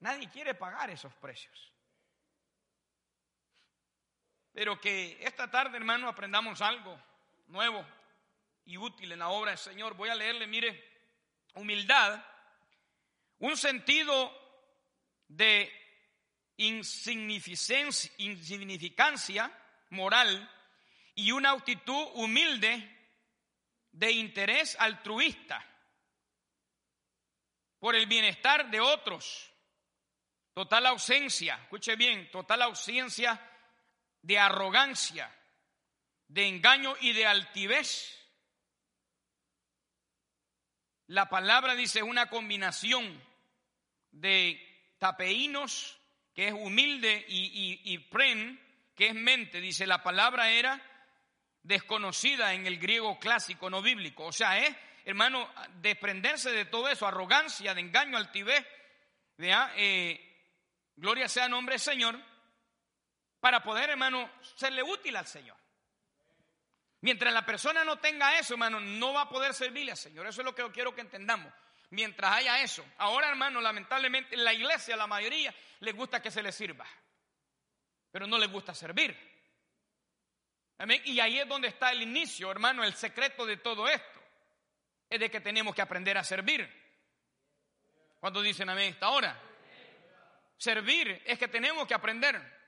Nadie 0.00 0.30
quiere 0.30 0.54
pagar 0.54 0.88
esos 0.88 1.12
precios. 1.14 1.72
Pero 4.52 4.80
que 4.80 5.18
esta 5.20 5.50
tarde, 5.50 5.76
hermano, 5.76 6.08
aprendamos 6.08 6.60
algo 6.62 6.98
nuevo 7.50 7.84
y 8.64 8.76
útil 8.76 9.12
en 9.12 9.18
la 9.18 9.28
obra 9.28 9.50
del 9.50 9.58
Señor. 9.58 9.94
Voy 9.94 10.08
a 10.08 10.14
leerle, 10.14 10.46
mire, 10.46 10.90
humildad, 11.54 12.24
un 13.38 13.56
sentido 13.56 14.32
de 15.28 15.72
insignificancia 16.56 19.50
moral 19.90 20.50
y 21.14 21.32
una 21.32 21.50
actitud 21.52 22.08
humilde 22.14 22.96
de 23.92 24.12
interés 24.12 24.76
altruista 24.78 25.66
por 27.78 27.96
el 27.96 28.06
bienestar 28.06 28.70
de 28.70 28.80
otros. 28.80 29.46
Total 30.52 30.84
ausencia, 30.86 31.58
escuche 31.62 31.96
bien, 31.96 32.30
total 32.30 32.62
ausencia 32.62 33.40
de 34.20 34.38
arrogancia, 34.38 35.34
de 36.30 36.46
engaño 36.46 36.94
y 37.00 37.12
de 37.12 37.26
altivez. 37.26 38.16
La 41.08 41.28
palabra 41.28 41.74
dice 41.74 42.04
una 42.04 42.30
combinación 42.30 43.20
de 44.12 44.94
tapeínos, 44.98 45.98
que 46.32 46.48
es 46.48 46.54
humilde, 46.54 47.24
y, 47.28 47.98
pren, 48.10 48.60
que 48.94 49.08
es 49.08 49.14
mente. 49.14 49.60
Dice, 49.60 49.88
la 49.88 50.04
palabra 50.04 50.52
era 50.52 50.80
desconocida 51.64 52.54
en 52.54 52.64
el 52.66 52.78
griego 52.78 53.18
clásico, 53.18 53.68
no 53.68 53.82
bíblico. 53.82 54.26
O 54.26 54.32
sea, 54.32 54.64
es, 54.64 54.76
hermano, 55.04 55.52
desprenderse 55.80 56.52
de 56.52 56.64
todo 56.64 56.88
eso, 56.88 57.08
arrogancia, 57.08 57.74
de 57.74 57.80
engaño, 57.80 58.16
altivez. 58.16 58.64
Eh, 59.36 60.46
gloria 60.94 61.28
sea 61.28 61.48
nombre 61.48 61.72
del 61.72 61.80
Señor 61.80 62.20
para 63.40 63.64
poder, 63.64 63.90
hermano, 63.90 64.30
serle 64.54 64.84
útil 64.84 65.16
al 65.16 65.26
Señor. 65.26 65.56
Mientras 67.02 67.32
la 67.32 67.46
persona 67.46 67.82
no 67.82 67.98
tenga 67.98 68.38
eso, 68.38 68.54
hermano, 68.54 68.78
no 68.78 69.14
va 69.14 69.22
a 69.22 69.28
poder 69.28 69.54
servirle 69.54 69.92
al 69.92 69.96
Señor. 69.96 70.26
Eso 70.26 70.42
es 70.42 70.44
lo 70.44 70.54
que 70.54 70.70
quiero 70.70 70.94
que 70.94 71.00
entendamos. 71.00 71.52
Mientras 71.90 72.32
haya 72.32 72.62
eso. 72.62 72.84
Ahora, 72.98 73.28
hermano, 73.28 73.60
lamentablemente 73.60 74.34
en 74.34 74.44
la 74.44 74.52
iglesia, 74.52 74.96
la 74.96 75.06
mayoría, 75.06 75.54
les 75.80 75.94
gusta 75.94 76.20
que 76.20 76.30
se 76.30 76.42
les 76.42 76.54
sirva. 76.54 76.86
Pero 78.10 78.26
no 78.26 78.38
les 78.38 78.50
gusta 78.50 78.74
servir. 78.74 79.16
Amén. 80.78 81.00
Y 81.04 81.18
ahí 81.20 81.38
es 81.38 81.48
donde 81.48 81.68
está 81.68 81.90
el 81.90 82.02
inicio, 82.02 82.50
hermano, 82.50 82.84
el 82.84 82.94
secreto 82.94 83.46
de 83.46 83.56
todo 83.56 83.88
esto. 83.88 84.20
Es 85.08 85.18
de 85.18 85.30
que 85.30 85.40
tenemos 85.40 85.74
que 85.74 85.82
aprender 85.82 86.16
a 86.18 86.24
servir. 86.24 86.68
Cuando 88.20 88.42
dicen 88.42 88.68
amén 88.68 88.90
esta 88.90 89.08
hora? 89.08 89.40
Servir 90.58 91.22
es 91.24 91.38
que 91.38 91.48
tenemos 91.48 91.86
que 91.88 91.94
aprender. 91.94 92.59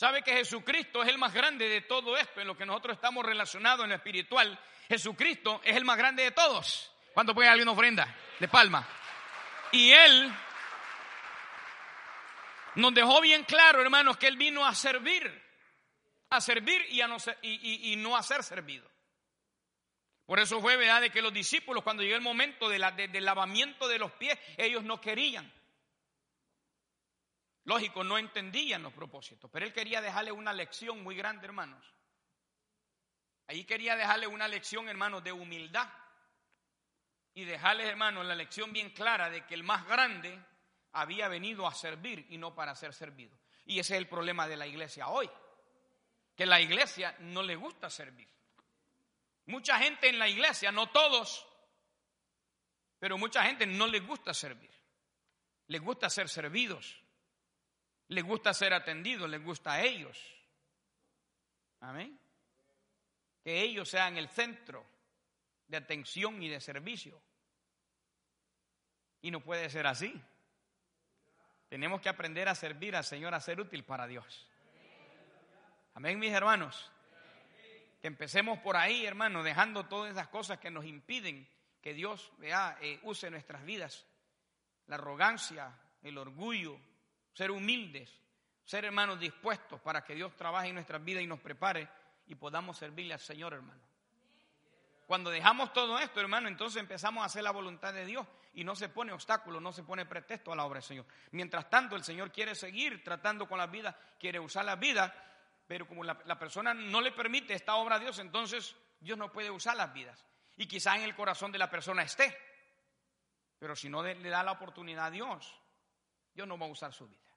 ¿Sabe 0.00 0.22
que 0.22 0.32
Jesucristo 0.32 1.02
es 1.02 1.10
el 1.10 1.18
más 1.18 1.34
grande 1.34 1.68
de 1.68 1.82
todo 1.82 2.16
esto 2.16 2.40
en 2.40 2.46
lo 2.46 2.56
que 2.56 2.64
nosotros 2.64 2.94
estamos 2.94 3.22
relacionados 3.22 3.84
en 3.84 3.90
lo 3.90 3.96
espiritual? 3.96 4.58
Jesucristo 4.88 5.60
es 5.62 5.76
el 5.76 5.84
más 5.84 5.98
grande 5.98 6.22
de 6.22 6.30
todos. 6.30 6.90
¿Cuánto 7.12 7.34
puede 7.34 7.50
alguien 7.50 7.68
ofrenda? 7.68 8.16
De 8.38 8.48
palma. 8.48 8.88
Y 9.72 9.92
Él 9.92 10.32
nos 12.76 12.94
dejó 12.94 13.20
bien 13.20 13.44
claro, 13.44 13.82
hermanos, 13.82 14.16
que 14.16 14.28
Él 14.28 14.38
vino 14.38 14.64
a 14.64 14.74
servir. 14.74 15.30
A 16.30 16.40
servir 16.40 16.80
y, 16.88 17.02
a 17.02 17.06
no, 17.06 17.18
y, 17.42 17.94
no 17.96 18.16
a 18.16 18.22
ser 18.22 18.42
servido. 18.42 18.90
Por 20.24 20.38
eso 20.38 20.62
fue 20.62 20.78
verdad 20.78 21.02
de 21.02 21.10
que 21.10 21.20
los 21.20 21.34
discípulos, 21.34 21.84
cuando 21.84 22.02
llegó 22.02 22.16
el 22.16 22.22
momento 22.22 22.70
del 22.70 22.80
lavamiento 23.22 23.86
de 23.86 23.98
los 23.98 24.12
pies, 24.12 24.38
ellos 24.56 24.82
no 24.82 24.98
querían. 24.98 25.52
Lógico, 27.64 28.02
no 28.02 28.16
entendían 28.16 28.82
los 28.82 28.92
propósitos, 28.92 29.50
pero 29.50 29.66
él 29.66 29.72
quería 29.72 30.00
dejarle 30.00 30.32
una 30.32 30.52
lección 30.52 31.02
muy 31.02 31.14
grande, 31.14 31.46
hermanos. 31.46 31.84
Ahí 33.46 33.64
quería 33.64 33.96
dejarle 33.96 34.26
una 34.26 34.48
lección, 34.48 34.88
hermanos, 34.88 35.22
de 35.22 35.32
humildad. 35.32 35.88
Y 37.34 37.44
dejarles, 37.44 37.86
hermanos, 37.86 38.24
la 38.26 38.34
lección 38.34 38.72
bien 38.72 38.90
clara 38.90 39.30
de 39.30 39.44
que 39.46 39.54
el 39.54 39.62
más 39.62 39.86
grande 39.86 40.38
había 40.92 41.28
venido 41.28 41.66
a 41.66 41.74
servir 41.74 42.26
y 42.30 42.38
no 42.38 42.54
para 42.54 42.74
ser 42.74 42.92
servido. 42.94 43.38
Y 43.66 43.78
ese 43.78 43.94
es 43.94 43.98
el 43.98 44.08
problema 44.08 44.48
de 44.48 44.56
la 44.56 44.66
iglesia 44.66 45.08
hoy. 45.08 45.30
Que 46.34 46.46
la 46.46 46.60
iglesia 46.60 47.14
no 47.20 47.42
le 47.42 47.56
gusta 47.56 47.90
servir. 47.90 48.28
Mucha 49.46 49.78
gente 49.78 50.08
en 50.08 50.18
la 50.18 50.28
iglesia, 50.28 50.72
no 50.72 50.88
todos, 50.90 51.46
pero 52.98 53.18
mucha 53.18 53.42
gente 53.44 53.66
no 53.66 53.86
les 53.86 54.04
gusta 54.06 54.32
servir. 54.32 54.70
Les 55.66 55.80
gusta 55.80 56.08
ser 56.08 56.28
servidos 56.28 57.00
les 58.10 58.24
gusta 58.24 58.52
ser 58.52 58.74
atendidos, 58.74 59.30
les 59.30 59.42
gusta 59.42 59.74
a 59.74 59.82
ellos. 59.82 60.18
Amén. 61.80 62.18
Que 63.44 63.62
ellos 63.62 63.88
sean 63.88 64.16
el 64.16 64.28
centro 64.28 64.84
de 65.68 65.76
atención 65.76 66.42
y 66.42 66.48
de 66.48 66.60
servicio. 66.60 67.20
Y 69.22 69.30
no 69.30 69.40
puede 69.40 69.70
ser 69.70 69.86
así. 69.86 70.20
Tenemos 71.68 72.00
que 72.00 72.08
aprender 72.08 72.48
a 72.48 72.56
servir 72.56 72.96
al 72.96 73.04
Señor, 73.04 73.32
a 73.32 73.40
ser 73.40 73.60
útil 73.60 73.84
para 73.84 74.08
Dios. 74.08 74.48
Amén, 75.94 76.18
mis 76.18 76.32
hermanos. 76.32 76.90
Que 78.00 78.08
empecemos 78.08 78.58
por 78.58 78.76
ahí, 78.76 79.06
hermano, 79.06 79.44
dejando 79.44 79.86
todas 79.86 80.10
esas 80.10 80.26
cosas 80.28 80.58
que 80.58 80.70
nos 80.70 80.84
impiden 80.84 81.48
que 81.80 81.94
Dios 81.94 82.32
vea, 82.38 82.76
eh, 82.80 82.98
use 83.04 83.30
nuestras 83.30 83.64
vidas. 83.64 84.04
La 84.88 84.96
arrogancia, 84.96 85.72
el 86.02 86.18
orgullo, 86.18 86.80
ser 87.32 87.50
humildes, 87.50 88.10
ser 88.64 88.84
hermanos 88.84 89.18
dispuestos 89.18 89.80
para 89.80 90.04
que 90.04 90.14
Dios 90.14 90.34
trabaje 90.36 90.68
en 90.68 90.74
nuestras 90.74 91.02
vidas 91.02 91.22
y 91.22 91.26
nos 91.26 91.40
prepare 91.40 91.88
y 92.26 92.34
podamos 92.34 92.78
servirle 92.78 93.14
al 93.14 93.20
Señor, 93.20 93.54
hermano. 93.54 93.80
Cuando 95.06 95.30
dejamos 95.30 95.72
todo 95.72 95.98
esto, 95.98 96.20
hermano, 96.20 96.46
entonces 96.46 96.80
empezamos 96.80 97.22
a 97.22 97.26
hacer 97.26 97.42
la 97.42 97.50
voluntad 97.50 97.92
de 97.92 98.06
Dios 98.06 98.24
y 98.54 98.62
no 98.62 98.76
se 98.76 98.88
pone 98.88 99.12
obstáculo, 99.12 99.60
no 99.60 99.72
se 99.72 99.82
pone 99.82 100.06
pretexto 100.06 100.52
a 100.52 100.56
la 100.56 100.64
obra 100.64 100.76
del 100.76 100.84
Señor. 100.84 101.06
Mientras 101.32 101.68
tanto, 101.68 101.96
el 101.96 102.04
Señor 102.04 102.30
quiere 102.30 102.54
seguir 102.54 103.02
tratando 103.02 103.48
con 103.48 103.58
la 103.58 103.66
vida, 103.66 103.98
quiere 104.20 104.38
usar 104.38 104.64
la 104.64 104.76
vida, 104.76 105.12
pero 105.66 105.88
como 105.88 106.04
la, 106.04 106.16
la 106.26 106.38
persona 106.38 106.74
no 106.74 107.00
le 107.00 107.10
permite 107.10 107.54
esta 107.54 107.74
obra 107.74 107.96
a 107.96 107.98
Dios, 107.98 108.20
entonces 108.20 108.76
Dios 109.00 109.18
no 109.18 109.32
puede 109.32 109.50
usar 109.50 109.76
las 109.76 109.92
vidas. 109.92 110.24
Y 110.56 110.66
quizás 110.66 110.96
en 110.96 111.02
el 111.02 111.16
corazón 111.16 111.50
de 111.50 111.58
la 111.58 111.68
persona 111.68 112.02
esté, 112.02 112.36
pero 113.58 113.74
si 113.74 113.88
no 113.88 114.02
le 114.02 114.28
da 114.30 114.42
la 114.42 114.52
oportunidad 114.52 115.06
a 115.06 115.10
Dios, 115.10 115.59
Dios 116.34 116.46
no 116.46 116.58
va 116.58 116.66
a 116.66 116.70
usar 116.70 116.92
su 116.92 117.08
vida. 117.08 117.30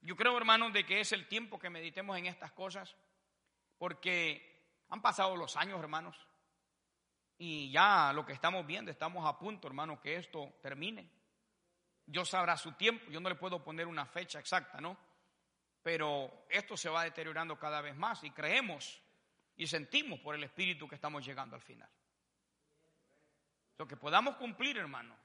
Yo 0.00 0.16
creo, 0.16 0.36
hermanos, 0.36 0.72
de 0.72 0.86
que 0.86 1.00
es 1.00 1.12
el 1.12 1.26
tiempo 1.26 1.58
que 1.58 1.70
meditemos 1.70 2.16
en 2.16 2.26
estas 2.26 2.52
cosas, 2.52 2.96
porque 3.78 4.84
han 4.88 5.02
pasado 5.02 5.36
los 5.36 5.56
años, 5.56 5.80
hermanos, 5.80 6.16
y 7.36 7.70
ya 7.70 8.12
lo 8.12 8.24
que 8.26 8.32
estamos 8.32 8.66
viendo, 8.66 8.90
estamos 8.90 9.26
a 9.26 9.38
punto, 9.38 9.68
hermanos, 9.68 10.00
que 10.00 10.16
esto 10.16 10.58
termine. 10.60 11.10
Dios 12.04 12.30
sabrá 12.30 12.56
su 12.56 12.72
tiempo, 12.72 13.10
yo 13.10 13.20
no 13.20 13.28
le 13.28 13.34
puedo 13.34 13.62
poner 13.62 13.86
una 13.86 14.06
fecha 14.06 14.38
exacta, 14.38 14.80
¿no? 14.80 14.96
Pero 15.82 16.46
esto 16.48 16.76
se 16.76 16.88
va 16.88 17.04
deteriorando 17.04 17.58
cada 17.58 17.80
vez 17.80 17.96
más 17.96 18.24
y 18.24 18.30
creemos 18.30 19.00
y 19.56 19.66
sentimos 19.66 20.20
por 20.20 20.34
el 20.34 20.44
Espíritu 20.44 20.88
que 20.88 20.94
estamos 20.94 21.24
llegando 21.24 21.54
al 21.54 21.62
final. 21.62 21.88
Lo 23.76 23.86
que 23.86 23.96
podamos 23.96 24.36
cumplir, 24.36 24.78
hermano, 24.78 25.16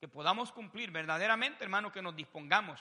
que 0.00 0.08
podamos 0.08 0.52
cumplir 0.52 0.90
verdaderamente, 0.90 1.64
hermano, 1.64 1.92
que 1.92 2.02
nos 2.02 2.14
dispongamos. 2.14 2.80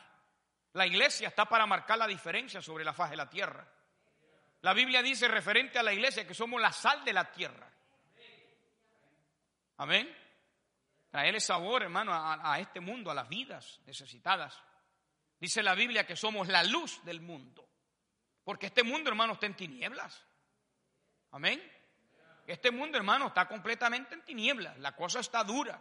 La 0.74 0.86
iglesia 0.86 1.30
está 1.30 1.46
para 1.46 1.66
marcar 1.66 1.98
la 1.98 2.08
diferencia 2.08 2.62
sobre 2.62 2.84
la 2.84 2.94
faz 2.94 3.10
de 3.10 3.18
la 3.18 3.30
tierra. 3.30 3.68
La 4.62 4.74
Biblia 4.74 5.02
dice 5.02 5.28
referente 5.28 5.80
a 5.80 5.84
la 5.84 5.94
iglesia 5.94 6.28
que 6.28 6.34
somos 6.34 6.62
la 6.62 6.72
sal 6.72 7.04
de 7.04 7.14
la 7.14 7.32
tierra. 7.32 7.72
Amén. 9.78 10.16
Traerle 11.10 11.40
sabor, 11.40 11.84
hermano, 11.84 12.14
a, 12.14 12.54
a 12.54 12.60
este 12.60 12.80
mundo, 12.80 13.10
a 13.10 13.16
las 13.16 13.30
vidas 13.30 13.80
necesitadas. 13.86 14.62
Dice 15.40 15.64
la 15.64 15.76
Biblia 15.76 16.06
que 16.06 16.16
somos 16.16 16.48
la 16.48 16.64
luz 16.64 17.04
del 17.04 17.22
mundo. 17.22 17.68
Porque 18.44 18.68
este 18.68 18.84
mundo, 18.84 19.10
hermano, 19.10 19.34
está 19.34 19.46
en 19.46 19.56
tinieblas. 19.56 20.24
Amén. 21.32 21.62
Este 22.46 22.72
mundo, 22.72 22.98
hermano, 22.98 23.28
está 23.28 23.48
completamente 23.48 24.16
en 24.16 24.24
tinieblas. 24.24 24.78
La 24.80 24.96
cosa 24.96 25.20
está 25.20 25.44
dura. 25.44 25.80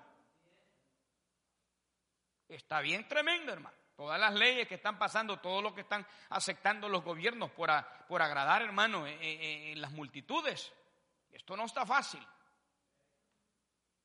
Está 2.49 2.81
bien 2.81 3.07
tremendo, 3.09 3.53
hermano. 3.53 3.77
Todas 3.97 4.21
las 4.21 4.35
leyes 4.35 4.69
que 4.69 4.75
están 4.75 4.99
pasando, 4.99 5.39
todo 5.39 5.63
lo 5.63 5.75
que 5.75 5.81
están 5.81 6.07
aceptando 6.29 6.89
los 6.89 7.03
gobiernos 7.03 7.51
por, 7.51 7.71
por 8.07 8.21
agradar, 8.21 8.63
hermano, 8.63 9.07
en, 9.07 9.81
las 9.81 9.91
multitudes. 9.93 10.73
Esto 11.33 11.57
no 11.57 11.65
está 11.65 11.87
fácil. 11.87 12.25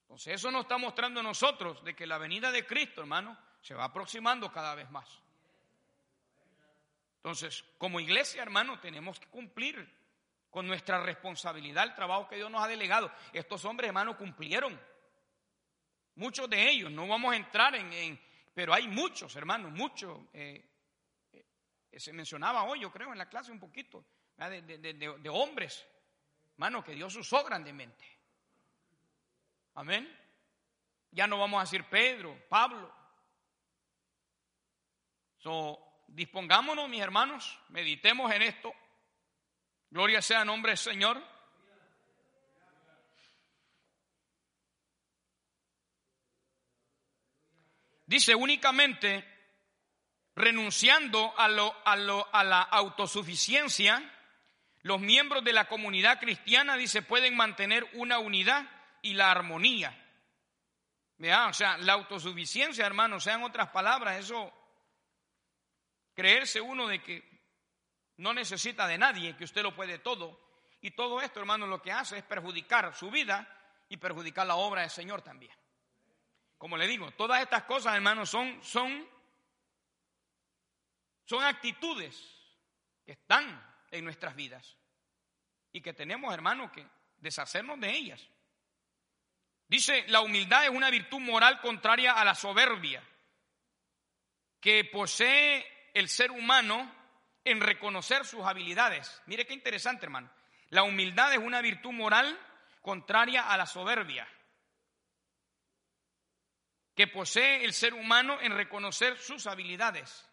Entonces 0.04 0.36
eso 0.36 0.49
nos 0.49 0.62
está 0.62 0.77
mostrando 0.77 1.19
a 1.19 1.23
nosotros 1.23 1.84
de 1.84 1.93
que 1.93 2.08
la 2.08 2.17
venida 2.17 2.51
de 2.51 2.65
Cristo, 2.65 3.01
hermano, 3.01 3.38
se 3.62 3.73
va 3.73 3.86
aproximando 3.86 4.51
cada 4.51 4.75
vez 4.75 4.89
más. 4.91 5.21
Entonces, 7.17 7.63
como 7.77 7.99
iglesia, 7.99 8.41
hermano, 8.41 8.80
tenemos 8.80 9.19
que 9.19 9.27
cumplir 9.27 9.88
con 10.49 10.67
nuestra 10.67 11.01
responsabilidad 11.01 11.84
el 11.84 11.95
trabajo 11.95 12.27
que 12.27 12.38
Dios 12.38 12.49
nos 12.49 12.63
ha 12.63 12.67
delegado. 12.67 13.12
Estos 13.34 13.63
hombres, 13.65 13.89
hermano, 13.89 14.17
cumplieron. 14.17 14.80
Muchos 16.15 16.49
de 16.49 16.69
ellos, 16.69 16.91
no 16.91 17.08
vamos 17.08 17.34
a 17.34 17.38
entrar 17.38 17.75
en, 17.75 18.19
pero 18.54 18.74
hay 18.74 18.88
muchos, 18.88 19.36
hermanos, 19.36 19.72
muchos. 19.72 20.20
Eh, 20.34 20.70
eh, 21.32 22.00
se 22.00 22.14
mencionaba 22.14 22.64
hoy, 22.64 22.82
yo 22.82 22.92
creo, 22.92 23.12
en 23.12 23.18
la 23.18 23.30
clase 23.30 23.52
un 23.52 23.60
poquito, 23.60 24.06
de, 24.38 25.30
hombres, 25.30 25.88
hermano, 26.54 26.84
que 26.84 26.94
Dios 26.94 27.16
usó 27.16 27.44
grandemente. 27.44 28.06
Amén. 29.76 30.18
Ya 31.12 31.28
no 31.28 31.38
vamos 31.38 31.60
a 31.60 31.64
decir 31.64 31.86
Pedro, 31.86 32.38
Pablo. 32.50 32.94
So, 35.38 36.04
dispongámonos, 36.08 36.90
mis 36.90 37.02
hermanos, 37.02 37.60
meditemos 37.70 38.32
en 38.32 38.42
esto. 38.44 38.74
Gloria 39.90 40.22
sea 40.22 40.42
el 40.42 40.48
nombre 40.48 40.72
del 40.72 40.78
Señor. 40.78 41.31
Dice 48.12 48.36
únicamente 48.36 49.26
renunciando 50.36 51.34
a, 51.38 51.47
lo, 51.47 51.74
a, 51.86 51.95
lo, 51.95 52.28
a 52.36 52.43
la 52.43 52.62
autosuficiencia, 52.62 54.04
los 54.82 55.00
miembros 55.00 55.45
de 55.45 55.54
la 55.54 55.69
comunidad 55.69 56.19
cristiana, 56.19 56.76
dice, 56.76 57.04
pueden 57.04 57.38
mantener 57.38 57.89
una 57.93 58.19
unidad 58.19 58.69
y 59.02 59.13
la 59.13 59.32
armonía. 59.32 59.97
O 61.47 61.54
sea, 61.54 61.78
la 61.78 61.93
autosuficiencia, 61.93 62.86
hermanos, 62.86 63.24
sean 63.24 63.43
otras 63.43 63.69
palabras, 63.69 64.19
eso, 64.19 64.52
creerse 66.13 66.60
uno 66.60 66.89
de 66.89 67.02
que 67.02 67.24
no 68.17 68.34
necesita 68.34 68.88
de 68.88 68.97
nadie, 68.97 69.38
que 69.38 69.45
usted 69.45 69.63
lo 69.63 69.74
puede 69.74 70.00
todo. 70.00 70.38
Y 70.82 70.91
todo 70.91 71.21
esto, 71.21 71.39
hermanos, 71.39 71.69
lo 71.69 71.82
que 71.82 71.93
hace 71.93 72.17
es 72.17 72.24
perjudicar 72.24 72.93
su 72.93 73.10
vida 73.10 73.47
y 73.88 73.95
perjudicar 73.95 74.45
la 74.47 74.56
obra 74.56 74.82
del 74.82 74.89
Señor 74.89 75.21
también. 75.21 75.61
Como 76.62 76.78
le 76.78 76.86
digo, 76.86 77.10
todas 77.13 77.41
estas 77.41 77.63
cosas, 77.63 77.95
hermanos, 77.95 78.30
son, 78.30 78.63
son, 78.63 79.10
son 81.26 81.43
actitudes 81.43 82.15
que 83.04 83.13
están 83.13 83.60
en 83.89 84.06
nuestras 84.06 84.36
vidas 84.36 84.78
y 85.71 85.82
que 85.82 85.91
tenemos, 85.93 86.32
hermanos, 86.32 86.71
que 86.71 86.86
deshacernos 87.17 87.80
de 87.80 87.89
ellas. 87.89 88.28
Dice, 89.67 90.06
la 90.10 90.21
humildad 90.21 90.65
es 90.65 90.69
una 90.69 90.91
virtud 90.91 91.19
moral 91.19 91.60
contraria 91.62 92.13
a 92.13 92.24
la 92.24 92.36
soberbia 92.36 93.04
que 94.60 94.86
posee 94.86 95.65
el 95.95 96.10
ser 96.10 96.30
humano 96.30 96.93
en 97.43 97.60
reconocer 97.60 98.24
sus 98.24 98.45
habilidades. 98.45 99.19
Mire 99.26 99.47
qué 99.47 99.56
interesante, 99.56 100.06
hermano. 100.06 100.30
La 100.69 100.84
humildad 100.84 101.34
es 101.34 101.39
una 101.39 101.60
virtud 101.62 101.91
moral 101.91 102.39
contraria 102.84 103.50
a 103.50 103.58
la 103.58 103.65
soberbia 103.65 104.28
que 107.02 107.08
posee 107.08 107.66
el 107.66 107.74
ser 107.74 107.96
humano 107.96 108.40
en 108.42 108.56
reconocer 108.56 109.18
sus 109.18 109.48
habilidades. 109.48 110.24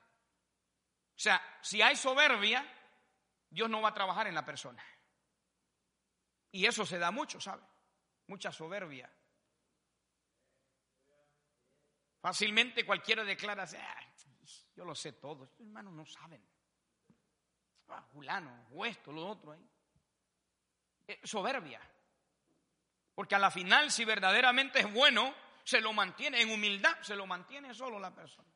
O 1.16 1.18
sea, 1.18 1.40
si 1.62 1.80
hay 1.80 1.96
soberbia, 1.96 2.62
Dios 3.48 3.70
no 3.70 3.80
va 3.80 3.88
a 3.88 3.94
trabajar 3.94 4.26
en 4.26 4.34
la 4.34 4.44
persona. 4.44 4.84
Y 6.52 6.66
eso 6.66 6.84
se 6.84 6.98
da 6.98 7.10
mucho, 7.10 7.40
¿sabe? 7.40 7.62
Mucha 8.26 8.52
soberbia. 8.52 9.10
Fácilmente 12.20 12.84
cualquiera 12.84 13.24
declara, 13.24 13.64
ah, 13.64 14.00
yo 14.76 14.84
lo 14.84 14.94
sé 14.94 15.12
todo, 15.12 15.44
estos 15.44 15.60
hermanos 15.60 15.94
no 15.94 16.04
saben. 16.04 16.46
Ah, 17.88 18.06
Julano, 18.12 18.66
o 18.74 18.84
esto, 18.84 19.10
lo 19.10 19.26
otro. 19.26 19.56
Eh, 21.06 21.18
soberbia. 21.24 21.80
Porque 23.14 23.36
a 23.36 23.38
la 23.38 23.50
final, 23.50 23.90
si 23.90 24.04
verdaderamente 24.04 24.80
es 24.80 24.92
bueno, 24.92 25.34
se 25.68 25.82
lo 25.82 25.92
mantiene 25.92 26.40
en 26.40 26.50
humildad, 26.50 26.96
se 27.02 27.14
lo 27.14 27.26
mantiene 27.26 27.74
solo 27.74 28.00
la 28.00 28.10
persona. 28.10 28.48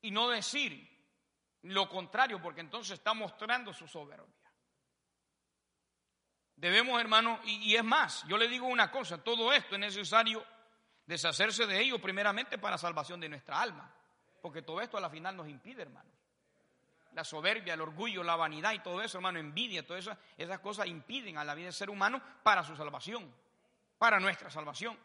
Y 0.00 0.10
no 0.10 0.30
decir 0.30 0.96
lo 1.64 1.86
contrario, 1.90 2.40
porque 2.40 2.62
entonces 2.62 2.98
está 2.98 3.12
mostrando 3.12 3.74
su 3.74 3.86
soberbia. 3.86 4.50
Debemos, 6.54 6.98
hermano, 6.98 7.38
y, 7.44 7.74
es 7.74 7.84
más, 7.84 8.24
yo 8.28 8.38
le 8.38 8.48
digo 8.48 8.66
una 8.66 8.90
cosa, 8.90 9.22
todo 9.22 9.52
esto 9.52 9.74
es 9.74 9.80
necesario 9.80 10.42
deshacerse 11.04 11.66
de 11.66 11.78
ello 11.78 12.00
primeramente 12.00 12.56
para 12.56 12.78
salvación 12.78 13.20
de 13.20 13.28
nuestra 13.28 13.60
alma, 13.60 13.94
porque 14.40 14.62
todo 14.62 14.80
esto 14.80 14.96
a 14.96 15.02
la 15.02 15.10
final 15.10 15.36
nos 15.36 15.48
impide, 15.48 15.82
hermano. 15.82 16.10
La 17.12 17.24
soberbia, 17.24 17.74
el 17.74 17.82
orgullo, 17.82 18.22
la 18.22 18.36
vanidad 18.36 18.72
y 18.72 18.78
todo 18.78 19.02
eso, 19.02 19.18
hermano, 19.18 19.38
envidia, 19.38 19.86
todas 19.86 20.06
esas, 20.06 20.18
esas 20.38 20.60
cosas 20.60 20.86
impiden 20.86 21.36
a 21.36 21.44
la 21.44 21.54
vida 21.54 21.66
del 21.66 21.74
ser 21.74 21.90
humano 21.90 22.22
para 22.42 22.64
su 22.64 22.74
salvación, 22.74 23.30
para 23.98 24.20
nuestra 24.20 24.50
salvación. 24.50 24.98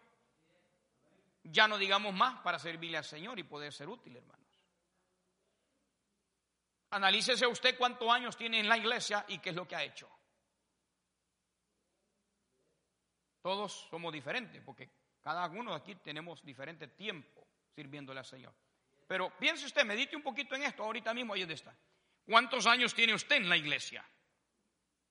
Ya 1.44 1.68
no 1.68 1.78
digamos 1.78 2.14
más 2.14 2.42
para 2.42 2.60
servirle 2.60 2.98
al 2.98 3.04
Señor 3.04 3.40
y 3.40 3.44
poder 3.44 3.74
ser 3.74 3.90
útil, 3.90 4.16
hermanos. 4.16 4.42
Analícese 6.92 7.48
usted 7.48 7.78
cuántos 7.78 8.10
años 8.10 8.36
tiene 8.36 8.60
en 8.60 8.68
la 8.68 8.78
iglesia 8.78 9.26
y 9.28 9.40
qué 9.40 9.52
es 9.52 9.56
lo 9.56 9.68
que 9.68 9.76
ha 9.76 9.84
hecho. 9.84 10.10
Todos 13.42 13.88
somos 13.90 14.14
diferentes, 14.14 14.62
porque 14.62 14.90
cada 15.22 15.48
uno 15.48 15.72
de 15.72 15.78
aquí 15.78 15.96
tenemos 15.96 16.44
diferente 16.44 16.90
tiempo 16.90 17.48
sirviéndole 17.74 18.20
al 18.20 18.26
Señor. 18.26 18.54
Pero 19.08 19.36
piense 19.38 19.66
usted, 19.66 19.84
medite 19.84 20.16
un 20.16 20.22
poquito 20.22 20.56
en 20.56 20.64
esto 20.64 20.84
ahorita 20.84 21.14
mismo, 21.14 21.34
ahí 21.34 21.42
está. 21.44 21.76
¿Cuántos 22.26 22.68
años 22.68 22.94
tiene 22.94 23.16
usted 23.16 23.38
en 23.38 23.50
la 23.50 23.58
iglesia? 23.58 24.06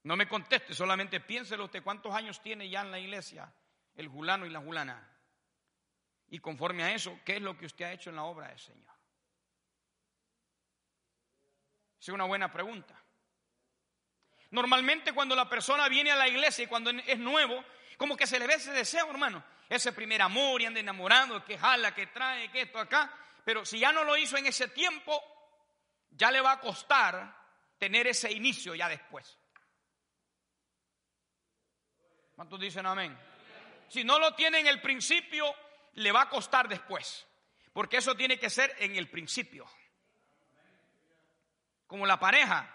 No 0.04 0.16
me 0.16 0.28
conteste, 0.28 0.74
solamente 0.74 1.20
piénselo 1.20 1.64
usted 1.64 1.82
cuántos 1.82 2.14
años 2.14 2.40
tiene 2.40 2.68
ya 2.68 2.82
en 2.82 2.90
la 2.90 3.00
iglesia 3.00 3.52
el 4.00 4.08
julano 4.08 4.46
y 4.46 4.50
la 4.50 4.60
julana. 4.60 5.06
Y 6.30 6.38
conforme 6.38 6.82
a 6.82 6.94
eso, 6.94 7.20
¿qué 7.24 7.36
es 7.36 7.42
lo 7.42 7.56
que 7.56 7.66
usted 7.66 7.84
ha 7.84 7.92
hecho 7.92 8.10
en 8.10 8.16
la 8.16 8.24
obra 8.24 8.48
del 8.48 8.58
Señor? 8.58 8.94
Es 12.00 12.08
una 12.08 12.24
buena 12.24 12.50
pregunta. 12.50 12.98
Normalmente 14.50 15.12
cuando 15.12 15.36
la 15.36 15.48
persona 15.48 15.88
viene 15.88 16.10
a 16.10 16.16
la 16.16 16.28
iglesia 16.28 16.64
y 16.64 16.66
cuando 16.66 16.90
es 16.90 17.18
nuevo, 17.18 17.62
como 17.98 18.16
que 18.16 18.26
se 18.26 18.38
le 18.38 18.46
ve 18.46 18.54
ese 18.54 18.72
deseo, 18.72 19.10
hermano. 19.10 19.44
Ese 19.68 19.92
primer 19.92 20.22
amor 20.22 20.62
y 20.62 20.66
anda 20.66 20.80
enamorando, 20.80 21.44
que 21.44 21.58
jala, 21.58 21.94
que 21.94 22.06
trae, 22.06 22.50
que 22.50 22.62
esto 22.62 22.78
acá. 22.78 23.12
Pero 23.44 23.64
si 23.64 23.78
ya 23.78 23.92
no 23.92 24.02
lo 24.02 24.16
hizo 24.16 24.36
en 24.36 24.46
ese 24.46 24.68
tiempo, 24.68 25.22
ya 26.10 26.30
le 26.30 26.40
va 26.40 26.52
a 26.52 26.60
costar 26.60 27.36
tener 27.78 28.06
ese 28.06 28.32
inicio 28.32 28.74
ya 28.74 28.88
después. 28.88 29.38
¿Cuántos 32.34 32.58
dicen 32.58 32.86
amén? 32.86 33.29
Si 33.90 34.04
no 34.04 34.20
lo 34.20 34.34
tiene 34.34 34.60
en 34.60 34.68
el 34.68 34.80
principio, 34.80 35.52
le 35.94 36.12
va 36.12 36.22
a 36.22 36.28
costar 36.28 36.68
después. 36.68 37.26
Porque 37.72 37.96
eso 37.96 38.14
tiene 38.14 38.38
que 38.38 38.48
ser 38.48 38.72
en 38.78 38.94
el 38.94 39.08
principio. 39.08 39.66
Como 41.88 42.06
la 42.06 42.20
pareja. 42.20 42.72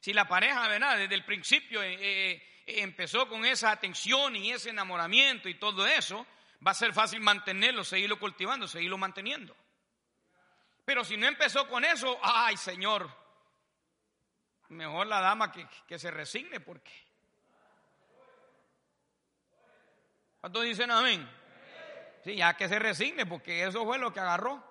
Si 0.00 0.12
la 0.12 0.26
pareja, 0.26 0.66
¿verdad? 0.66 0.98
Desde 0.98 1.14
el 1.14 1.24
principio 1.24 1.80
eh, 1.84 1.96
eh, 2.00 2.42
empezó 2.66 3.28
con 3.28 3.44
esa 3.44 3.70
atención 3.70 4.34
y 4.34 4.50
ese 4.50 4.70
enamoramiento 4.70 5.48
y 5.48 5.54
todo 5.54 5.86
eso, 5.86 6.26
va 6.66 6.72
a 6.72 6.74
ser 6.74 6.92
fácil 6.92 7.20
mantenerlo, 7.20 7.84
seguirlo 7.84 8.18
cultivando, 8.18 8.66
seguirlo 8.66 8.98
manteniendo. 8.98 9.56
Pero 10.84 11.04
si 11.04 11.16
no 11.16 11.28
empezó 11.28 11.68
con 11.68 11.84
eso, 11.84 12.18
ay 12.22 12.56
Señor, 12.56 13.08
mejor 14.70 15.06
la 15.06 15.20
dama 15.20 15.52
que, 15.52 15.64
que 15.86 15.96
se 15.96 16.10
resigne 16.10 16.58
porque... 16.58 17.03
¿Cuántos 20.44 20.64
dicen 20.64 20.90
amén? 20.90 21.26
Sí, 22.22 22.36
ya 22.36 22.52
que 22.52 22.68
se 22.68 22.78
resigne 22.78 23.24
porque 23.24 23.64
eso 23.64 23.82
fue 23.86 23.98
lo 23.98 24.12
que 24.12 24.20
agarró. 24.20 24.62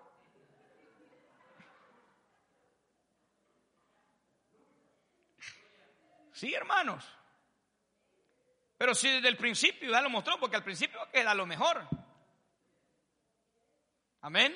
Sí, 6.32 6.54
hermanos. 6.54 7.04
Pero 8.78 8.94
si 8.94 9.10
desde 9.14 9.28
el 9.30 9.36
principio 9.36 9.90
ya 9.90 10.00
lo 10.02 10.12
mostró, 10.12 10.40
porque 10.40 10.58
al 10.58 10.64
principio 10.64 11.00
queda 11.12 11.34
lo 11.34 11.48
mejor. 11.48 11.88
Amén. 14.22 14.56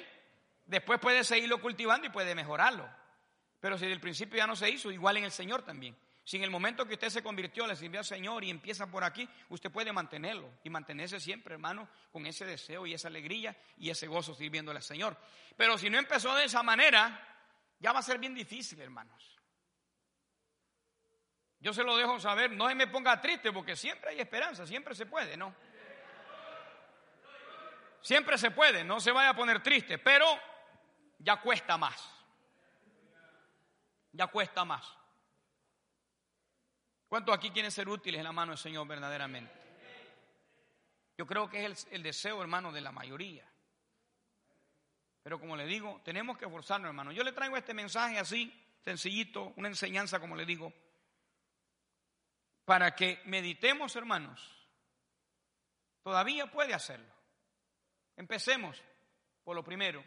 Después 0.66 1.00
puede 1.00 1.24
seguirlo 1.24 1.60
cultivando 1.60 2.06
y 2.06 2.12
puede 2.12 2.36
mejorarlo. 2.36 2.88
Pero 3.60 3.76
si 3.80 3.86
desde 3.86 3.96
el 3.96 4.02
principio 4.02 4.38
ya 4.38 4.46
no 4.46 4.56
se 4.56 4.70
hizo, 4.70 4.92
igual 4.92 5.18
en 5.18 5.24
el 5.24 5.32
Señor 5.32 5.64
también. 5.64 5.98
Si 6.28 6.36
en 6.36 6.44
el 6.44 6.50
momento 6.50 6.86
que 6.86 6.96
usted 6.96 7.08
se 7.08 7.24
convirtió, 7.24 7.66
le 7.66 7.78
sirvió 7.78 8.02
al 8.02 8.06
Señor 8.06 8.44
y 8.44 8.50
empieza 8.50 8.92
por 8.92 9.02
aquí, 9.02 9.30
usted 9.48 9.72
puede 9.72 9.94
mantenerlo 9.94 10.56
y 10.62 10.70
mantenerse 10.70 11.22
siempre, 11.22 11.54
hermano, 11.54 11.88
con 12.12 12.26
ese 12.26 12.46
deseo 12.46 12.86
y 12.86 12.94
esa 12.94 13.08
alegría 13.08 13.56
y 13.78 13.90
ese 13.90 14.08
gozo 14.08 14.36
sirviéndole 14.36 14.80
al 14.80 14.84
Señor. 14.84 15.16
Pero 15.56 15.78
si 15.78 15.90
no 15.90 15.98
empezó 15.98 16.36
de 16.36 16.44
esa 16.44 16.62
manera, 16.64 17.18
ya 17.80 17.94
va 17.94 18.00
a 18.00 18.04
ser 18.04 18.18
bien 18.20 18.36
difícil, 18.36 18.82
hermanos. 18.82 19.40
Yo 21.62 21.72
se 21.72 21.86
lo 21.86 21.96
dejo 21.96 22.20
saber, 22.20 22.52
no 22.52 22.68
se 22.68 22.76
me 22.76 22.88
ponga 22.88 23.22
triste 23.22 23.54
porque 23.54 23.78
siempre 23.78 24.10
hay 24.10 24.20
esperanza, 24.20 24.68
siempre 24.68 24.96
se 24.96 25.06
puede, 25.06 25.38
¿no? 25.38 25.56
Siempre 28.02 28.38
se 28.38 28.52
puede, 28.52 28.84
no 28.84 29.00
se 29.00 29.14
vaya 29.14 29.30
a 29.30 29.34
poner 29.34 29.64
triste, 29.64 29.98
pero 29.98 30.26
ya 31.20 31.40
cuesta 31.40 31.78
más. 31.78 32.14
Ya 34.12 34.28
cuesta 34.28 34.66
más. 34.66 34.97
¿Cuántos 37.08 37.34
aquí 37.34 37.52
quieren 37.52 37.72
ser 37.72 37.88
útiles 37.88 38.20
en 38.20 38.26
la 38.26 38.32
mano 38.32 38.52
del 38.52 38.60
Señor 38.60 38.86
verdaderamente? 38.88 39.54
Yo 41.18 41.26
creo 41.26 41.50
que 41.50 41.66
es 41.66 41.88
el, 41.92 42.04
deseo, 42.04 42.42
hermano, 42.42 42.72
de 42.72 42.82
la 42.82 42.92
mayoría. 42.92 43.46
Pero 45.24 45.40
como 45.40 45.56
le 45.56 45.66
digo, 45.66 46.02
tenemos 46.04 46.38
que 46.38 46.46
esforzarnos, 46.46 46.90
hermano. 46.90 47.12
Yo 47.12 47.24
le 47.24 47.32
traigo 47.32 47.58
este 47.58 47.74
mensaje 47.74 48.20
así, 48.20 48.54
sencillito, 48.82 49.54
una 49.56 49.68
enseñanza, 49.68 50.20
como 50.20 50.36
le 50.36 50.46
digo, 50.46 50.72
para 52.66 52.94
que 52.94 53.22
meditemos, 53.26 53.96
hermanos. 53.96 54.54
Todavía 56.04 56.52
puede 56.52 56.74
hacerlo. 56.74 57.12
Empecemos 58.16 58.82
por 59.44 59.56
lo 59.56 59.64
primero. 59.64 60.04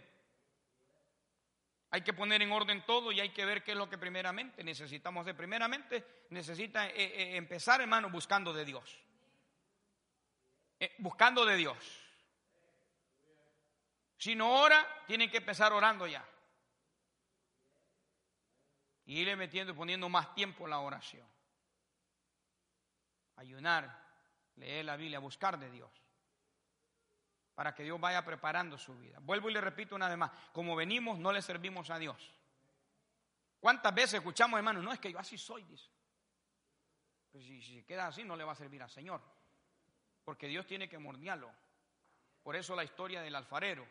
Hay 1.91 2.03
que 2.03 2.13
poner 2.13 2.41
en 2.43 2.53
orden 2.53 2.85
todo 2.87 3.11
y 3.11 3.21
hay 3.21 3.31
que 3.31 3.45
ver 3.45 3.65
qué 3.65 3.73
es 3.73 3.77
lo 3.77 3.89
que 3.89 3.99
primeramente 3.99 4.63
necesitamos 4.63 5.23
hacer. 5.23 5.37
Primeramente 5.37 6.27
necesita 6.31 6.89
eh, 6.89 6.95
eh, 6.97 7.37
empezar, 7.37 7.81
hermano, 7.81 8.11
buscando 8.11 8.53
de 8.53 8.65
Dios. 8.65 9.03
Eh, 10.79 10.95
buscando 10.99 11.45
de 11.45 11.57
Dios. 11.57 11.77
Si 14.17 14.37
no 14.37 14.61
ora, 14.61 14.87
tiene 15.07 15.31
que 15.31 15.39
empezar 15.39 15.73
orando 15.73 16.07
ya. 16.07 16.25
Y 19.07 19.21
irle 19.21 19.35
metiendo 19.35 19.75
poniendo 19.75 20.09
más 20.09 20.35
tiempo 20.35 20.69
la 20.69 20.79
oración 20.79 21.27
ayunar, 23.41 23.91
leer 24.57 24.85
la 24.85 24.97
Biblia, 24.97 25.19
buscar 25.19 25.59
de 25.59 25.71
Dios, 25.71 25.91
para 27.61 27.75
que 27.75 27.83
Dios 27.83 28.01
vaya 28.01 28.25
preparando 28.25 28.79
su 28.79 28.99
vida. 28.99 29.19
Vuelvo 29.21 29.51
y 29.51 29.53
le 29.53 29.61
repito 29.61 29.95
una 29.95 30.09
vez 30.09 30.17
más, 30.17 30.31
como 30.51 30.75
venimos 30.75 31.19
no 31.19 31.31
le 31.31 31.43
servimos 31.43 31.91
a 31.91 31.99
Dios. 31.99 32.35
¿Cuántas 33.61 33.95
veces 33.95 34.15
escuchamos, 34.15 34.57
hermano? 34.57 34.81
No, 34.81 34.91
es 34.95 34.99
que 34.99 35.13
yo 35.13 35.19
así 35.19 35.37
soy, 35.37 35.65
dice. 35.65 35.91
Pues 37.31 37.45
si, 37.45 37.61
si 37.61 37.83
queda 37.83 38.07
así, 38.07 38.25
no 38.25 38.35
le 38.35 38.45
va 38.45 38.53
a 38.53 38.55
servir 38.55 38.83
al 38.83 38.89
Señor. 38.89 39.21
Porque 40.25 40.47
Dios 40.47 40.67
tiene 40.67 40.89
que 40.89 40.99
mordiarlo 40.99 41.53
Por 42.43 42.57
eso 42.57 42.75
la 42.75 42.83
historia 42.83 43.21
del 43.21 43.35
alfarero. 43.35 43.87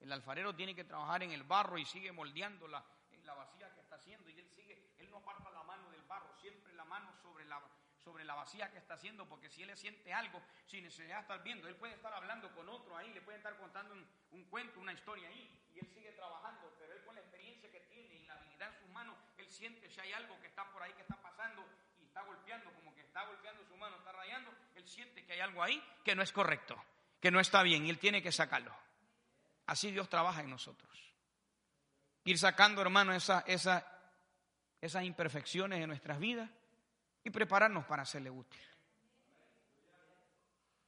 El 0.00 0.10
alfarero 0.10 0.52
tiene 0.52 0.74
que 0.74 0.82
trabajar 0.82 1.22
en 1.22 1.30
el 1.30 1.44
barro 1.44 1.78
y 1.78 1.84
sigue 1.84 2.10
moldeando 2.10 2.66
la, 2.66 2.84
la 3.22 3.34
vasija 3.34 3.72
que 3.72 3.82
está 3.82 3.94
haciendo 3.94 4.28
y 4.30 4.40
él 4.40 4.48
sigue, 4.48 4.96
él 4.98 5.08
no 5.12 5.18
aparta 5.18 5.48
la 5.52 5.62
mano 5.62 5.88
del 5.92 6.02
barro, 6.08 6.34
siempre 6.40 6.74
la 6.74 6.84
mano 6.86 7.12
sobre 7.22 7.44
la, 7.44 7.62
sobre 8.04 8.24
la 8.24 8.34
vasija 8.34 8.70
que 8.70 8.78
está 8.78 8.94
haciendo, 8.94 9.26
porque 9.26 9.48
si 9.48 9.62
él 9.62 9.74
siente 9.76 10.12
algo, 10.12 10.40
sin 10.66 10.84
necesidad 10.84 11.20
estar 11.20 11.42
viendo, 11.42 11.66
él 11.66 11.74
puede 11.76 11.94
estar 11.94 12.12
hablando 12.12 12.54
con 12.54 12.68
otro 12.68 12.96
ahí, 12.96 13.10
le 13.12 13.22
puede 13.22 13.38
estar 13.38 13.56
contando 13.56 13.94
un, 14.30 14.44
cuento, 14.44 14.78
una 14.78 14.92
historia 14.92 15.28
ahí, 15.28 15.50
y 15.74 15.78
él 15.78 15.88
sigue 15.88 16.12
trabajando, 16.12 16.74
pero 16.78 16.92
él 16.92 17.02
con 17.04 17.14
la 17.14 17.22
experiencia 17.22 17.70
que 17.70 17.80
tiene 17.80 18.14
y 18.14 18.26
la 18.26 18.34
habilidad 18.34 18.68
en 18.74 18.80
sus 18.80 18.90
manos, 18.90 19.16
él 19.38 19.48
siente 19.48 19.88
si 19.88 20.00
hay 20.00 20.12
algo 20.12 20.38
que 20.40 20.48
está 20.48 20.70
por 20.70 20.82
ahí, 20.82 20.92
que 20.92 21.02
está 21.02 21.16
pasando, 21.16 21.64
y 21.98 22.04
está 22.04 22.22
golpeando, 22.22 22.70
como 22.74 22.94
que 22.94 23.00
está 23.00 23.24
golpeando 23.24 23.64
su 23.64 23.76
mano, 23.76 23.96
está 23.96 24.12
rayando, 24.12 24.54
él 24.74 24.86
siente 24.86 25.24
que 25.24 25.32
hay 25.32 25.40
algo 25.40 25.62
ahí 25.62 25.82
que 26.04 26.14
no 26.14 26.22
es 26.22 26.32
correcto, 26.32 26.76
que 27.20 27.30
no 27.30 27.40
está 27.40 27.62
bien, 27.62 27.86
y 27.86 27.90
él 27.90 27.98
tiene 27.98 28.22
que 28.22 28.32
sacarlo. 28.32 28.76
Así 29.66 29.90
Dios 29.90 30.10
trabaja 30.10 30.42
en 30.42 30.50
nosotros. 30.50 30.92
Ir 32.24 32.38
sacando, 32.38 32.82
hermano, 32.82 33.14
esa, 33.14 33.40
esa, 33.46 33.86
esas 34.80 35.04
imperfecciones 35.04 35.80
de 35.80 35.86
nuestras 35.86 36.18
vidas 36.18 36.50
y 37.24 37.30
prepararnos 37.30 37.84
para 37.86 38.02
hacerle 38.02 38.30
útil. 38.30 38.60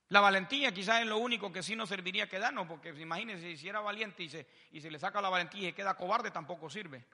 La 0.08 0.20
valentía 0.20 0.70
quizás 0.72 1.00
es 1.00 1.06
lo 1.06 1.18
único 1.18 1.52
que 1.52 1.62
sí 1.62 1.74
nos 1.74 1.88
serviría 1.88 2.28
quedarnos, 2.28 2.68
porque 2.68 2.90
imagínense, 2.90 3.42
si 3.42 3.52
hiciera 3.52 3.80
valiente 3.80 4.22
y 4.22 4.28
se, 4.28 4.46
y 4.70 4.80
se 4.80 4.90
le 4.90 5.00
saca 5.00 5.20
la 5.20 5.30
valentía 5.30 5.70
y 5.70 5.72
queda 5.72 5.96
cobarde, 5.96 6.30
tampoco 6.30 6.70
sirve. 6.70 7.04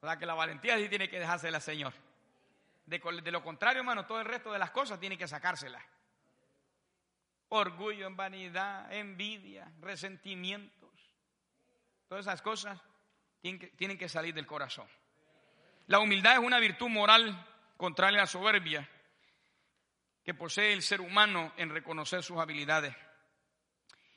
¿Verdad 0.00 0.18
que 0.18 0.26
la 0.26 0.34
valentía 0.34 0.76
sí 0.78 0.88
tiene 0.88 1.08
que 1.08 1.20
dejársela 1.20 1.60
Señor? 1.60 1.92
De, 2.86 2.98
lo 3.30 3.44
contrario, 3.44 3.80
hermano, 3.80 4.04
todo 4.04 4.18
el 4.18 4.26
resto 4.26 4.52
de 4.52 4.58
las 4.58 4.72
cosas 4.72 4.98
tiene 4.98 5.16
que 5.16 5.28
sacársela. 5.28 5.80
Orgullo, 7.50 8.12
vanidad, 8.12 8.92
envidia, 8.92 9.70
resentimientos. 9.80 10.90
Todas 12.08 12.26
esas 12.26 12.42
cosas 12.42 12.80
tienen 13.40 13.96
que 13.96 14.08
salir 14.08 14.34
del 14.34 14.46
corazón. 14.46 14.88
La 15.86 15.98
humildad 15.98 16.34
es 16.34 16.38
una 16.38 16.58
virtud 16.58 16.88
moral 16.88 17.46
contraria 17.76 18.20
a 18.20 18.22
la 18.22 18.26
soberbia 18.26 18.88
que 20.24 20.34
posee 20.34 20.72
el 20.72 20.82
ser 20.82 21.00
humano 21.00 21.52
en 21.56 21.70
reconocer 21.70 22.22
sus 22.22 22.38
habilidades. 22.38 22.94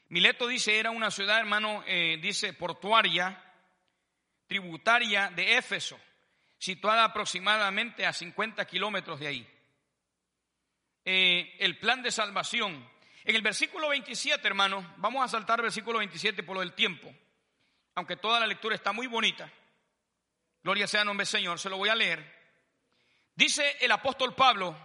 Mileto 0.09 0.47
dice, 0.47 0.77
era 0.77 0.91
una 0.91 1.09
ciudad, 1.09 1.39
hermano, 1.39 1.83
eh, 1.87 2.19
dice, 2.21 2.53
portuaria, 2.53 3.41
tributaria 4.45 5.31
de 5.31 5.57
Éfeso, 5.57 5.99
situada 6.59 7.03
aproximadamente 7.05 8.05
a 8.05 8.13
50 8.13 8.65
kilómetros 8.65 9.19
de 9.19 9.27
ahí. 9.27 9.47
Eh, 11.03 11.55
el 11.59 11.79
plan 11.79 12.03
de 12.03 12.11
salvación. 12.11 12.87
En 13.23 13.35
el 13.35 13.41
versículo 13.41 13.89
27, 13.89 14.47
hermano, 14.47 14.93
vamos 14.97 15.23
a 15.23 15.27
saltar 15.27 15.61
versículo 15.61 15.97
27 15.97 16.43
por 16.43 16.55
lo 16.55 16.61
del 16.61 16.73
tiempo, 16.73 17.11
aunque 17.95 18.17
toda 18.17 18.39
la 18.39 18.45
lectura 18.45 18.75
está 18.75 18.91
muy 18.91 19.07
bonita. 19.07 19.51
Gloria 20.65 20.87
sea 20.87 21.01
el 21.01 21.05
nombre 21.05 21.27
Señor, 21.27 21.59
se 21.59 21.69
lo 21.69 21.77
voy 21.77 21.89
a 21.89 21.95
leer. 21.95 22.25
Dice 23.35 23.77
el 23.81 23.91
apóstol 23.91 24.33
Pablo, 24.33 24.75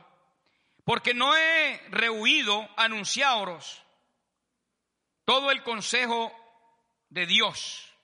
porque 0.85 1.15
no 1.15 1.35
he 1.35 1.81
rehuido 1.89 2.69
anunciaros 2.77 3.83
todo 5.25 5.51
el 5.51 5.63
consejo 5.63 6.31
de 7.09 7.25
Dios. 7.25 7.95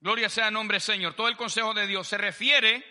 Gloria 0.00 0.28
sea 0.28 0.48
el 0.48 0.52
nombre 0.52 0.78
Señor, 0.78 1.14
todo 1.14 1.28
el 1.28 1.38
consejo 1.38 1.72
de 1.72 1.86
Dios 1.86 2.06
se 2.06 2.18
refiere 2.18 2.84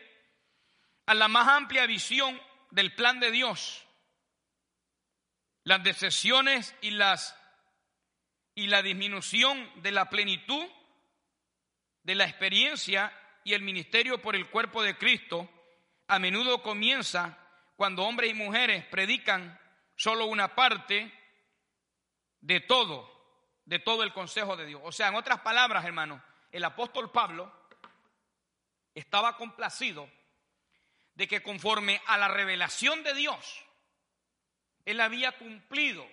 a 1.06 1.14
la 1.14 1.28
más 1.28 1.50
amplia 1.50 1.86
visión 1.86 2.42
del 2.72 2.96
plan 2.96 3.20
de 3.20 3.30
Dios. 3.30 3.86
Las 5.66 5.84
decisiones 5.84 6.76
y 6.82 6.90
las 6.90 7.38
y 8.56 8.66
la 8.66 8.82
disminución 8.82 9.72
de 9.84 9.92
la 9.92 10.10
plenitud 10.10 10.66
de 12.04 12.16
la 12.16 12.26
experiencia 12.26 13.12
y 13.44 13.54
el 13.54 13.62
ministerio 13.62 14.22
por 14.22 14.36
el 14.36 14.50
cuerpo 14.50 14.84
de 14.84 14.98
Cristo 14.98 15.50
a 16.08 16.20
menudo 16.20 16.62
comienza 16.62 17.38
cuando 17.76 18.04
hombres 18.04 18.32
y 18.32 18.34
mujeres 18.34 18.86
predican 18.86 19.60
solo 19.96 20.26
una 20.26 20.56
parte 20.56 21.12
de 22.42 22.60
todo, 22.60 23.10
de 23.66 23.80
todo 23.80 24.04
el 24.04 24.14
consejo 24.14 24.58
de 24.58 24.66
Dios. 24.66 24.82
O 24.84 24.92
sea, 24.92 25.08
en 25.08 25.16
otras 25.16 25.40
palabras, 25.42 25.86
hermanos, 25.86 26.22
el 26.52 26.64
apóstol 26.64 27.12
Pablo 27.12 27.52
estaba 28.94 29.38
complacido 29.38 30.10
de 31.16 31.28
que 31.28 31.42
conforme 31.42 32.02
a 32.08 32.18
la 32.18 32.28
revelación 32.28 33.04
de 33.04 33.14
Dios, 33.14 33.64
él 34.86 35.00
había 35.00 35.38
cumplido 35.38 36.06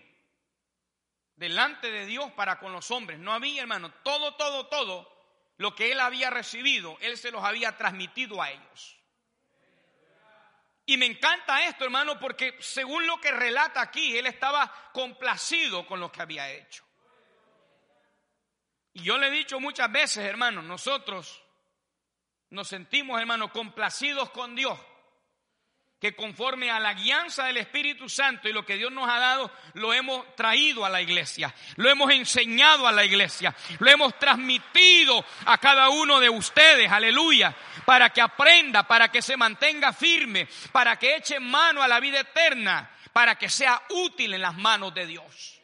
delante 1.36 1.90
de 1.90 2.06
Dios 2.06 2.30
para 2.32 2.58
con 2.58 2.72
los 2.72 2.90
hombres. 2.90 3.18
No 3.18 3.32
había, 3.32 3.62
hermano, 3.62 3.90
todo, 4.02 4.34
todo, 4.36 4.66
todo 4.66 5.17
lo 5.58 5.74
que 5.74 5.92
él 5.92 6.00
había 6.00 6.30
recibido, 6.30 6.96
él 7.00 7.16
se 7.18 7.30
los 7.30 7.44
había 7.44 7.76
transmitido 7.76 8.40
a 8.40 8.50
ellos. 8.50 8.96
Y 10.86 10.96
me 10.96 11.04
encanta 11.04 11.66
esto, 11.66 11.84
hermano, 11.84 12.18
porque 12.18 12.56
según 12.60 13.06
lo 13.06 13.20
que 13.20 13.30
relata 13.30 13.82
aquí, 13.82 14.16
él 14.16 14.26
estaba 14.26 14.72
complacido 14.92 15.86
con 15.86 16.00
lo 16.00 16.10
que 16.10 16.22
había 16.22 16.50
hecho. 16.50 16.82
Y 18.94 19.02
yo 19.02 19.18
le 19.18 19.28
he 19.28 19.30
dicho 19.30 19.60
muchas 19.60 19.92
veces, 19.92 20.24
hermano, 20.24 20.62
nosotros 20.62 21.42
nos 22.50 22.68
sentimos, 22.68 23.20
hermano, 23.20 23.52
complacidos 23.52 24.30
con 24.30 24.54
Dios 24.54 24.78
que 26.00 26.14
conforme 26.14 26.70
a 26.70 26.78
la 26.78 26.94
guianza 26.94 27.44
del 27.44 27.56
Espíritu 27.56 28.08
Santo 28.08 28.48
y 28.48 28.52
lo 28.52 28.64
que 28.64 28.76
Dios 28.76 28.92
nos 28.92 29.08
ha 29.08 29.18
dado, 29.18 29.50
lo 29.74 29.92
hemos 29.92 30.34
traído 30.36 30.84
a 30.84 30.88
la 30.88 31.02
iglesia, 31.02 31.52
lo 31.76 31.90
hemos 31.90 32.10
enseñado 32.12 32.86
a 32.86 32.92
la 32.92 33.04
iglesia, 33.04 33.54
lo 33.80 33.90
hemos 33.90 34.16
transmitido 34.16 35.24
a 35.46 35.58
cada 35.58 35.88
uno 35.90 36.20
de 36.20 36.30
ustedes, 36.30 36.90
aleluya, 36.90 37.54
para 37.84 38.10
que 38.10 38.20
aprenda, 38.20 38.86
para 38.86 39.10
que 39.10 39.22
se 39.22 39.36
mantenga 39.36 39.92
firme, 39.92 40.48
para 40.70 40.96
que 40.96 41.16
eche 41.16 41.40
mano 41.40 41.82
a 41.82 41.88
la 41.88 41.98
vida 41.98 42.20
eterna, 42.20 42.90
para 43.12 43.36
que 43.36 43.48
sea 43.48 43.82
útil 43.90 44.34
en 44.34 44.42
las 44.42 44.54
manos 44.54 44.94
de 44.94 45.04
Dios. 45.04 45.60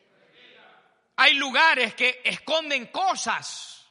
Hay 1.16 1.34
lugares 1.34 1.94
que 1.94 2.22
esconden 2.24 2.86
cosas. 2.86 3.86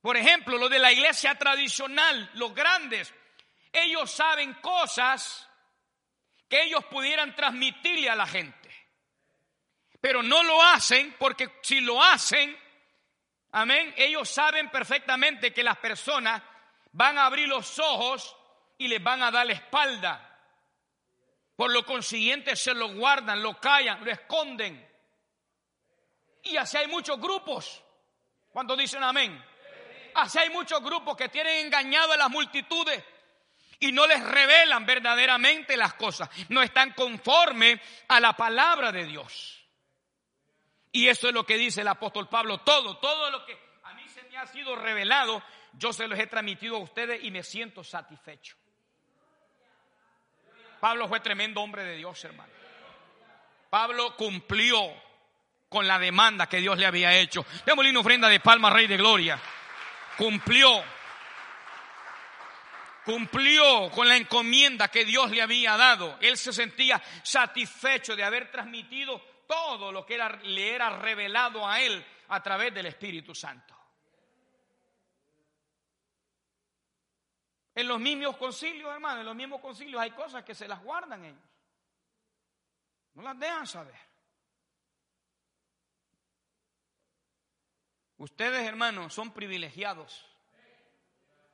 Por 0.00 0.16
ejemplo, 0.16 0.58
lo 0.58 0.68
de 0.68 0.80
la 0.80 0.90
iglesia 0.90 1.36
tradicional, 1.36 2.30
los 2.34 2.52
grandes 2.52 3.14
ellos 3.72 4.10
saben 4.10 4.54
cosas 4.54 5.48
que 6.48 6.62
ellos 6.62 6.84
pudieran 6.86 7.34
transmitirle 7.34 8.08
a 8.08 8.16
la 8.16 8.26
gente. 8.26 8.68
Pero 10.00 10.22
no 10.22 10.42
lo 10.42 10.62
hacen 10.62 11.14
porque 11.18 11.58
si 11.62 11.80
lo 11.80 12.02
hacen, 12.02 12.56
amén, 13.52 13.92
ellos 13.96 14.28
saben 14.28 14.70
perfectamente 14.70 15.52
que 15.52 15.62
las 15.62 15.76
personas 15.78 16.42
van 16.92 17.18
a 17.18 17.26
abrir 17.26 17.48
los 17.48 17.78
ojos 17.78 18.36
y 18.78 18.88
les 18.88 19.02
van 19.02 19.22
a 19.22 19.30
dar 19.30 19.46
la 19.46 19.52
espalda. 19.52 20.24
Por 21.56 21.72
lo 21.72 21.84
consiguiente 21.84 22.54
se 22.54 22.72
lo 22.72 22.94
guardan, 22.94 23.42
lo 23.42 23.58
callan, 23.60 24.04
lo 24.04 24.10
esconden. 24.10 24.88
Y 26.44 26.56
así 26.56 26.76
hay 26.76 26.86
muchos 26.86 27.20
grupos. 27.20 27.82
Cuando 28.50 28.76
dicen 28.76 29.02
amén. 29.02 29.44
Así 30.14 30.38
hay 30.38 30.50
muchos 30.50 30.82
grupos 30.82 31.16
que 31.16 31.28
tienen 31.28 31.66
engañado 31.66 32.12
a 32.12 32.16
las 32.16 32.30
multitudes 32.30 33.04
y 33.80 33.92
no 33.92 34.06
les 34.06 34.22
revelan 34.22 34.84
verdaderamente 34.86 35.76
las 35.76 35.94
cosas. 35.94 36.28
No 36.48 36.62
están 36.62 36.92
conformes 36.92 37.80
a 38.08 38.20
la 38.20 38.32
palabra 38.34 38.92
de 38.92 39.04
Dios. 39.04 39.64
Y 40.92 41.08
eso 41.08 41.28
es 41.28 41.34
lo 41.34 41.44
que 41.44 41.56
dice 41.56 41.82
el 41.82 41.88
apóstol 41.88 42.28
Pablo. 42.28 42.58
Todo, 42.58 42.98
todo 42.98 43.30
lo 43.30 43.44
que 43.44 43.56
a 43.84 43.94
mí 43.94 44.08
se 44.08 44.22
me 44.24 44.36
ha 44.36 44.46
sido 44.46 44.74
revelado, 44.76 45.42
yo 45.74 45.92
se 45.92 46.08
los 46.08 46.18
he 46.18 46.26
transmitido 46.26 46.76
a 46.76 46.80
ustedes 46.80 47.22
y 47.22 47.30
me 47.30 47.42
siento 47.42 47.84
satisfecho. 47.84 48.56
Pablo 50.80 51.08
fue 51.08 51.20
tremendo 51.20 51.60
hombre 51.60 51.84
de 51.84 51.96
Dios, 51.96 52.24
hermano. 52.24 52.52
Pablo 53.70 54.16
cumplió 54.16 54.80
con 55.68 55.86
la 55.86 55.98
demanda 55.98 56.48
que 56.48 56.58
Dios 56.58 56.78
le 56.78 56.86
había 56.86 57.14
hecho. 57.14 57.44
Démosle 57.66 57.90
una 57.90 58.00
ofrenda 58.00 58.28
de 58.28 58.40
palma, 58.40 58.70
Rey 58.70 58.86
de 58.86 58.96
Gloria. 58.96 59.38
Cumplió 60.16 60.82
cumplió 63.08 63.90
con 63.90 64.06
la 64.06 64.18
encomienda 64.18 64.88
que 64.88 65.06
Dios 65.06 65.30
le 65.30 65.40
había 65.40 65.78
dado. 65.78 66.18
Él 66.20 66.36
se 66.36 66.52
sentía 66.52 67.02
satisfecho 67.22 68.14
de 68.14 68.22
haber 68.22 68.50
transmitido 68.50 69.18
todo 69.46 69.90
lo 69.90 70.04
que 70.04 70.18
le 70.18 70.74
era 70.74 70.90
revelado 70.90 71.66
a 71.66 71.80
él 71.80 72.04
a 72.28 72.42
través 72.42 72.74
del 72.74 72.84
Espíritu 72.84 73.34
Santo. 73.34 73.74
En 77.74 77.88
los 77.88 77.98
mismos 77.98 78.36
concilios, 78.36 78.92
hermano, 78.92 79.20
en 79.20 79.26
los 79.26 79.36
mismos 79.36 79.62
concilios 79.62 80.02
hay 80.02 80.10
cosas 80.10 80.44
que 80.44 80.54
se 80.54 80.68
las 80.68 80.82
guardan 80.82 81.24
ellos. 81.24 81.48
No 83.14 83.22
las 83.22 83.38
dejan 83.38 83.66
saber. 83.66 83.96
Ustedes, 88.18 88.68
hermanos, 88.68 89.14
son 89.14 89.30
privilegiados 89.32 90.26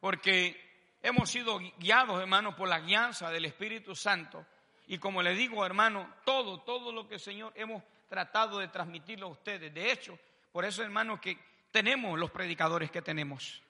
porque 0.00 0.63
hemos 1.04 1.30
sido 1.30 1.60
guiados, 1.78 2.20
hermanos, 2.20 2.54
por 2.54 2.68
la 2.68 2.80
guianza 2.80 3.30
del 3.30 3.44
Espíritu 3.44 3.94
Santo 3.94 4.44
Y 4.88 4.98
como 4.98 5.22
le 5.22 5.34
digo, 5.34 5.64
hermano, 5.64 6.14
todo, 6.24 6.60
todo 6.60 6.90
lo 6.92 7.06
que 7.06 7.18
Señor 7.18 7.52
hemos 7.54 7.82
tratado 8.08 8.58
de 8.58 8.68
transmitirlo 8.68 9.26
a 9.26 9.30
ustedes. 9.30 9.72
De 9.72 9.92
hecho, 9.92 10.18
por 10.52 10.64
eso, 10.64 10.82
hermano, 10.82 11.20
que 11.20 11.38
tenemos 11.70 12.18
los 12.18 12.30
predicadores 12.30 12.90
que 12.90 13.02
tenemos. 13.02 13.62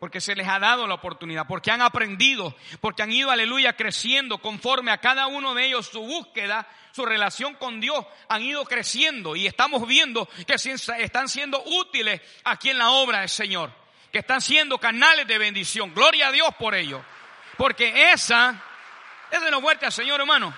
Porque 0.00 0.20
se 0.20 0.34
les 0.34 0.46
ha 0.46 0.58
dado 0.58 0.86
la 0.86 0.94
oportunidad, 0.94 1.46
porque 1.46 1.70
han 1.70 1.80
aprendido, 1.80 2.54
porque 2.80 3.02
han 3.02 3.12
ido, 3.12 3.30
aleluya, 3.30 3.74
creciendo 3.74 4.38
conforme 4.38 4.90
a 4.90 4.98
cada 4.98 5.26
uno 5.26 5.54
de 5.54 5.66
ellos 5.66 5.86
su 5.86 6.00
búsqueda, 6.00 6.66
su 6.92 7.06
relación 7.06 7.54
con 7.54 7.80
Dios, 7.80 8.04
han 8.28 8.42
ido 8.42 8.64
creciendo 8.64 9.36
y 9.36 9.46
estamos 9.46 9.86
viendo 9.86 10.26
que 10.46 10.54
están 10.54 11.28
siendo 11.28 11.62
útiles 11.64 12.20
aquí 12.44 12.70
en 12.70 12.78
la 12.78 12.90
obra 12.90 13.20
del 13.20 13.28
Señor, 13.28 13.70
que 14.16 14.20
están 14.20 14.40
siendo 14.40 14.78
canales 14.78 15.26
de 15.26 15.36
bendición. 15.36 15.92
Gloria 15.92 16.28
a 16.28 16.32
Dios 16.32 16.48
por 16.58 16.74
ello. 16.74 17.04
Porque 17.58 18.12
esa, 18.12 18.62
esa 19.30 19.44
es 19.44 19.50
la 19.50 19.60
fuerte 19.60 19.84
al 19.84 19.92
Señor, 19.92 20.18
hermano. 20.18 20.56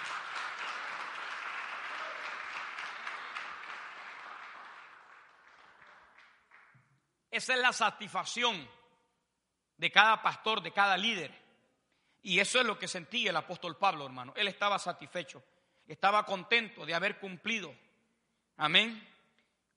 Esa 7.33 7.55
es 7.55 7.59
la 7.59 7.73
satisfacción 7.73 8.71
de 9.77 9.91
cada 9.91 10.23
pastor, 10.23 10.63
de 10.63 10.71
cada 10.71 10.97
líder. 10.97 11.37
Y 12.23 12.39
eso 12.39 12.61
es 12.61 12.65
lo 12.65 12.79
que 12.79 12.87
sentía 12.87 13.31
el 13.31 13.37
apóstol 13.37 13.77
Pablo, 13.77 14.07
hermano. 14.07 14.35
Él 14.37 14.47
estaba 14.47 14.79
satisfecho, 14.79 15.43
estaba 15.89 16.25
contento 16.25 16.87
de 16.87 16.95
haber 16.95 17.19
cumplido. 17.19 17.75
Amén. 18.57 19.05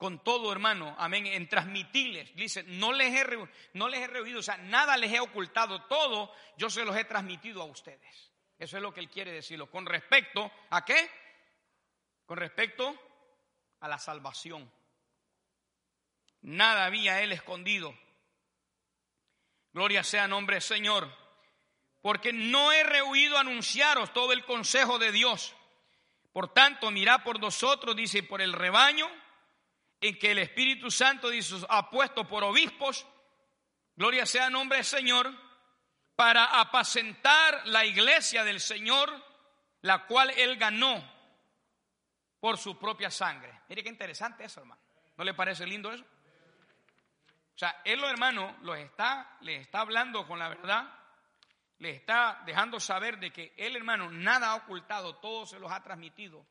Con 0.02 0.24
todo, 0.24 0.52
hermano, 0.52 0.96
amén, 0.98 1.28
en 1.28 1.48
transmitirles. 1.48 2.34
Dice, 2.34 2.64
no 2.64 2.92
les 2.92 3.14
he, 3.14 3.38
no 3.74 3.88
les 3.88 4.10
he 4.10 4.36
o 4.36 4.42
sea, 4.42 4.58
nada 4.58 4.98
les 4.98 5.14
he 5.14 5.20
ocultado, 5.20 5.84
todo 5.84 6.34
yo 6.58 6.72
se 6.72 6.84
los 6.84 6.98
he 6.98 7.06
transmitido 7.06 7.62
a 7.62 7.66
ustedes. 7.66 8.32
Eso 8.58 8.78
es 8.78 8.82
lo 8.82 8.92
que 8.92 9.00
él 9.00 9.12
quiere 9.12 9.32
decirlo. 9.32 9.70
Con 9.70 9.86
respecto 9.86 10.52
a 10.72 10.84
qué? 10.84 11.08
Con 12.26 12.40
respecto 12.40 13.00
a 13.82 13.88
la 13.88 14.00
salvación. 14.00 14.74
Nada 16.42 16.86
había 16.86 17.22
él 17.22 17.32
escondido. 17.32 17.96
Gloria 19.72 20.04
sea 20.04 20.28
nombre 20.28 20.62
Señor. 20.62 21.16
Porque 22.02 22.34
no 22.34 22.72
he 22.72 22.84
rehuido 22.84 23.38
anunciaros 23.38 24.12
todo 24.14 24.34
el 24.34 24.46
consejo 24.46 24.98
de 24.98 25.12
Dios. 25.12 25.56
Por 26.34 26.52
tanto, 26.52 26.90
mirad 26.90 27.22
por 27.24 27.40
nosotros, 27.40 27.96
dice, 27.96 28.24
por 28.24 28.42
el 28.42 28.54
rebaño 28.54 29.21
en 30.02 30.18
que 30.18 30.32
el 30.32 30.40
Espíritu 30.40 30.90
Santo 30.90 31.30
dice, 31.30 31.56
ha 31.70 31.90
puesto 31.90 32.28
por 32.28 32.44
obispos. 32.44 33.06
Gloria 33.96 34.26
sea 34.26 34.50
nombre 34.50 34.84
Señor. 34.84 35.32
Para 36.16 36.60
apacentar 36.60 37.68
la 37.68 37.86
iglesia 37.86 38.44
del 38.44 38.60
Señor, 38.60 39.10
la 39.82 40.06
cual 40.06 40.32
Él 40.32 40.58
ganó 40.58 41.02
por 42.40 42.58
su 42.58 42.78
propia 42.78 43.10
sangre. 43.10 43.62
Mire 43.70 43.84
qué 43.84 43.90
interesante 43.90 44.44
eso, 44.44 44.60
hermano. 44.60 44.82
¿No 45.18 45.24
le 45.24 45.34
parece 45.34 45.66
lindo 45.66 45.92
eso? 45.92 46.04
O 46.04 47.58
sea, 47.58 47.82
él, 47.86 48.04
hermano, 48.04 48.58
los 48.64 48.78
está, 48.78 49.38
les 49.42 49.62
está 49.62 49.82
hablando 49.82 50.26
con 50.26 50.40
la 50.40 50.50
verdad, 50.50 50.90
les 51.78 51.96
está 51.96 52.42
dejando 52.46 52.80
saber 52.80 53.20
de 53.20 53.32
que 53.32 53.54
él, 53.58 53.76
hermano, 53.76 54.10
nada 54.10 54.52
ha 54.52 54.56
ocultado, 54.56 55.18
todo 55.18 55.46
se 55.46 55.60
los 55.60 55.72
ha 55.72 55.84
transmitido. 55.84 56.44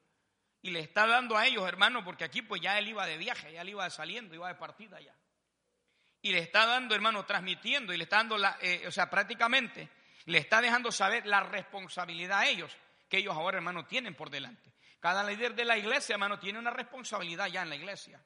Y 0.62 0.70
le 0.70 0.80
está 0.80 1.06
dando 1.06 1.36
a 1.36 1.46
ellos, 1.46 1.66
hermano, 1.66 2.04
porque 2.04 2.24
aquí 2.24 2.42
pues 2.42 2.60
ya 2.60 2.78
él 2.78 2.88
iba 2.88 3.06
de 3.06 3.16
viaje, 3.16 3.52
ya 3.52 3.62
él 3.62 3.70
iba 3.70 3.88
saliendo, 3.90 4.34
iba 4.34 4.48
de 4.48 4.56
partida 4.56 5.00
ya. 5.00 5.14
Y 6.22 6.32
le 6.32 6.38
está 6.40 6.66
dando, 6.66 6.94
hermano, 6.94 7.24
transmitiendo 7.24 7.94
y 7.94 7.96
le 7.96 8.04
está 8.04 8.16
dando, 8.16 8.36
la, 8.36 8.58
eh, 8.60 8.84
o 8.86 8.90
sea, 8.90 9.08
prácticamente 9.08 9.88
le 10.26 10.38
está 10.38 10.60
dejando 10.60 10.92
saber 10.92 11.26
la 11.26 11.40
responsabilidad 11.40 12.40
a 12.40 12.46
ellos, 12.46 12.76
que 13.08 13.18
ellos 13.18 13.34
ahora, 13.34 13.56
hermano, 13.56 13.86
tienen 13.86 14.14
por 14.14 14.28
delante. 14.28 14.70
Cada 15.00 15.24
líder 15.24 15.54
de 15.54 15.64
la 15.64 15.78
iglesia, 15.78 16.12
hermano, 16.12 16.38
tiene 16.38 16.58
una 16.58 16.70
responsabilidad 16.70 17.46
ya 17.46 17.62
en 17.62 17.70
la 17.70 17.76
iglesia 17.76 18.20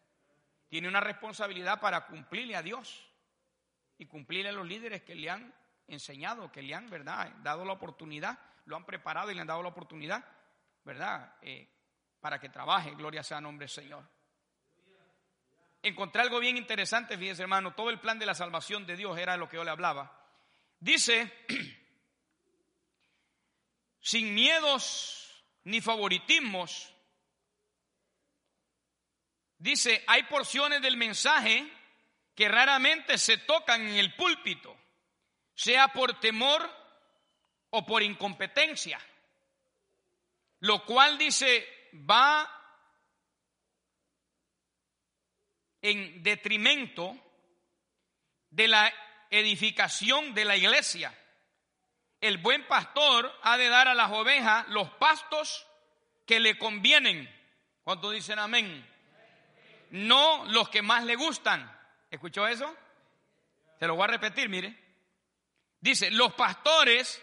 tiene 0.74 0.88
una 0.88 0.98
responsabilidad 0.98 1.80
para 1.80 2.04
cumplirle 2.06 2.56
a 2.56 2.62
Dios 2.62 3.08
y 3.96 4.06
cumplirle 4.06 4.48
a 4.48 4.52
los 4.52 4.66
líderes 4.66 5.02
que 5.02 5.14
le 5.14 5.30
han 5.30 5.54
enseñado, 5.86 6.50
que 6.50 6.62
le 6.62 6.74
han, 6.74 6.90
¿verdad?, 6.90 7.30
dado 7.44 7.64
la 7.64 7.74
oportunidad, 7.74 8.36
lo 8.64 8.74
han 8.74 8.84
preparado 8.84 9.30
y 9.30 9.36
le 9.36 9.40
han 9.40 9.46
dado 9.46 9.62
la 9.62 9.68
oportunidad, 9.68 10.24
¿verdad?, 10.84 11.36
eh, 11.42 11.68
para 12.24 12.40
que 12.40 12.48
trabaje, 12.48 12.94
gloria 12.94 13.22
sea 13.22 13.38
nombre 13.38 13.64
del 13.64 13.70
Señor. 13.70 14.02
Encontré 15.82 16.22
algo 16.22 16.40
bien 16.40 16.56
interesante, 16.56 17.18
fíjese 17.18 17.42
hermano, 17.42 17.74
todo 17.74 17.90
el 17.90 18.00
plan 18.00 18.18
de 18.18 18.24
la 18.24 18.34
salvación 18.34 18.86
de 18.86 18.96
Dios 18.96 19.18
era 19.18 19.36
lo 19.36 19.46
que 19.46 19.58
yo 19.58 19.62
le 19.62 19.70
hablaba. 19.70 20.26
Dice, 20.80 21.30
sin 24.00 24.32
miedos 24.32 25.44
ni 25.64 25.82
favoritismos, 25.82 26.90
Dice, 29.58 30.02
hay 30.06 30.22
porciones 30.22 30.80
del 30.80 30.96
mensaje 30.96 31.70
que 32.34 32.48
raramente 32.48 33.18
se 33.18 33.38
tocan 33.38 33.86
en 33.86 33.96
el 33.96 34.14
púlpito, 34.14 34.74
sea 35.54 35.88
por 35.88 36.20
temor 36.20 36.70
o 37.70 37.84
por 37.84 38.02
incompetencia, 38.02 39.00
lo 40.60 40.84
cual 40.84 41.16
dice 41.16 41.73
va 41.94 42.50
en 45.82 46.22
detrimento 46.22 47.16
de 48.50 48.68
la 48.68 48.92
edificación 49.30 50.34
de 50.34 50.44
la 50.44 50.56
iglesia. 50.56 51.16
El 52.20 52.38
buen 52.38 52.66
pastor 52.66 53.32
ha 53.42 53.56
de 53.56 53.68
dar 53.68 53.88
a 53.88 53.94
las 53.94 54.10
ovejas 54.10 54.66
los 54.68 54.90
pastos 54.90 55.66
que 56.26 56.40
le 56.40 56.58
convienen. 56.58 57.30
¿Cuántos 57.82 58.12
dicen 58.12 58.38
amén? 58.38 58.94
no 59.94 60.44
los 60.46 60.68
que 60.68 60.82
más 60.82 61.04
le 61.04 61.14
gustan. 61.14 61.70
¿Escuchó 62.10 62.46
eso? 62.46 62.74
Se 63.78 63.86
lo 63.86 63.94
voy 63.94 64.04
a 64.04 64.08
repetir, 64.08 64.48
mire. 64.48 64.76
Dice, 65.80 66.10
los 66.10 66.34
pastores, 66.34 67.22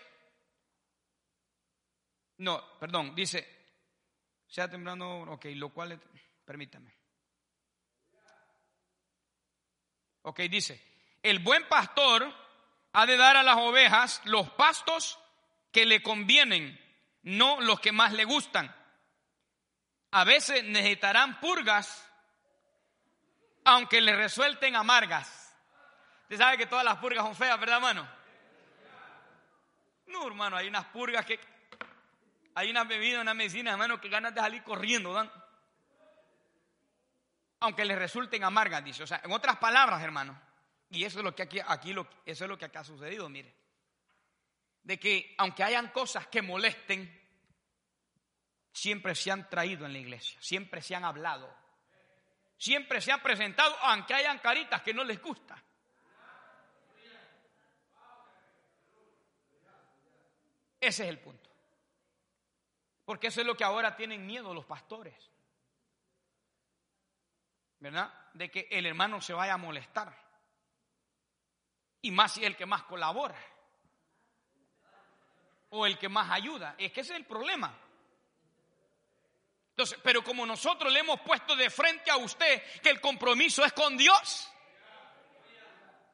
no, 2.37 2.77
perdón, 2.79 3.13
dice, 3.13 3.60
sea 4.51 4.69
temblando, 4.69 5.09
ok, 5.09 5.45
lo 5.55 5.69
cual, 5.69 5.97
permítame. 6.45 6.93
Ok, 10.23 10.41
dice, 10.41 10.79
el 11.23 11.39
buen 11.39 11.67
pastor 11.69 12.31
ha 12.91 13.05
de 13.05 13.15
dar 13.15 13.37
a 13.37 13.43
las 13.43 13.55
ovejas 13.57 14.21
los 14.25 14.49
pastos 14.51 15.17
que 15.71 15.85
le 15.85 16.03
convienen, 16.03 16.77
no 17.23 17.61
los 17.61 17.79
que 17.79 17.93
más 17.93 18.11
le 18.11 18.25
gustan. 18.25 18.75
A 20.11 20.25
veces 20.25 20.65
necesitarán 20.65 21.39
purgas 21.39 22.05
aunque 23.63 24.01
le 24.01 24.15
resuelten 24.15 24.75
amargas. 24.75 25.55
Usted 26.23 26.37
sabe 26.37 26.57
que 26.57 26.65
todas 26.65 26.83
las 26.83 26.97
purgas 26.97 27.23
son 27.23 27.35
feas, 27.35 27.59
¿verdad, 27.59 27.77
hermano? 27.77 28.07
No, 30.07 30.27
hermano, 30.27 30.57
hay 30.57 30.67
unas 30.67 30.85
purgas 30.85 31.25
que. 31.25 31.39
Hay 32.55 32.69
una 32.69 32.83
bebida, 32.83 33.21
una 33.21 33.33
medicina, 33.33 33.71
hermano, 33.71 33.99
que 33.99 34.09
ganas 34.09 34.33
de 34.33 34.41
salir 34.41 34.63
corriendo. 34.63 35.29
Aunque 37.59 37.85
le 37.85 37.95
resulten 37.95 38.43
amargas, 38.43 38.83
dice. 38.83 39.03
O 39.03 39.07
sea, 39.07 39.21
en 39.23 39.31
otras 39.31 39.57
palabras, 39.57 40.01
hermano, 40.01 40.39
y 40.89 41.03
eso 41.03 41.19
es 41.19 41.23
lo 41.23 41.35
que 41.35 41.43
aquí, 41.43 41.59
aquí 41.65 41.93
lo, 41.93 42.07
eso 42.25 42.43
es 42.43 42.49
lo 42.49 42.57
que 42.57 42.65
acá 42.65 42.81
ha 42.81 42.83
sucedido, 42.83 43.29
mire. 43.29 43.55
De 44.83 44.99
que 44.99 45.35
aunque 45.37 45.63
hayan 45.63 45.89
cosas 45.89 46.27
que 46.27 46.41
molesten, 46.41 47.19
siempre 48.73 49.15
se 49.15 49.31
han 49.31 49.49
traído 49.49 49.85
en 49.85 49.93
la 49.93 49.99
iglesia, 49.99 50.37
siempre 50.41 50.81
se 50.81 50.95
han 50.95 51.05
hablado 51.05 51.61
siempre 52.61 53.01
se 53.01 53.11
han 53.11 53.23
presentado, 53.23 53.75
aunque 53.81 54.13
hayan 54.13 54.37
caritas 54.37 54.83
que 54.83 54.93
no 54.93 55.03
les 55.03 55.19
gusta. 55.19 55.61
Ese 60.79 61.03
es 61.03 61.09
el 61.09 61.19
punto. 61.19 61.50
Porque 63.11 63.27
eso 63.27 63.41
es 63.41 63.45
lo 63.45 63.57
que 63.57 63.65
ahora 63.65 63.93
tienen 63.93 64.25
miedo 64.25 64.53
los 64.53 64.63
pastores. 64.63 65.13
¿Verdad? 67.79 68.09
De 68.31 68.49
que 68.49 68.69
el 68.71 68.85
hermano 68.85 69.19
se 69.19 69.33
vaya 69.33 69.55
a 69.55 69.57
molestar. 69.57 70.17
Y 72.03 72.09
más 72.11 72.31
si 72.31 72.45
el 72.45 72.55
que 72.55 72.65
más 72.65 72.83
colabora. 72.83 73.35
O 75.71 75.85
el 75.85 75.97
que 75.97 76.07
más 76.07 76.31
ayuda. 76.31 76.75
Es 76.77 76.93
que 76.93 77.01
ese 77.01 77.11
es 77.11 77.19
el 77.19 77.25
problema 77.25 77.77
pero 80.03 80.23
como 80.23 80.45
nosotros 80.45 80.93
le 80.93 80.99
hemos 80.99 81.19
puesto 81.19 81.53
de 81.57 81.69
frente 81.69 82.11
a 82.11 82.15
usted 82.15 82.63
que 82.81 82.91
el 82.91 83.01
compromiso 83.01 83.65
es 83.65 83.73
con 83.73 83.97
Dios. 83.97 84.49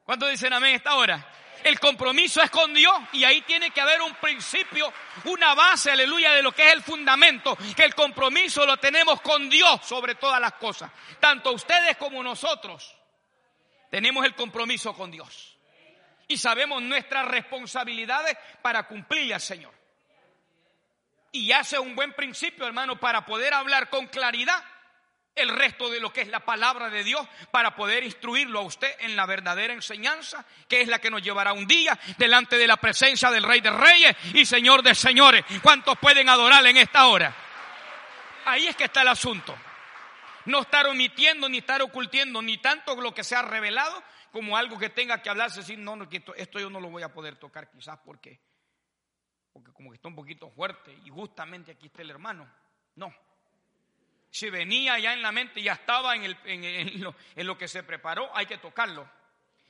¿Cuántos 0.03 0.31
dicen 0.31 0.51
amén 0.51 0.75
esta 0.75 0.95
hora? 0.95 1.31
El 1.63 1.79
compromiso 1.79 2.41
es 2.41 2.49
con 2.49 2.73
Dios 2.73 2.93
y 3.11 3.23
ahí 3.23 3.41
tiene 3.41 3.71
que 3.71 3.81
haber 3.81 4.01
un 4.01 4.13
principio, 4.15 4.91
una 5.25 5.53
base, 5.53 5.91
aleluya, 5.91 6.33
de 6.33 6.41
lo 6.41 6.51
que 6.51 6.67
es 6.67 6.73
el 6.73 6.83
fundamento, 6.83 7.57
que 7.75 7.83
el 7.83 7.95
compromiso 7.95 8.65
lo 8.65 8.77
tenemos 8.77 9.21
con 9.21 9.49
Dios 9.49 9.81
sobre 9.83 10.15
todas 10.15 10.39
las 10.39 10.53
cosas. 10.53 10.91
Tanto 11.19 11.51
ustedes 11.51 11.97
como 11.97 12.23
nosotros 12.23 12.95
tenemos 13.89 14.25
el 14.25 14.35
compromiso 14.35 14.93
con 14.93 15.11
Dios. 15.11 15.57
Y 16.27 16.37
sabemos 16.37 16.81
nuestras 16.81 17.25
responsabilidades 17.27 18.37
para 18.61 18.87
cumplirle 18.87 19.33
al 19.33 19.41
Señor. 19.41 19.73
Y 21.31 21.51
hace 21.51 21.79
un 21.79 21.95
buen 21.95 22.13
principio, 22.13 22.65
hermano, 22.65 22.99
para 22.99 23.25
poder 23.25 23.53
hablar 23.53 23.89
con 23.89 24.07
claridad 24.07 24.63
el 25.37 25.49
resto 25.49 25.89
de 25.89 25.99
lo 25.99 26.11
que 26.11 26.21
es 26.21 26.27
la 26.27 26.41
palabra 26.41 26.89
de 26.89 27.03
Dios 27.03 27.27
para 27.51 27.75
poder 27.75 28.03
instruirlo 28.03 28.59
a 28.59 28.63
usted 28.63 28.93
en 28.99 29.15
la 29.15 29.25
verdadera 29.25 29.73
enseñanza, 29.73 30.45
que 30.67 30.81
es 30.81 30.87
la 30.87 30.99
que 30.99 31.09
nos 31.09 31.21
llevará 31.21 31.53
un 31.53 31.67
día 31.67 31.97
delante 32.17 32.57
de 32.57 32.67
la 32.67 32.77
presencia 32.77 33.31
del 33.31 33.43
Rey 33.43 33.61
de 33.61 33.71
Reyes 33.71 34.15
y 34.33 34.45
Señor 34.45 34.83
de 34.83 34.95
Señores. 34.95 35.45
¿Cuántos 35.61 35.97
pueden 35.97 36.29
adorarle 36.29 36.71
en 36.71 36.77
esta 36.77 37.07
hora? 37.07 37.33
Ahí 38.45 38.67
es 38.67 38.75
que 38.75 38.85
está 38.85 39.01
el 39.01 39.09
asunto. 39.09 39.57
No 40.45 40.61
estar 40.61 40.87
omitiendo 40.87 41.49
ni 41.49 41.57
estar 41.57 41.81
ocultiendo 41.81 42.41
ni 42.41 42.57
tanto 42.57 42.95
lo 42.95 43.13
que 43.13 43.23
se 43.23 43.35
ha 43.35 43.41
revelado 43.41 44.01
como 44.31 44.55
algo 44.55 44.77
que 44.77 44.89
tenga 44.89 45.21
que 45.21 45.29
hablarse, 45.29 45.59
decir, 45.59 45.79
no, 45.79 45.95
no, 45.95 46.07
esto 46.35 46.59
yo 46.59 46.69
no 46.69 46.79
lo 46.79 46.89
voy 46.89 47.03
a 47.03 47.13
poder 47.13 47.37
tocar 47.37 47.69
quizás 47.69 47.99
porque, 48.05 48.41
porque 49.51 49.71
como 49.73 49.89
que 49.89 49.95
está 49.95 50.07
un 50.07 50.15
poquito 50.15 50.49
fuerte 50.51 50.97
y 51.03 51.09
justamente 51.09 51.71
aquí 51.71 51.87
está 51.87 52.01
el 52.01 52.11
hermano. 52.11 52.49
No, 52.95 53.13
si 54.29 54.49
venía 54.49 54.99
ya 54.99 55.13
en 55.13 55.21
la 55.21 55.31
mente, 55.31 55.61
ya 55.61 55.73
estaba 55.73 56.15
en, 56.15 56.23
el, 56.23 56.37
en, 56.45 57.01
lo, 57.01 57.15
en 57.35 57.47
lo 57.47 57.57
que 57.57 57.67
se 57.67 57.83
preparó, 57.83 58.29
hay 58.35 58.45
que 58.45 58.57
tocarlo. 58.57 59.09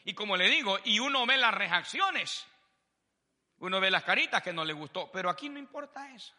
Y 0.03 0.13
como 0.13 0.37
le 0.37 0.47
digo, 0.49 0.79
y 0.85 0.99
uno 0.99 1.25
ve 1.25 1.37
las 1.37 1.53
reacciones, 1.53 2.47
uno 3.59 3.79
ve 3.79 3.91
las 3.91 4.03
caritas 4.03 4.41
que 4.41 4.53
no 4.53 4.63
le 4.63 4.73
gustó, 4.73 5.11
pero 5.11 5.29
aquí 5.29 5.49
no 5.49 5.59
importa 5.59 6.09
eso. 6.11 6.33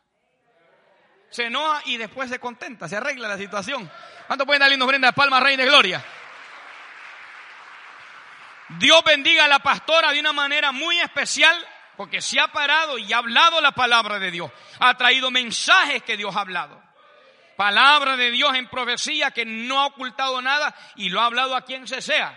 Se 1.31 1.45
enoja 1.45 1.83
y 1.85 1.99
después 1.99 2.31
se 2.31 2.39
contenta, 2.39 2.89
se 2.89 2.97
arregla 2.97 3.29
la 3.29 3.37
situación. 3.37 3.91
¿Cuánto 4.27 4.47
pueden 4.47 4.61
darle 4.61 4.77
una 4.77 4.87
ofrenda 4.87 5.09
de 5.09 5.13
palma, 5.13 5.41
Rey 5.41 5.57
de 5.57 5.67
Gloria? 5.67 6.03
Dios 8.79 9.03
bendiga 9.05 9.45
a 9.45 9.49
la 9.49 9.59
pastora 9.59 10.13
de 10.13 10.21
una 10.21 10.33
manera 10.33 10.73
muy 10.73 10.99
especial 11.01 11.57
porque 11.97 12.21
se 12.21 12.41
ha 12.41 12.49
parado 12.49 12.97
y 12.97 13.13
ha 13.13 13.19
hablado 13.19 13.61
la 13.61 13.73
palabra 13.73 14.19
de 14.19 14.31
Dios. 14.31 14.51
Ha 14.81 14.97
traído 14.97 15.31
mensajes 15.31 16.03
que 16.03 16.17
Dios 16.17 16.35
ha 16.37 16.41
hablado 16.41 16.88
palabra 17.59 18.17
de 18.17 18.31
Dios 18.31 18.55
en 18.55 18.69
profecía 18.69 19.33
que 19.33 19.45
no 19.45 19.81
ha 19.81 19.87
ocultado 19.87 20.41
nada 20.41 20.73
y 20.95 21.09
lo 21.09 21.21
ha 21.21 21.27
hablado 21.27 21.57
a 21.57 21.65
quien 21.65 21.89
se 21.89 22.01
sea. 22.01 22.33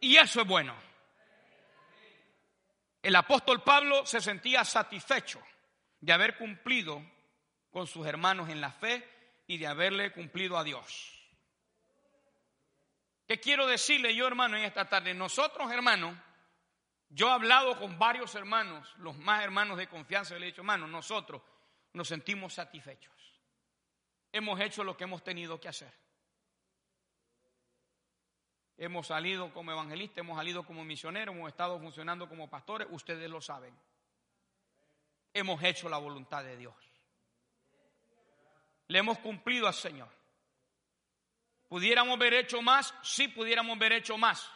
Y 0.00 0.16
eso 0.16 0.40
es 0.40 0.46
bueno. 0.46 0.74
El 3.02 3.14
apóstol 3.14 3.62
Pablo 3.62 4.06
se 4.06 4.22
sentía 4.22 4.64
satisfecho 4.64 5.38
de 6.00 6.14
haber 6.14 6.38
cumplido 6.38 7.04
con 7.70 7.86
sus 7.86 8.06
hermanos 8.06 8.48
en 8.48 8.62
la 8.62 8.72
fe 8.72 9.06
y 9.46 9.58
de 9.58 9.66
haberle 9.66 10.12
cumplido 10.12 10.56
a 10.56 10.64
Dios. 10.64 11.12
¿Qué 13.28 13.38
quiero 13.38 13.66
decirle 13.66 14.14
yo, 14.14 14.26
hermano, 14.26 14.56
en 14.56 14.64
esta 14.64 14.88
tarde? 14.88 15.12
Nosotros, 15.12 15.70
hermanos, 15.70 16.16
yo 17.10 17.28
he 17.28 17.32
hablado 17.32 17.78
con 17.78 17.98
varios 17.98 18.34
hermanos, 18.34 18.94
los 18.96 19.14
más 19.18 19.44
hermanos 19.44 19.76
de 19.76 19.88
confianza, 19.88 20.38
le 20.38 20.46
he 20.46 20.50
dicho, 20.50 20.62
hermano, 20.62 20.86
nosotros 20.86 21.42
nos 21.92 22.08
sentimos 22.08 22.54
satisfechos 22.54 23.15
hemos 24.36 24.60
hecho 24.60 24.84
lo 24.84 24.96
que 24.96 25.04
hemos 25.04 25.22
tenido 25.22 25.58
que 25.60 25.68
hacer. 25.68 25.92
Hemos 28.76 29.06
salido 29.06 29.52
como 29.52 29.72
evangelistas, 29.72 30.18
hemos 30.18 30.36
salido 30.36 30.62
como 30.64 30.84
misioneros, 30.84 31.34
hemos 31.34 31.48
estado 31.48 31.78
funcionando 31.78 32.28
como 32.28 32.50
pastores, 32.50 32.86
ustedes 32.90 33.30
lo 33.30 33.40
saben. 33.40 33.74
Hemos 35.32 35.62
hecho 35.62 35.88
la 35.88 35.96
voluntad 35.96 36.44
de 36.44 36.56
Dios. 36.56 36.74
Le 38.88 38.98
hemos 38.98 39.18
cumplido 39.18 39.66
al 39.66 39.74
Señor. 39.74 40.08
¿Pudiéramos 41.68 42.16
haber 42.16 42.34
hecho 42.34 42.60
más? 42.60 42.94
Sí, 43.02 43.28
pudiéramos 43.28 43.76
haber 43.76 43.94
hecho 43.94 44.18
más. 44.18 44.48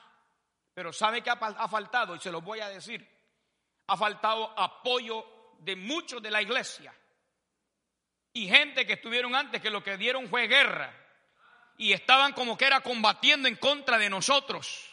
Pero 0.75 0.93
¿sabe 0.93 1.23
qué 1.23 1.31
ha 1.31 1.69
faltado? 1.69 2.15
Y 2.15 2.21
se 2.21 2.31
lo 2.31 2.41
voy 2.41 2.61
a 2.61 2.69
decir. 2.69 3.07
Ha 3.87 3.97
faltado 3.97 4.57
apoyo 4.59 5.25
de 5.59 5.75
muchos 5.75 6.23
de 6.23 6.31
la 6.31 6.43
iglesia 6.43 6.95
y 8.33 8.49
gente 8.49 8.87
que 8.87 8.95
estuvieron 8.95 9.35
antes 9.35 9.61
que 9.61 9.71
lo 9.71 9.83
que 9.83 9.97
dieron 9.97 10.29
fue 10.29 10.47
guerra 10.47 10.95
y 11.77 11.93
estaban 11.93 12.33
como 12.33 12.57
que 12.57 12.67
era 12.67 12.81
combatiendo 12.81 13.49
en 13.49 13.57
contra 13.57 13.99
de 13.99 14.11
nosotros. 14.11 14.87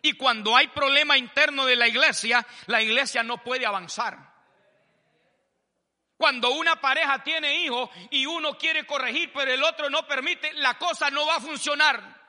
Y 0.00 0.14
cuando 0.14 0.56
hay 0.56 0.68
problema 0.68 1.16
interno 1.16 1.66
de 1.66 1.76
la 1.76 1.86
iglesia, 1.86 2.44
la 2.66 2.82
iglesia 2.82 3.22
no 3.22 3.38
puede 3.44 3.66
avanzar. 3.66 4.32
Cuando 6.16 6.50
una 6.52 6.80
pareja 6.80 7.22
tiene 7.22 7.62
hijos 7.62 7.90
y 8.10 8.26
uno 8.26 8.56
quiere 8.56 8.86
corregir 8.86 9.32
pero 9.32 9.52
el 9.52 9.62
otro 9.62 9.90
no 9.90 10.06
permite, 10.06 10.52
la 10.54 10.78
cosa 10.78 11.10
no 11.10 11.26
va 11.26 11.36
a 11.36 11.40
funcionar. 11.40 12.20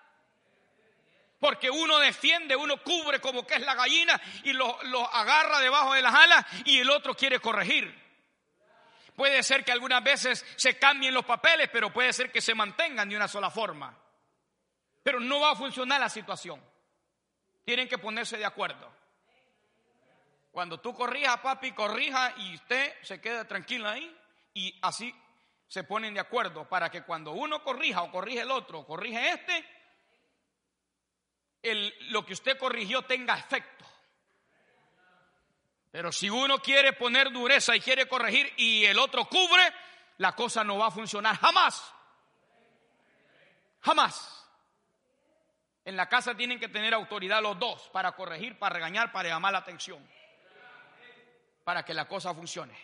Porque 1.40 1.70
uno 1.70 2.00
defiende, 2.00 2.56
uno 2.56 2.82
cubre 2.84 3.20
como 3.20 3.46
que 3.46 3.56
es 3.56 3.62
la 3.62 3.76
gallina 3.76 4.22
y 4.44 4.54
lo, 4.54 4.78
lo 4.84 5.10
agarra 5.14 5.60
debajo 5.60 5.94
de 5.94 6.02
las 6.02 6.14
alas 6.14 6.46
y 6.66 6.80
el 6.80 6.90
otro 6.90 7.16
quiere 7.16 7.40
corregir. 7.40 8.03
Puede 9.16 9.44
ser 9.44 9.64
que 9.64 9.72
algunas 9.72 10.04
veces 10.04 10.46
se 10.56 10.78
cambien 10.78 11.14
los 11.14 11.26
papeles, 11.26 11.70
pero 11.72 11.94
puede 11.94 12.12
ser 12.14 12.32
que 12.32 12.42
se 12.42 12.56
mantengan 12.56 13.08
de 13.08 13.16
una 13.16 13.28
sola 13.28 13.50
forma. 13.50 13.96
Pero 15.04 15.20
no 15.20 15.40
va 15.40 15.52
a 15.52 15.56
funcionar 15.56 16.00
la 16.00 16.10
situación. 16.10 16.62
Tienen 17.64 17.88
que 17.88 17.98
ponerse 17.98 18.38
de 18.38 18.46
acuerdo. 18.46 18.92
Cuando 20.52 20.80
tú 20.80 20.94
corrijas, 20.94 21.38
papi, 21.40 21.72
corrija 21.72 22.34
y 22.38 22.56
usted 22.56 22.94
se 23.02 23.20
queda 23.20 23.48
tranquilo 23.48 23.90
ahí 23.90 24.16
y 24.54 24.78
así 24.82 25.14
se 25.68 25.84
ponen 25.84 26.14
de 26.14 26.20
acuerdo 26.20 26.70
para 26.70 26.92
que 26.92 27.02
cuando 27.02 27.32
uno 27.32 27.64
corrija 27.64 28.04
o 28.04 28.12
corrige 28.12 28.42
el 28.42 28.52
otro 28.52 28.82
o 28.82 28.86
corrige 28.86 29.32
este, 29.32 29.66
el, 31.64 31.94
lo 32.12 32.24
que 32.24 32.34
usted 32.34 32.58
corrigió 32.58 33.02
tenga 33.04 33.38
efecto. 33.38 33.84
Pero 35.94 36.12
si 36.12 36.28
uno 36.28 36.58
quiere 36.58 36.94
poner 36.94 37.32
dureza 37.32 37.76
y 37.76 37.80
quiere 37.80 38.08
corregir 38.08 38.52
y 38.58 38.84
el 38.84 38.98
otro 38.98 39.26
cubre, 39.26 39.62
la 40.18 40.32
cosa 40.32 40.64
no 40.64 40.80
va 40.80 40.88
a 40.88 40.92
funcionar 40.92 41.38
jamás. 41.38 41.94
Jamás. 43.80 44.44
En 45.86 45.96
la 45.96 46.10
casa 46.10 46.34
tienen 46.34 46.60
que 46.60 46.68
tener 46.68 46.96
autoridad 46.96 47.44
los 47.44 47.60
dos 47.60 47.90
para 47.94 48.14
corregir, 48.14 48.58
para 48.58 48.74
regañar, 48.74 49.12
para 49.12 49.30
llamar 49.30 49.52
la 49.52 49.60
atención. 49.60 50.04
Para 51.64 51.86
que 51.86 51.94
la 51.94 52.08
cosa 52.08 52.34
funcione. 52.34 52.76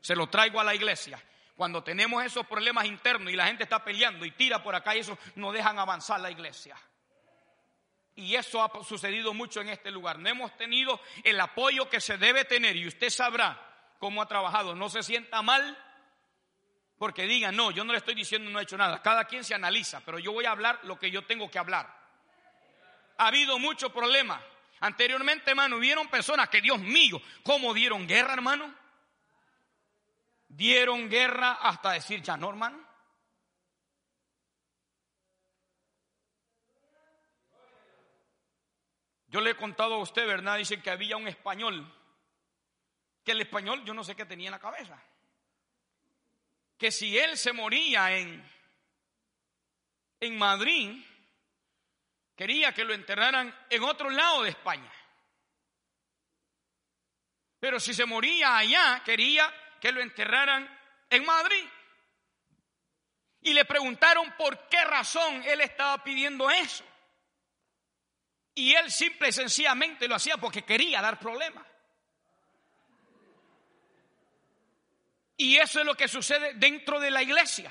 Se 0.00 0.14
lo 0.14 0.28
traigo 0.28 0.60
a 0.60 0.64
la 0.64 0.76
iglesia. 0.76 1.20
Cuando 1.56 1.82
tenemos 1.82 2.24
esos 2.24 2.46
problemas 2.46 2.84
internos 2.84 3.32
y 3.32 3.34
la 3.34 3.46
gente 3.46 3.64
está 3.64 3.82
peleando 3.82 4.24
y 4.24 4.30
tira 4.30 4.62
por 4.62 4.76
acá 4.76 4.94
y 4.94 5.00
eso 5.00 5.18
no 5.34 5.50
dejan 5.50 5.80
avanzar 5.80 6.20
la 6.20 6.30
iglesia. 6.30 6.76
Y 8.16 8.34
eso 8.34 8.62
ha 8.62 8.82
sucedido 8.82 9.34
mucho 9.34 9.60
en 9.60 9.68
este 9.68 9.90
lugar. 9.90 10.18
No 10.18 10.28
hemos 10.28 10.56
tenido 10.56 11.00
el 11.22 11.38
apoyo 11.38 11.88
que 11.88 12.00
se 12.00 12.16
debe 12.16 12.46
tener 12.46 12.74
y 12.74 12.86
usted 12.86 13.10
sabrá 13.10 13.60
cómo 13.98 14.22
ha 14.22 14.26
trabajado. 14.26 14.74
No 14.74 14.88
se 14.88 15.02
sienta 15.02 15.42
mal 15.42 15.76
porque 16.98 17.26
diga, 17.26 17.52
no, 17.52 17.70
yo 17.70 17.84
no 17.84 17.92
le 17.92 17.98
estoy 17.98 18.14
diciendo 18.14 18.50
no 18.50 18.58
he 18.58 18.62
hecho 18.62 18.78
nada. 18.78 19.02
Cada 19.02 19.26
quien 19.26 19.44
se 19.44 19.54
analiza, 19.54 20.00
pero 20.00 20.18
yo 20.18 20.32
voy 20.32 20.46
a 20.46 20.52
hablar 20.52 20.80
lo 20.84 20.98
que 20.98 21.10
yo 21.10 21.26
tengo 21.26 21.50
que 21.50 21.58
hablar. 21.58 21.94
Ha 23.18 23.26
habido 23.26 23.58
mucho 23.58 23.92
problema. 23.92 24.40
Anteriormente, 24.80 25.50
hermano, 25.50 25.76
hubieron 25.76 26.08
personas 26.08 26.48
que, 26.48 26.62
Dios 26.62 26.78
mío, 26.78 27.20
¿cómo 27.42 27.74
dieron 27.74 28.06
guerra, 28.06 28.32
hermano? 28.32 28.74
Dieron 30.48 31.10
guerra 31.10 31.58
hasta 31.60 31.92
decir, 31.92 32.22
ya 32.22 32.36
no, 32.38 32.48
hermano. 32.48 32.85
Yo 39.28 39.40
le 39.40 39.50
he 39.50 39.56
contado 39.56 39.94
a 39.94 39.98
usted, 39.98 40.26
¿verdad? 40.26 40.58
Dicen 40.58 40.80
que 40.80 40.90
había 40.90 41.16
un 41.16 41.28
español, 41.28 41.92
que 43.24 43.32
el 43.32 43.40
español 43.40 43.84
yo 43.84 43.92
no 43.92 44.04
sé 44.04 44.14
qué 44.14 44.24
tenía 44.24 44.48
en 44.48 44.52
la 44.52 44.60
cabeza. 44.60 45.02
Que 46.78 46.92
si 46.92 47.18
él 47.18 47.36
se 47.36 47.52
moría 47.52 48.16
en, 48.16 48.48
en 50.20 50.38
Madrid, 50.38 51.02
quería 52.36 52.72
que 52.72 52.84
lo 52.84 52.94
enterraran 52.94 53.54
en 53.68 53.82
otro 53.82 54.10
lado 54.10 54.42
de 54.42 54.50
España. 54.50 54.92
Pero 57.58 57.80
si 57.80 57.94
se 57.94 58.04
moría 58.04 58.58
allá, 58.58 59.02
quería 59.04 59.52
que 59.80 59.90
lo 59.90 60.00
enterraran 60.00 60.68
en 61.10 61.24
Madrid. 61.24 61.64
Y 63.40 63.52
le 63.52 63.64
preguntaron 63.64 64.32
por 64.36 64.68
qué 64.68 64.84
razón 64.84 65.42
él 65.44 65.60
estaba 65.60 66.02
pidiendo 66.04 66.50
eso. 66.50 66.84
Y 68.56 68.74
él 68.74 68.90
simple 68.90 69.28
y 69.28 69.32
sencillamente 69.32 70.08
lo 70.08 70.14
hacía 70.14 70.38
porque 70.38 70.64
quería 70.64 71.02
dar 71.02 71.18
problemas. 71.18 71.64
Y 75.36 75.56
eso 75.56 75.80
es 75.80 75.86
lo 75.86 75.94
que 75.94 76.08
sucede 76.08 76.54
dentro 76.54 76.98
de 76.98 77.10
la 77.10 77.22
iglesia. 77.22 77.70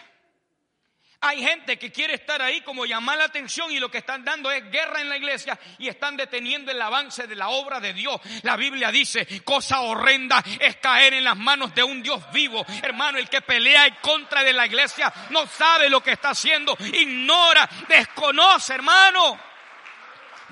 Hay 1.22 1.42
gente 1.42 1.80
que 1.80 1.92
quiere 1.92 2.14
estar 2.14 2.40
ahí 2.40 2.62
como 2.62 2.86
llamar 2.86 3.18
la 3.18 3.24
atención 3.24 3.72
y 3.72 3.80
lo 3.80 3.90
que 3.90 3.98
están 3.98 4.24
dando 4.24 4.52
es 4.52 4.70
guerra 4.70 5.02
en 5.02 5.10
la 5.10 5.18
iglesia 5.18 5.60
y 5.80 5.88
están 5.88 6.16
deteniendo 6.18 6.72
el 6.72 6.80
avance 6.80 7.26
de 7.26 7.36
la 7.36 7.50
obra 7.50 7.80
de 7.80 7.94
Dios. 7.94 8.22
La 8.44 8.56
Biblia 8.56 8.92
dice, 8.92 9.42
cosa 9.44 9.82
horrenda 9.82 10.44
es 10.60 10.76
caer 10.76 11.16
en 11.16 11.24
las 11.24 11.36
manos 11.36 11.74
de 11.74 11.82
un 11.82 12.04
Dios 12.04 12.32
vivo. 12.32 12.64
Hermano, 12.84 13.18
el 13.18 13.28
que 13.28 13.42
pelea 13.42 13.88
en 13.88 13.96
contra 13.96 14.44
de 14.44 14.54
la 14.54 14.68
iglesia 14.68 15.12
no 15.32 15.48
sabe 15.48 15.90
lo 15.90 16.04
que 16.04 16.12
está 16.12 16.30
haciendo, 16.30 16.78
ignora, 16.80 17.68
desconoce, 17.90 18.76
hermano 18.76 19.55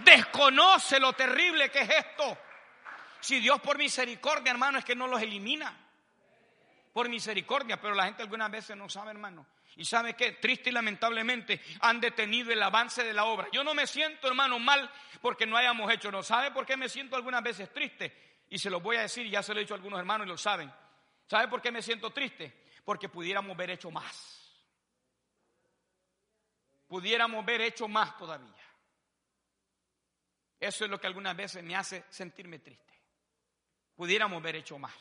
desconoce 0.03 0.99
lo 0.99 1.13
terrible 1.13 1.69
que 1.69 1.79
es 1.81 1.89
esto. 1.89 2.37
Si 3.19 3.39
Dios 3.39 3.61
por 3.61 3.77
misericordia, 3.77 4.51
hermano, 4.51 4.79
es 4.79 4.85
que 4.85 4.95
no 4.95 5.07
los 5.07 5.21
elimina. 5.21 5.79
por 6.91 7.09
misericordia, 7.09 7.81
pero 7.81 7.95
la 7.95 8.05
gente 8.05 8.21
algunas 8.21 8.51
veces 8.51 8.77
no 8.77 8.87
sabe, 8.87 9.11
hermano. 9.11 9.47
Y 9.77 9.85
sabe 9.85 10.13
que 10.13 10.33
triste 10.33 10.69
y 10.69 10.73
lamentablemente 10.73 11.59
han 11.79 11.99
detenido 11.99 12.51
el 12.51 12.61
avance 12.61 13.03
de 13.03 13.13
la 13.13 13.25
obra. 13.25 13.47
Yo 13.51 13.63
no 13.63 13.73
me 13.73 13.87
siento, 13.87 14.27
hermano, 14.27 14.59
mal 14.59 14.89
porque 15.19 15.47
no 15.47 15.57
hayamos 15.57 15.91
hecho. 15.91 16.11
No 16.11 16.21
sabe 16.21 16.51
por 16.51 16.65
qué 16.65 16.77
me 16.77 16.87
siento 16.89 17.15
algunas 17.15 17.41
veces 17.41 17.73
triste. 17.73 18.43
Y 18.49 18.59
se 18.59 18.69
lo 18.69 18.79
voy 18.79 18.97
a 18.97 19.01
decir, 19.01 19.27
ya 19.27 19.41
se 19.41 19.53
lo 19.53 19.59
he 19.59 19.63
dicho 19.63 19.73
a 19.73 19.77
algunos 19.77 19.97
hermanos 19.97 20.27
y 20.27 20.29
lo 20.29 20.37
saben. 20.37 20.71
¿Sabe 21.25 21.47
por 21.47 21.61
qué 21.61 21.71
me 21.71 21.81
siento 21.81 22.11
triste? 22.11 22.65
Porque 22.85 23.09
pudiéramos 23.09 23.55
haber 23.55 23.71
hecho 23.71 23.89
más. 23.89 24.53
Pudiéramos 26.87 27.41
haber 27.41 27.61
hecho 27.61 27.87
más 27.87 28.15
todavía. 28.17 28.62
Eso 30.63 30.85
es 30.85 30.89
lo 30.89 30.97
que 30.97 31.07
algunas 31.07 31.35
veces 31.35 31.61
me 31.61 31.75
hace 31.75 32.05
sentirme 32.09 32.59
triste. 32.59 32.93
Pudiéramos 33.95 34.39
haber 34.39 34.55
hecho 34.55 34.79
más. 34.79 34.93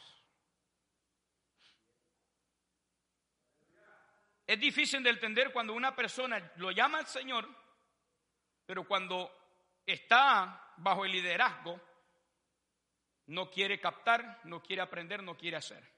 Es 4.45 4.59
difícil 4.59 5.05
de 5.05 5.11
entender 5.11 5.53
cuando 5.53 5.73
una 5.73 5.95
persona 5.95 6.53
lo 6.57 6.73
llama 6.73 6.99
al 6.99 7.07
Señor, 7.07 7.49
pero 8.67 8.89
cuando 8.89 9.31
está 9.87 10.75
bajo 10.79 11.05
el 11.05 11.13
liderazgo, 11.13 11.81
no 13.27 13.49
quiere 13.49 13.79
captar, 13.79 14.41
no 14.43 14.61
quiere 14.61 14.83
aprender, 14.83 15.23
no 15.23 15.37
quiere 15.37 15.59
hacer. 15.59 15.89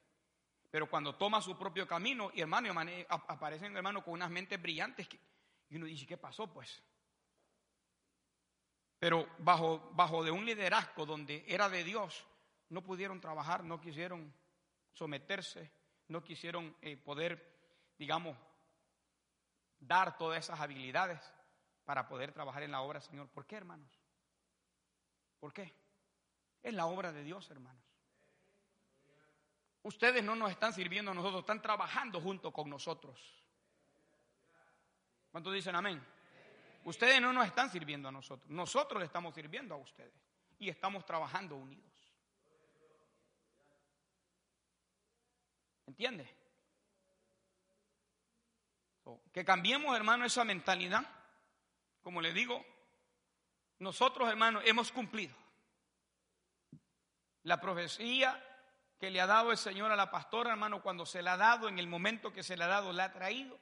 Pero 0.70 0.90
cuando 0.90 1.14
toma 1.14 1.40
su 1.40 1.56
propio 1.56 1.88
camino, 1.88 2.30
y 2.34 2.42
hermano, 2.42 2.70
aparecen 3.08 3.74
hermano 3.74 4.04
con 4.04 4.12
unas 4.12 4.30
mentes 4.30 4.60
brillantes, 4.60 5.08
y 5.70 5.76
uno 5.76 5.86
dice, 5.86 6.06
¿qué 6.06 6.18
pasó 6.18 6.52
pues? 6.52 6.82
Pero 9.04 9.28
bajo, 9.36 9.90
bajo 9.92 10.24
de 10.24 10.30
un 10.30 10.46
liderazgo 10.46 11.04
donde 11.04 11.44
era 11.46 11.68
de 11.68 11.84
Dios, 11.84 12.24
no 12.70 12.80
pudieron 12.80 13.20
trabajar, 13.20 13.62
no 13.62 13.78
quisieron 13.78 14.32
someterse, 14.94 15.70
no 16.08 16.24
quisieron 16.24 16.74
eh, 16.80 16.96
poder 16.96 17.54
digamos, 17.98 18.34
dar 19.78 20.16
todas 20.16 20.38
esas 20.38 20.58
habilidades 20.58 21.20
para 21.84 22.08
poder 22.08 22.32
trabajar 22.32 22.62
en 22.62 22.70
la 22.70 22.80
obra, 22.80 22.98
Señor. 23.02 23.28
¿Por 23.28 23.44
qué, 23.44 23.56
hermanos? 23.56 23.90
¿Por 25.38 25.52
qué? 25.52 25.74
Es 26.62 26.72
la 26.72 26.86
obra 26.86 27.12
de 27.12 27.24
Dios, 27.24 27.50
hermanos. 27.50 27.84
Ustedes 29.82 30.24
no 30.24 30.34
nos 30.34 30.50
están 30.50 30.72
sirviendo 30.72 31.10
a 31.10 31.14
nosotros, 31.14 31.40
están 31.40 31.60
trabajando 31.60 32.22
junto 32.22 32.50
con 32.50 32.70
nosotros. 32.70 33.20
¿Cuántos 35.30 35.52
dicen 35.52 35.76
amén? 35.76 36.02
Ustedes 36.84 37.20
no 37.20 37.32
nos 37.32 37.46
están 37.46 37.70
sirviendo 37.70 38.08
a 38.08 38.12
nosotros, 38.12 38.48
nosotros 38.50 39.02
estamos 39.02 39.34
sirviendo 39.34 39.74
a 39.74 39.78
ustedes 39.78 40.14
y 40.58 40.68
estamos 40.68 41.04
trabajando 41.04 41.56
unidos. 41.56 41.90
¿Entiende? 45.86 46.44
Que 49.32 49.44
cambiemos, 49.44 49.94
hermano, 49.96 50.24
esa 50.24 50.44
mentalidad. 50.44 51.04
Como 52.02 52.20
le 52.20 52.32
digo, 52.32 52.64
nosotros, 53.78 54.28
hermano, 54.28 54.60
hemos 54.62 54.92
cumplido. 54.92 55.34
La 57.42 57.60
profecía 57.60 58.42
que 58.98 59.10
le 59.10 59.20
ha 59.20 59.26
dado 59.26 59.50
el 59.50 59.58
Señor 59.58 59.90
a 59.90 59.96
la 59.96 60.10
pastora, 60.10 60.52
hermano, 60.52 60.82
cuando 60.82 61.04
se 61.04 61.22
la 61.22 61.34
ha 61.34 61.36
dado, 61.36 61.68
en 61.68 61.78
el 61.78 61.86
momento 61.86 62.32
que 62.32 62.42
se 62.42 62.56
la 62.56 62.66
ha 62.66 62.68
dado, 62.68 62.92
la 62.92 63.04
ha 63.04 63.12
traído. 63.12 63.58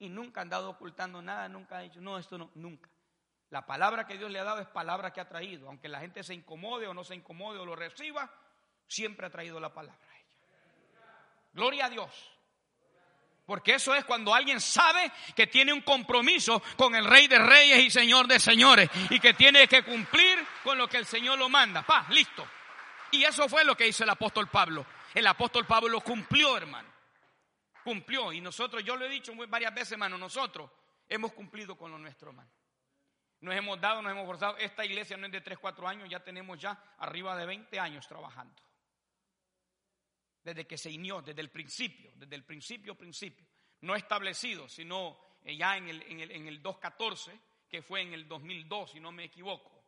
Y 0.00 0.08
nunca 0.08 0.40
ha 0.40 0.42
andado 0.42 0.70
ocultando 0.70 1.20
nada, 1.20 1.48
nunca 1.48 1.78
ha 1.78 1.80
dicho, 1.80 2.00
no, 2.00 2.18
esto 2.18 2.38
no, 2.38 2.50
nunca. 2.54 2.88
La 3.50 3.64
palabra 3.66 4.06
que 4.06 4.18
Dios 4.18 4.30
le 4.30 4.38
ha 4.38 4.44
dado 4.44 4.60
es 4.60 4.68
palabra 4.68 5.12
que 5.12 5.20
ha 5.20 5.28
traído. 5.28 5.68
Aunque 5.68 5.88
la 5.88 6.00
gente 6.00 6.22
se 6.22 6.34
incomode 6.34 6.86
o 6.86 6.94
no 6.94 7.02
se 7.02 7.14
incomode 7.14 7.58
o 7.58 7.64
lo 7.64 7.74
reciba, 7.74 8.30
siempre 8.86 9.26
ha 9.26 9.30
traído 9.30 9.58
la 9.58 9.72
palabra 9.72 10.06
a 10.06 10.16
ella. 10.16 10.26
Gloria 11.52 11.86
a 11.86 11.90
Dios. 11.90 12.38
Porque 13.46 13.76
eso 13.76 13.94
es 13.94 14.04
cuando 14.04 14.34
alguien 14.34 14.60
sabe 14.60 15.10
que 15.34 15.46
tiene 15.46 15.72
un 15.72 15.80
compromiso 15.80 16.62
con 16.76 16.94
el 16.94 17.06
Rey 17.06 17.28
de 17.28 17.38
Reyes 17.38 17.78
y 17.78 17.90
Señor 17.90 18.28
de 18.28 18.38
Señores 18.38 18.90
y 19.08 19.18
que 19.18 19.32
tiene 19.32 19.66
que 19.66 19.82
cumplir 19.82 20.46
con 20.62 20.76
lo 20.76 20.86
que 20.86 20.98
el 20.98 21.06
Señor 21.06 21.38
lo 21.38 21.48
manda. 21.48 21.82
Pa, 21.82 22.06
listo. 22.10 22.46
Y 23.10 23.24
eso 23.24 23.48
fue 23.48 23.64
lo 23.64 23.74
que 23.74 23.88
hizo 23.88 24.04
el 24.04 24.10
apóstol 24.10 24.48
Pablo. 24.48 24.84
El 25.14 25.26
apóstol 25.26 25.64
Pablo 25.64 26.02
cumplió, 26.02 26.58
hermano. 26.58 26.87
Cumplió. 27.88 28.32
Y 28.32 28.40
nosotros, 28.40 28.84
yo 28.84 28.96
lo 28.96 29.06
he 29.06 29.08
dicho 29.08 29.32
varias 29.48 29.74
veces, 29.74 29.92
hermano, 29.92 30.18
nosotros 30.18 30.70
hemos 31.08 31.32
cumplido 31.32 31.76
con 31.76 31.90
lo 31.90 31.98
nuestro, 31.98 32.30
hermano. 32.30 32.50
Nos 33.40 33.54
hemos 33.54 33.80
dado, 33.80 34.02
nos 34.02 34.12
hemos 34.12 34.26
forzado. 34.26 34.56
Esta 34.58 34.84
iglesia 34.84 35.16
no 35.16 35.26
es 35.26 35.32
de 35.32 35.40
3, 35.40 35.58
4 35.58 35.88
años, 35.88 36.08
ya 36.10 36.20
tenemos 36.20 36.58
ya 36.58 36.72
arriba 36.98 37.36
de 37.36 37.46
20 37.46 37.78
años 37.78 38.06
trabajando 38.06 38.60
desde 40.42 40.66
que 40.66 40.78
se 40.78 40.90
inió, 40.90 41.20
desde 41.22 41.40
el 41.40 41.50
principio, 41.50 42.12
desde 42.14 42.34
el 42.34 42.44
principio, 42.44 42.94
principio. 42.94 43.46
No 43.82 43.94
establecido, 43.94 44.68
sino 44.68 45.18
eh, 45.44 45.56
ya 45.56 45.76
en 45.76 45.88
el, 45.88 46.02
en 46.02 46.20
el, 46.20 46.30
en 46.30 46.46
el 46.46 46.62
214, 46.62 47.38
que 47.68 47.82
fue 47.82 48.02
en 48.02 48.12
el 48.14 48.26
2002, 48.26 48.92
si 48.92 49.00
no 49.00 49.12
me 49.12 49.24
equivoco. 49.24 49.84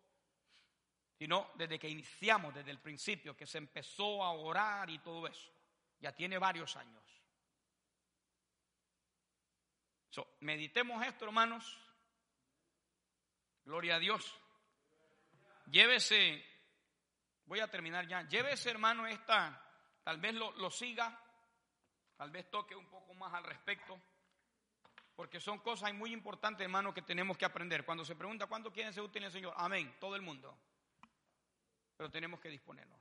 Sino 1.18 1.51
desde 1.55 1.78
que 1.78 1.88
iniciamos, 1.88 2.55
desde 2.55 2.70
el 2.70 2.78
principio, 2.78 3.36
que 3.36 3.46
se 3.46 3.59
empezó 3.59 4.22
a 4.22 4.32
orar 4.32 4.88
y 4.90 4.98
todo 5.01 5.26
eso. 5.26 5.51
Ya 6.01 6.12
tiene 6.12 6.38
varios 6.38 6.76
años. 6.76 7.20
Meditemos 10.41 11.05
esto, 11.07 11.25
hermanos. 11.25 11.79
Gloria 13.65 13.97
a 13.97 13.99
Dios. 13.99 14.35
Llévese, 15.67 16.45
voy 17.47 17.61
a 17.61 17.69
terminar 17.69 18.07
ya, 18.07 18.23
llévese, 18.29 18.71
hermano, 18.71 19.07
esta 19.07 19.67
Tal 20.03 20.19
vez 20.19 20.35
lo, 20.35 20.71
siga, 20.71 21.17
tal 22.17 22.31
vez 22.31 22.51
toque 22.51 22.75
un 22.75 22.87
poco 22.87 23.15
más 23.15 23.33
al 23.35 23.45
respecto, 23.45 24.01
porque 25.15 25.41
son 25.41 25.59
cosas 25.59 25.93
muy 25.93 26.13
importantes, 26.13 26.65
hermano, 26.65 26.95
que 26.95 27.03
tenemos 27.03 27.37
que 27.37 27.45
aprender. 27.45 27.85
Cuando 27.85 28.05
se 28.05 28.17
pregunta 28.17 28.47
cuánto 28.47 28.73
quieren 28.73 28.93
ser 28.93 29.03
útiles 29.03 29.27
el 29.27 29.33
Señor, 29.33 29.55
amén, 29.57 29.95
todo 30.01 30.17
el 30.17 30.23
mundo. 30.23 30.57
Pero 31.97 32.11
tenemos 32.11 32.41
que 32.41 32.49
disponernos. 32.49 32.99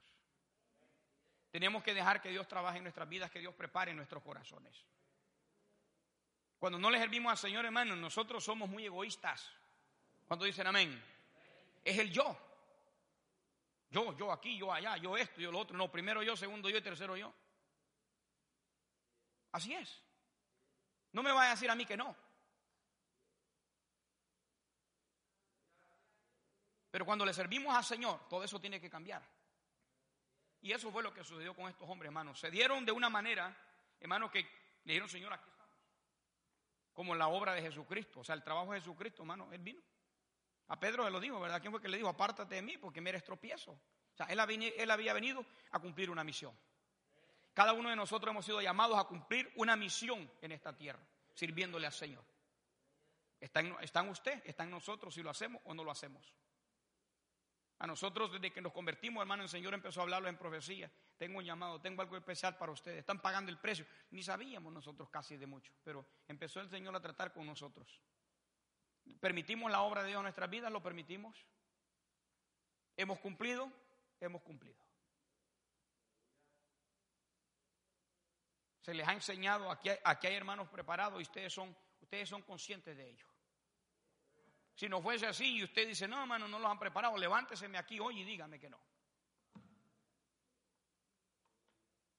Tenemos 1.50 1.82
que 1.82 1.94
dejar 1.94 2.22
que 2.22 2.30
Dios 2.30 2.48
trabaje 2.48 2.78
en 2.78 2.84
nuestras 2.84 3.08
vidas, 3.08 3.32
que 3.32 3.40
Dios 3.40 3.56
prepare 3.56 3.94
nuestros 3.94 4.22
corazones. 4.22 4.86
Cuando 6.60 6.78
no 6.78 6.90
le 6.90 7.00
servimos 7.00 7.32
al 7.32 7.38
Señor, 7.38 7.64
hermano, 7.66 7.96
nosotros 7.96 8.44
somos 8.44 8.70
muy 8.70 8.86
egoístas. 8.86 9.50
Cuando 10.28 10.46
dicen 10.46 10.68
amén, 10.68 11.02
es 11.84 11.98
el 11.98 12.12
yo. 12.12 12.38
Yo, 13.90 14.16
yo 14.18 14.32
aquí, 14.32 14.58
yo 14.58 14.72
allá, 14.72 14.98
yo 14.98 15.18
esto, 15.18 15.40
yo 15.40 15.52
lo 15.52 15.60
otro. 15.60 15.78
No, 15.78 15.90
primero 15.90 16.22
yo, 16.22 16.36
segundo 16.36 16.70
yo 16.70 16.78
y 16.78 16.82
tercero 16.82 17.16
yo. 17.16 17.34
Así 19.54 19.74
es. 19.74 20.04
No 21.14 21.24
me 21.24 21.32
vaya 21.32 21.48
a 21.48 21.56
decir 21.56 21.70
a 21.72 21.76
mí 21.76 21.86
que 21.86 21.98
no. 21.98 22.16
Pero 26.92 27.06
cuando 27.06 27.26
le 27.26 27.34
servimos 27.34 27.74
al 27.76 27.86
Señor, 27.86 28.28
todo 28.28 28.44
eso 28.44 28.60
tiene 28.60 28.82
que 28.82 28.90
cambiar. 28.90 29.24
Y 30.62 30.74
eso 30.74 30.92
fue 30.92 31.02
lo 31.02 31.14
que 31.14 31.24
sucedió 31.24 31.56
con 31.56 31.70
estos 31.70 31.90
hombres, 31.90 32.10
hermanos. 32.10 32.38
Se 32.38 32.52
dieron 32.52 32.86
de 32.86 32.92
una 32.92 33.10
manera, 33.10 33.56
hermanos, 34.00 34.30
que 34.30 34.42
le 34.84 34.94
dijeron, 34.94 35.08
Señor, 35.08 35.34
aquí. 35.34 35.50
Como 37.00 37.16
la 37.16 37.30
obra 37.30 37.54
de 37.54 37.62
Jesucristo. 37.62 38.20
O 38.20 38.24
sea, 38.26 38.36
el 38.36 38.44
trabajo 38.44 38.74
de 38.74 38.82
Jesucristo, 38.82 39.22
hermano, 39.22 39.48
Él 39.54 39.62
vino. 39.62 39.82
A 40.68 40.78
Pedro 40.78 41.06
se 41.06 41.10
lo 41.10 41.22
dijo, 41.22 41.40
¿verdad? 41.40 41.62
¿Quién 41.62 41.72
fue 41.72 41.82
que 41.82 41.88
le 41.88 41.96
dijo? 41.96 42.10
Apártate 42.10 42.56
de 42.56 42.62
mí 42.62 42.78
porque 42.78 43.00
me 43.00 43.10
eres 43.10 43.24
tropiezo. 43.24 43.72
O 43.72 44.18
sea, 44.18 44.26
él, 44.26 44.38
había 44.38 45.14
venido 45.14 45.46
a 45.72 45.80
cumplir 45.80 46.10
una 46.10 46.26
misión. 46.26 46.54
Cada 47.54 47.72
uno 47.72 47.90
de 47.90 47.96
nosotros 47.96 48.30
hemos 48.34 48.44
sido 48.44 48.62
llamados 48.62 49.00
a 49.00 49.06
cumplir 49.06 49.50
una 49.56 49.78
misión 49.78 50.30
en 50.42 50.52
esta 50.52 50.76
tierra, 50.76 51.00
sirviéndole 51.34 51.88
al 51.88 51.94
Señor. 51.94 52.26
Está 53.40 53.62
en, 53.62 53.78
está 53.80 54.02
en 54.02 54.10
usted, 54.10 54.42
está 54.44 54.64
en 54.64 54.72
nosotros 54.72 55.14
si 55.14 55.24
lo 55.24 55.30
hacemos 55.30 55.62
o 55.64 55.74
no 55.74 55.86
lo 55.86 55.92
hacemos. 55.92 56.34
A 57.80 57.88
nosotros, 57.88 58.34
desde 58.34 58.52
que 58.52 58.62
nos 58.62 58.74
convertimos, 58.74 59.22
hermano, 59.22 59.44
el 59.44 59.50
Señor 59.50 59.74
empezó 59.74 60.02
a 60.02 60.04
hablarlo 60.04 60.28
en 60.28 60.38
profecía. 60.38 60.92
Tengo 61.18 61.38
un 61.38 61.46
llamado, 61.46 61.80
tengo 61.80 62.02
algo 62.02 62.18
especial 62.18 62.58
para 62.58 62.74
ustedes. 62.74 63.00
Están 63.00 63.22
pagando 63.22 63.50
el 63.52 63.58
precio. 63.58 63.86
Ni 64.12 64.22
sabíamos 64.22 64.74
nosotros 64.74 65.10
casi 65.10 65.38
de 65.38 65.48
mucho, 65.48 65.72
pero 65.82 66.06
empezó 66.28 66.60
el 66.60 66.70
Señor 66.70 66.94
a 66.96 67.00
tratar 67.00 67.32
con 67.32 67.46
nosotros. 67.46 68.02
¿Permitimos 69.22 69.72
la 69.72 69.82
obra 69.82 70.04
de 70.04 70.10
Dios 70.10 70.20
en 70.20 70.24
nuestras 70.24 70.50
vidas? 70.50 70.72
¿Lo 70.72 70.84
permitimos? 70.84 71.46
¿Hemos 72.98 73.18
cumplido? 73.20 73.72
Hemos 74.20 74.42
cumplido. 74.42 74.78
Se 78.82 78.94
les 78.94 79.08
ha 79.08 79.14
enseñado, 79.14 79.72
aquí, 79.72 79.90
aquí 80.04 80.28
hay 80.28 80.36
hermanos 80.36 80.68
preparados 80.68 81.20
y 81.20 81.24
ustedes 81.24 81.54
son, 81.54 81.74
ustedes 82.02 82.28
son 82.28 82.42
conscientes 82.42 82.98
de 82.98 83.10
ello. 83.10 83.26
Si 84.80 84.88
no 84.88 85.02
fuese 85.02 85.28
así 85.28 85.58
y 85.58 85.64
usted 85.64 85.88
dice, 85.88 86.08
no, 86.08 86.22
hermano, 86.22 86.48
no 86.48 86.58
los 86.58 86.72
han 86.72 86.80
preparado, 86.80 87.18
levánteseme 87.18 87.78
aquí 87.78 88.00
hoy 88.00 88.22
y 88.22 88.24
dígame 88.24 88.60
que 88.60 88.70
no. 88.70 88.80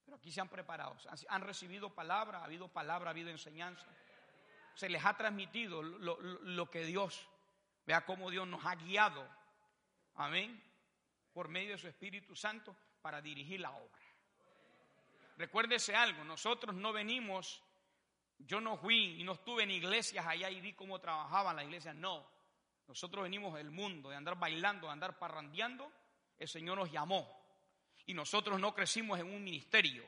Pero 0.05 0.19
aquí 0.19 0.31
se 0.31 0.43
han 0.43 0.49
preparado, 0.49 0.95
han 1.29 1.41
recibido 1.41 1.95
palabra, 1.95 2.41
ha 2.41 2.45
habido 2.45 2.69
palabra, 2.69 3.09
ha 3.09 3.13
habido 3.13 3.31
enseñanza 3.31 3.87
se 4.75 4.89
les 4.89 5.05
ha 5.05 5.15
transmitido 5.15 5.83
lo, 5.83 6.71
que 6.71 6.85
Dios, 6.85 7.29
vea 7.87 8.05
cómo 8.07 8.31
Dios 8.31 8.47
nos 8.47 8.65
ha 8.65 8.77
guiado, 8.77 9.29
amén, 10.15 10.63
por 11.35 11.49
medio 11.49 11.73
de 11.73 11.79
su 11.79 11.89
Espíritu 11.89 12.35
Santo 12.35 12.75
para 13.03 13.21
dirigir 13.21 13.61
la 13.61 13.73
obra. 13.73 14.01
recuérdese 15.37 15.95
algo, 15.95 16.25
nosotros 16.25 16.75
no 16.75 16.93
venimos, 16.93 17.63
yo 18.39 18.61
no 18.61 18.77
fui 18.77 19.21
y 19.21 19.25
no 19.25 19.33
estuve 19.33 19.65
en 19.65 19.71
iglesias 19.71 20.27
allá 20.27 20.49
y 20.51 20.61
vi 20.63 20.73
cómo 20.73 20.99
trabajaban 20.99 21.57
las 21.57 21.67
iglesias, 21.67 21.95
no. 21.95 22.27
Nosotros 22.91 23.23
venimos 23.23 23.55
del 23.55 23.71
mundo, 23.71 24.11
de 24.11 24.17
andar 24.17 24.37
bailando, 24.37 24.89
de 24.89 24.93
andar 24.93 25.17
parrandeando, 25.17 25.93
el 26.37 26.49
Señor 26.49 26.77
nos 26.77 26.91
llamó. 26.91 27.25
Y 28.07 28.15
nosotros 28.15 28.59
no 28.59 28.75
crecimos 28.75 29.21
en 29.21 29.33
un 29.33 29.45
ministerio, 29.45 30.05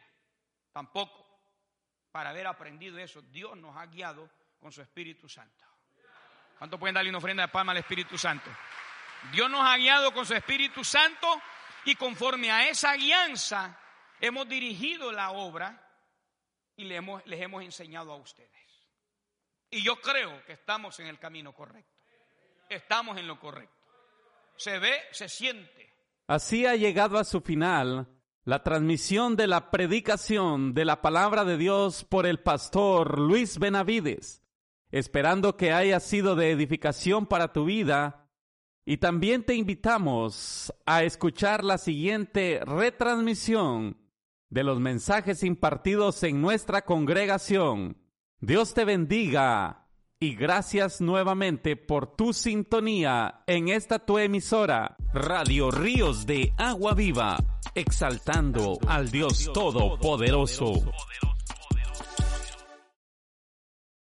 tampoco, 0.72 1.24
para 2.10 2.30
haber 2.30 2.48
aprendido 2.48 2.98
eso. 2.98 3.22
Dios 3.22 3.56
nos 3.56 3.76
ha 3.76 3.86
guiado 3.86 4.28
con 4.58 4.72
su 4.72 4.82
Espíritu 4.82 5.28
Santo. 5.28 5.64
¿Cuánto 6.58 6.76
pueden 6.76 6.96
darle 6.96 7.10
una 7.10 7.18
ofrenda 7.18 7.44
de 7.44 7.52
palma 7.52 7.70
al 7.70 7.78
Espíritu 7.78 8.18
Santo? 8.18 8.50
Dios 9.30 9.48
nos 9.48 9.60
ha 9.64 9.76
guiado 9.76 10.12
con 10.12 10.26
su 10.26 10.34
Espíritu 10.34 10.82
Santo 10.82 11.40
y 11.84 11.94
conforme 11.94 12.50
a 12.50 12.68
esa 12.68 12.96
guianza 12.96 13.78
hemos 14.20 14.48
dirigido 14.48 15.12
la 15.12 15.30
obra 15.30 15.88
y 16.74 16.82
les 16.82 16.98
hemos, 16.98 17.24
les 17.26 17.40
hemos 17.40 17.62
enseñado 17.62 18.10
a 18.10 18.16
ustedes. 18.16 18.50
Y 19.70 19.84
yo 19.84 20.00
creo 20.00 20.44
que 20.44 20.54
estamos 20.54 20.98
en 20.98 21.06
el 21.06 21.20
camino 21.20 21.52
correcto. 21.52 21.91
Estamos 22.72 23.18
en 23.18 23.26
lo 23.26 23.38
correcto. 23.38 23.74
Se 24.56 24.78
ve, 24.78 24.92
se 25.10 25.28
siente. 25.28 25.92
Así 26.26 26.64
ha 26.64 26.74
llegado 26.74 27.18
a 27.18 27.24
su 27.24 27.42
final 27.42 28.08
la 28.44 28.62
transmisión 28.62 29.36
de 29.36 29.46
la 29.46 29.70
predicación 29.70 30.72
de 30.72 30.86
la 30.86 31.02
palabra 31.02 31.44
de 31.44 31.58
Dios 31.58 32.04
por 32.04 32.26
el 32.26 32.40
pastor 32.40 33.18
Luis 33.18 33.58
Benavides, 33.58 34.42
esperando 34.90 35.56
que 35.58 35.72
haya 35.72 36.00
sido 36.00 36.34
de 36.34 36.50
edificación 36.50 37.26
para 37.26 37.52
tu 37.52 37.66
vida 37.66 38.30
y 38.86 38.96
también 38.96 39.44
te 39.44 39.54
invitamos 39.54 40.72
a 40.86 41.02
escuchar 41.02 41.64
la 41.64 41.76
siguiente 41.76 42.60
retransmisión 42.64 43.98
de 44.48 44.64
los 44.64 44.80
mensajes 44.80 45.42
impartidos 45.42 46.22
en 46.22 46.40
nuestra 46.40 46.86
congregación. 46.86 47.98
Dios 48.40 48.72
te 48.72 48.86
bendiga 48.86 49.81
y 50.22 50.36
gracias 50.36 51.00
nuevamente 51.00 51.74
por 51.74 52.14
tu 52.14 52.32
sintonía 52.32 53.42
en 53.48 53.66
esta 53.66 53.98
tu 53.98 54.18
emisora, 54.18 54.96
Radio 55.12 55.72
Ríos 55.72 56.26
de 56.26 56.54
Agua 56.58 56.94
Viva, 56.94 57.38
exaltando 57.74 58.78
al 58.86 59.10
Dios 59.10 59.50
Todopoderoso. 59.52 60.74